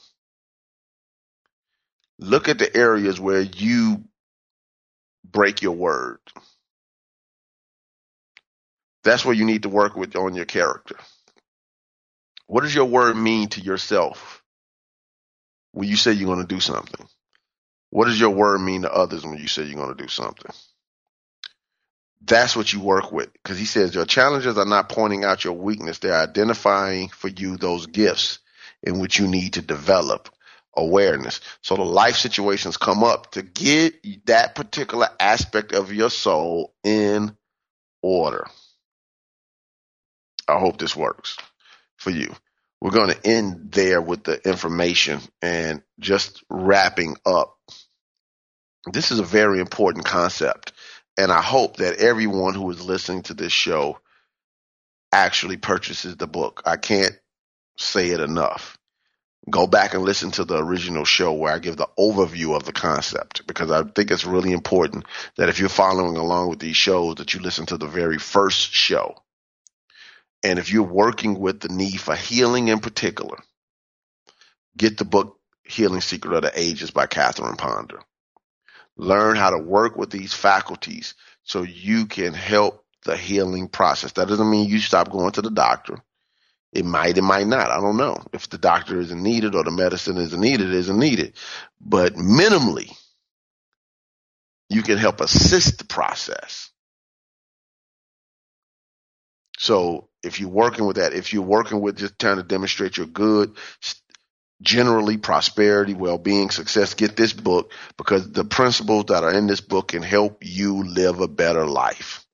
Look 2.20 2.48
at 2.48 2.60
the 2.60 2.76
areas 2.76 3.20
where 3.20 3.42
you 3.42 4.04
break 5.32 5.62
your 5.62 5.76
word. 5.76 6.20
That's 9.04 9.26
where 9.26 9.36
you 9.36 9.46
need 9.46 9.64
to 9.64 9.70
work 9.70 9.96
with 9.96 10.16
on 10.16 10.36
your 10.36 10.46
character. 10.46 10.96
What 12.48 12.62
does 12.62 12.76
your 12.76 12.86
word 12.86 13.16
mean 13.16 13.50
to 13.50 13.62
yourself 13.62 14.44
when 15.72 15.88
you 15.88 15.96
say 15.96 16.12
you're 16.12 16.28
going 16.34 16.46
to 16.46 16.56
do 16.56 16.60
something? 16.60 17.08
What 17.90 18.06
does 18.06 18.20
your 18.20 18.32
word 18.32 18.60
mean 18.60 18.84
to 18.84 18.94
others 18.94 19.26
when 19.26 19.38
you 19.38 19.48
say 19.48 19.64
you're 19.64 19.76
going 19.76 19.96
to 19.96 20.04
do 20.04 20.10
something? 20.10 20.52
That's 22.24 22.56
what 22.56 22.72
you 22.72 22.80
work 22.82 23.12
with 23.12 23.34
because 23.34 23.58
he 23.58 23.66
says 23.66 23.96
your 23.96 24.06
challenges 24.06 24.58
are 24.58 24.66
not 24.66 24.90
pointing 24.90 25.24
out 25.24 25.44
your 25.44 25.54
weakness. 25.54 26.00
They're 26.00 26.14
identifying 26.14 27.10
for 27.10 27.28
you 27.30 27.58
those 27.58 27.88
gifts 27.88 28.40
in 28.84 29.00
which 29.00 29.20
you 29.20 29.28
need 29.28 29.54
to 29.54 29.62
develop 29.62 30.30
awareness. 30.76 31.42
So 31.62 31.76
the 31.76 31.84
life 31.84 32.16
situations 32.16 32.78
come 32.78 33.04
up 33.04 33.32
to 33.32 33.42
get 33.42 34.26
that 34.26 34.56
particular 34.56 35.10
aspect 35.20 35.74
of 35.74 35.94
your 35.94 36.10
soul 36.10 36.74
in 36.84 37.36
order. 38.02 38.48
I 40.48 40.60
hope 40.60 40.78
this 40.78 40.96
works 40.96 41.38
for 41.98 42.10
you. 42.10 42.34
We're 42.82 42.92
going 42.92 43.12
to 43.12 43.28
end 43.28 43.72
there 43.72 44.02
with 44.02 44.24
the 44.24 44.42
information 44.48 45.22
and 45.42 45.84
just 46.00 46.44
wrapping 46.50 47.16
up. 47.26 47.56
This 48.92 49.12
is 49.12 49.20
a 49.20 49.24
very 49.24 49.60
important 49.60 50.06
concept. 50.06 50.74
And 51.18 51.32
I 51.32 51.42
hope 51.42 51.78
that 51.78 51.98
everyone 51.98 52.56
who 52.56 52.70
is 52.72 52.84
listening 52.84 53.22
to 53.24 53.34
this 53.36 53.52
show 53.52 54.00
actually 55.12 55.58
purchases 55.58 56.16
the 56.16 56.26
book. 56.26 56.64
I 56.66 56.78
can't 56.78 57.18
say 57.78 58.10
it 58.10 58.20
enough. 58.20 58.78
Go 59.50 59.66
back 59.66 59.94
and 59.94 60.04
listen 60.04 60.32
to 60.32 60.46
the 60.46 60.58
original 60.58 61.04
show 61.04 61.34
where 61.34 61.54
I 61.54 61.60
give 61.60 61.76
the 61.76 61.90
overview 61.98 62.56
of 62.56 62.64
the 62.64 62.72
concept 62.72 63.48
because 63.48 63.72
I 63.72 63.84
think 63.84 64.12
it's 64.12 64.26
really 64.26 64.52
important 64.52 65.06
that 65.38 65.50
if 65.50 65.60
you're 65.60 65.70
following 65.70 66.16
along 66.16 66.50
with 66.50 66.60
these 66.60 66.78
shows 66.78 67.16
that 67.16 67.34
you 67.34 67.40
listen 67.40 67.66
to 67.68 67.78
the 67.78 67.88
very 67.88 68.20
first 68.20 68.72
show 68.72 69.16
and 70.44 70.58
if 70.58 70.72
you're 70.72 70.84
working 70.84 71.40
with 71.40 71.60
the 71.60 71.70
need 71.70 72.00
for 72.00 72.16
healing 72.16 72.68
in 72.68 72.80
particular, 72.80 73.38
get 74.78 74.98
the 74.98 75.06
book 75.06 75.38
Healing 75.64 76.02
Secret 76.02 76.34
of 76.34 76.42
the 76.42 76.60
Ages 76.60 76.92
by 76.92 77.06
Catherine 77.06 77.56
Ponder. 77.56 78.02
Learn 78.98 79.36
how 79.36 79.52
to 79.52 79.58
work 79.58 79.96
with 79.96 80.10
these 80.10 80.34
faculties 80.34 81.14
so 81.44 81.64
you 81.64 82.08
can 82.08 82.34
help 82.34 82.84
the 83.06 83.16
healing 83.16 83.68
process. 83.68 84.14
That 84.14 84.28
doesn't 84.28 84.50
mean 84.50 84.70
you 84.70 84.80
stop 84.80 85.10
going 85.10 85.32
to 85.34 85.42
the 85.42 85.52
doctor. 85.52 85.98
It 86.74 86.86
might, 86.86 87.18
it 87.18 87.24
might 87.24 87.48
not. 87.48 87.70
I 87.70 87.82
don't 87.82 87.98
know. 87.98 88.18
If 88.32 88.50
the 88.50 88.58
doctor 88.58 89.00
isn't 89.00 89.22
needed 89.22 89.56
or 89.56 89.64
the 89.64 89.72
medicine 89.72 90.18
isn't 90.18 90.40
needed, 90.40 90.74
isn't 90.74 90.98
needed. 90.98 91.34
But 91.82 92.14
minimally, 92.14 92.96
you 94.70 94.82
can 94.82 94.98
help 94.98 95.20
assist 95.20 95.80
the 95.80 95.86
process. 95.86 96.70
So 99.58 100.08
if 100.24 100.40
you're 100.40 100.50
working 100.50 100.86
with 100.86 100.96
that, 100.96 101.14
if 101.14 101.34
you're 101.34 101.44
working 101.44 101.82
with 101.82 101.98
just 101.98 102.18
trying 102.18 102.38
to 102.38 102.44
demonstrate 102.44 102.96
you're 102.96 103.06
good, 103.06 103.58
generally 104.62 105.18
prosperity, 105.18 105.94
well-being, 105.94 106.52
success, 106.52 106.94
get 106.94 107.18
this 107.18 107.34
book 107.34 107.74
because 107.98 108.32
the 108.32 108.46
principles 108.46 109.06
that 109.10 109.24
are 109.24 109.34
in 109.34 109.46
this 109.46 109.62
book 109.62 109.90
can 109.90 110.04
help 110.04 110.38
you 110.42 110.84
live 110.84 111.20
a 111.20 111.28
better 111.28 111.66
life. 111.66 112.26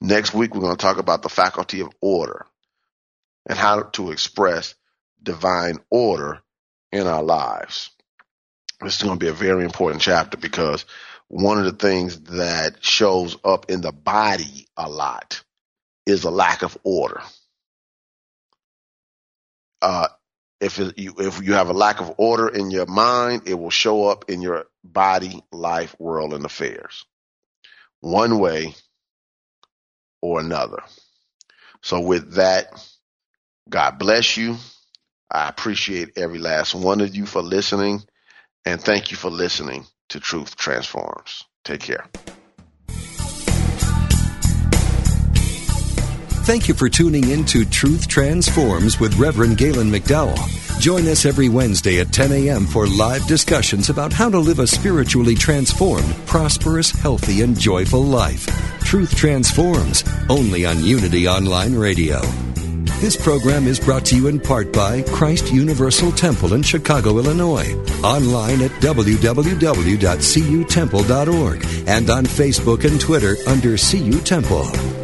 Next 0.00 0.34
week, 0.34 0.54
we're 0.54 0.60
going 0.60 0.76
to 0.76 0.82
talk 0.82 0.98
about 0.98 1.22
the 1.22 1.28
faculty 1.30 1.80
of 1.80 1.88
order 2.02 2.46
and 3.46 3.58
how 3.58 3.82
to 3.82 4.10
express 4.10 4.74
divine 5.22 5.78
order 5.90 6.42
in 6.92 7.06
our 7.06 7.22
lives. 7.22 7.90
This 8.80 8.96
is 8.96 9.02
going 9.02 9.18
to 9.18 9.24
be 9.24 9.30
a 9.30 9.34
very 9.34 9.64
important 9.64 10.02
chapter 10.02 10.36
because 10.36 10.84
one 11.28 11.58
of 11.58 11.64
the 11.64 11.72
things 11.72 12.20
that 12.22 12.84
shows 12.84 13.36
up 13.44 13.70
in 13.70 13.80
the 13.80 13.92
body 13.92 14.68
a 14.76 14.88
lot 14.88 15.42
is 16.06 16.24
a 16.24 16.30
lack 16.30 16.62
of 16.62 16.76
order. 16.84 17.22
Uh, 19.80 20.08
if 20.60 20.78
it, 20.78 20.98
you 20.98 21.14
if 21.18 21.42
you 21.42 21.54
have 21.54 21.68
a 21.68 21.74
lack 21.74 22.00
of 22.00 22.14
order 22.18 22.48
in 22.48 22.70
your 22.70 22.86
mind, 22.86 23.42
it 23.46 23.54
will 23.54 23.70
show 23.70 24.06
up 24.06 24.30
in 24.30 24.40
your 24.40 24.66
body, 24.82 25.42
life, 25.52 25.94
world, 25.98 26.32
and 26.32 26.44
affairs, 26.44 27.04
one 28.00 28.38
way 28.38 28.74
or 30.22 30.40
another. 30.40 30.82
So, 31.82 32.00
with 32.00 32.34
that, 32.34 32.68
God 33.68 33.98
bless 33.98 34.36
you. 34.36 34.56
I 35.30 35.48
appreciate 35.48 36.16
every 36.16 36.38
last 36.38 36.74
one 36.74 37.00
of 37.00 37.14
you 37.16 37.26
for 37.26 37.42
listening, 37.42 38.02
and 38.64 38.80
thank 38.80 39.10
you 39.10 39.16
for 39.16 39.30
listening 39.30 39.86
to 40.10 40.20
Truth 40.20 40.56
Transforms. 40.56 41.44
Take 41.64 41.80
care. 41.80 42.06
Thank 46.44 46.68
you 46.68 46.74
for 46.74 46.90
tuning 46.90 47.30
in 47.30 47.46
to 47.46 47.64
Truth 47.64 48.06
Transforms 48.06 49.00
with 49.00 49.16
Reverend 49.16 49.56
Galen 49.56 49.90
McDowell. 49.90 50.38
Join 50.78 51.08
us 51.08 51.24
every 51.24 51.48
Wednesday 51.48 52.00
at 52.00 52.12
10 52.12 52.32
a.m. 52.32 52.66
for 52.66 52.86
live 52.86 53.26
discussions 53.26 53.88
about 53.88 54.12
how 54.12 54.28
to 54.28 54.38
live 54.38 54.58
a 54.58 54.66
spiritually 54.66 55.34
transformed, 55.34 56.14
prosperous, 56.26 56.90
healthy, 56.90 57.40
and 57.40 57.58
joyful 57.58 58.02
life. 58.02 58.46
Truth 58.80 59.16
Transforms, 59.16 60.04
only 60.28 60.66
on 60.66 60.84
Unity 60.84 61.26
Online 61.26 61.74
Radio. 61.74 62.20
This 63.04 63.20
program 63.22 63.66
is 63.66 63.78
brought 63.78 64.06
to 64.06 64.16
you 64.16 64.28
in 64.28 64.40
part 64.40 64.72
by 64.72 65.02
Christ 65.02 65.52
Universal 65.52 66.12
Temple 66.12 66.54
in 66.54 66.62
Chicago, 66.62 67.18
Illinois. 67.18 67.74
Online 68.02 68.62
at 68.62 68.70
www.cutemple.org 68.80 71.66
and 71.86 72.08
on 72.08 72.24
Facebook 72.24 72.90
and 72.90 72.98
Twitter 72.98 73.36
under 73.46 73.76
CU 73.76 74.18
Temple. 74.22 75.03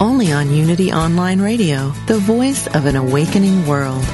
only 0.00 0.32
on 0.32 0.52
Unity 0.52 0.92
Online 0.92 1.40
Radio, 1.40 1.90
the 2.06 2.18
voice 2.18 2.66
of 2.68 2.86
an 2.86 2.96
awakening 2.96 3.66
world. 3.66 4.04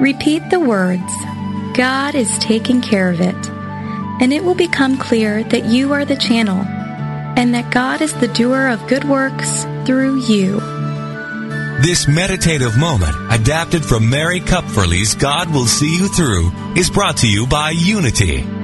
Repeat 0.00 0.50
the 0.50 0.60
words, 0.60 1.12
God 1.74 2.14
is 2.14 2.38
taking 2.38 2.80
care 2.80 3.10
of 3.10 3.20
it, 3.20 3.50
and 4.20 4.32
it 4.32 4.44
will 4.44 4.54
become 4.54 4.98
clear 4.98 5.42
that 5.44 5.64
you 5.64 5.92
are 5.92 6.04
the 6.04 6.16
channel, 6.16 6.62
and 7.36 7.54
that 7.54 7.72
God 7.72 8.00
is 8.00 8.12
the 8.14 8.28
doer 8.28 8.68
of 8.68 8.86
good 8.86 9.04
works 9.04 9.64
through 9.84 10.20
you. 10.20 10.73
This 11.82 12.06
meditative 12.06 12.78
moment, 12.78 13.16
adapted 13.30 13.84
from 13.84 14.08
Mary 14.08 14.40
Kupferle's 14.40 15.16
God 15.16 15.52
Will 15.52 15.66
See 15.66 15.96
You 15.96 16.08
Through, 16.08 16.52
is 16.76 16.88
brought 16.88 17.18
to 17.18 17.28
you 17.28 17.46
by 17.48 17.70
Unity. 17.70 18.63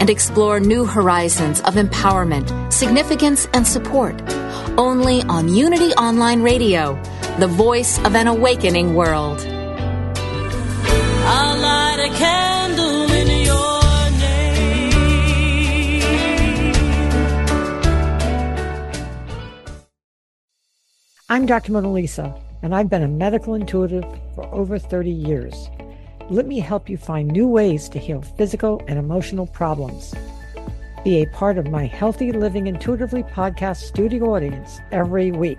and 0.00 0.10
explore 0.10 0.60
new 0.60 0.84
horizons 0.84 1.60
of 1.62 1.74
empowerment, 1.74 2.72
significance, 2.72 3.46
and 3.54 3.66
support. 3.66 4.20
Only 4.76 5.22
on 5.22 5.48
Unity 5.54 5.92
Online 5.94 6.42
Radio, 6.42 7.00
the 7.38 7.46
voice 7.46 7.98
of 8.04 8.14
an 8.14 8.26
awakening 8.26 8.94
world. 8.94 9.40
I'll 11.26 11.58
light 11.58 12.00
a 12.00 12.08
candle 12.16 13.10
in 13.10 13.28
your 13.46 14.10
name. 14.20 14.44
I'm 21.28 21.46
Dr. 21.46 21.72
Mona 21.72 21.92
Lisa, 21.92 22.34
and 22.62 22.74
I've 22.74 22.90
been 22.90 23.02
a 23.02 23.08
medical 23.08 23.54
intuitive 23.54 24.04
for 24.34 24.44
over 24.54 24.78
30 24.78 25.10
years. 25.10 25.68
Let 26.30 26.46
me 26.46 26.58
help 26.58 26.88
you 26.88 26.96
find 26.96 27.28
new 27.28 27.46
ways 27.46 27.86
to 27.90 27.98
heal 27.98 28.22
physical 28.22 28.82
and 28.88 28.98
emotional 28.98 29.46
problems. 29.46 30.14
Be 31.04 31.20
a 31.20 31.26
part 31.26 31.58
of 31.58 31.70
my 31.70 31.84
Healthy 31.84 32.32
Living 32.32 32.66
Intuitively 32.66 33.22
podcast 33.24 33.82
studio 33.82 34.34
audience 34.34 34.80
every 34.90 35.32
week. 35.32 35.58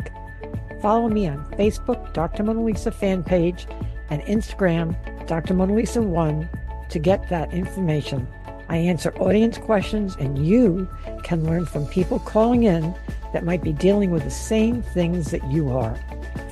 Follow 0.82 1.08
me 1.08 1.28
on 1.28 1.46
Facebook, 1.52 2.12
Dr. 2.14 2.42
Mona 2.42 2.64
Lisa 2.64 2.90
fan 2.90 3.24
page, 3.24 3.68
and 4.10 4.24
Instagram, 4.24 4.96
Dr. 5.28 5.54
Mona 5.54 5.76
Lisa 5.76 6.02
1 6.02 6.50
to 6.90 6.98
get 6.98 7.30
that 7.30 7.54
information. 7.54 8.28
I 8.68 8.78
answer 8.78 9.16
audience 9.18 9.60
questions, 9.60 10.16
and 10.20 10.48
you 10.48 10.90
can 11.22 11.46
learn 11.46 11.68
from 11.68 11.86
people 11.86 12.18
calling 12.18 12.64
in 12.64 12.96
that 13.34 13.46
might 13.46 13.62
be 13.62 13.72
dealing 13.72 14.10
with 14.10 14.24
the 14.24 14.32
same 14.32 14.82
things 14.82 15.30
that 15.30 15.48
you 15.52 15.70
are. 15.70 15.96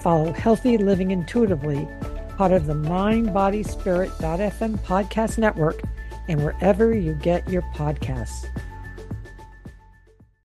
Follow 0.02 0.34
Healthy 0.34 0.78
Living 0.78 1.10
Intuitively, 1.10 1.88
part 2.38 2.52
of 2.52 2.68
the 2.68 2.74
MindBodySpirit.fm 2.74 4.78
podcast 4.80 5.38
network, 5.38 5.82
and 6.28 6.44
wherever 6.44 6.94
you 6.94 7.14
get 7.16 7.50
your 7.50 7.62
podcasts. 7.74 8.46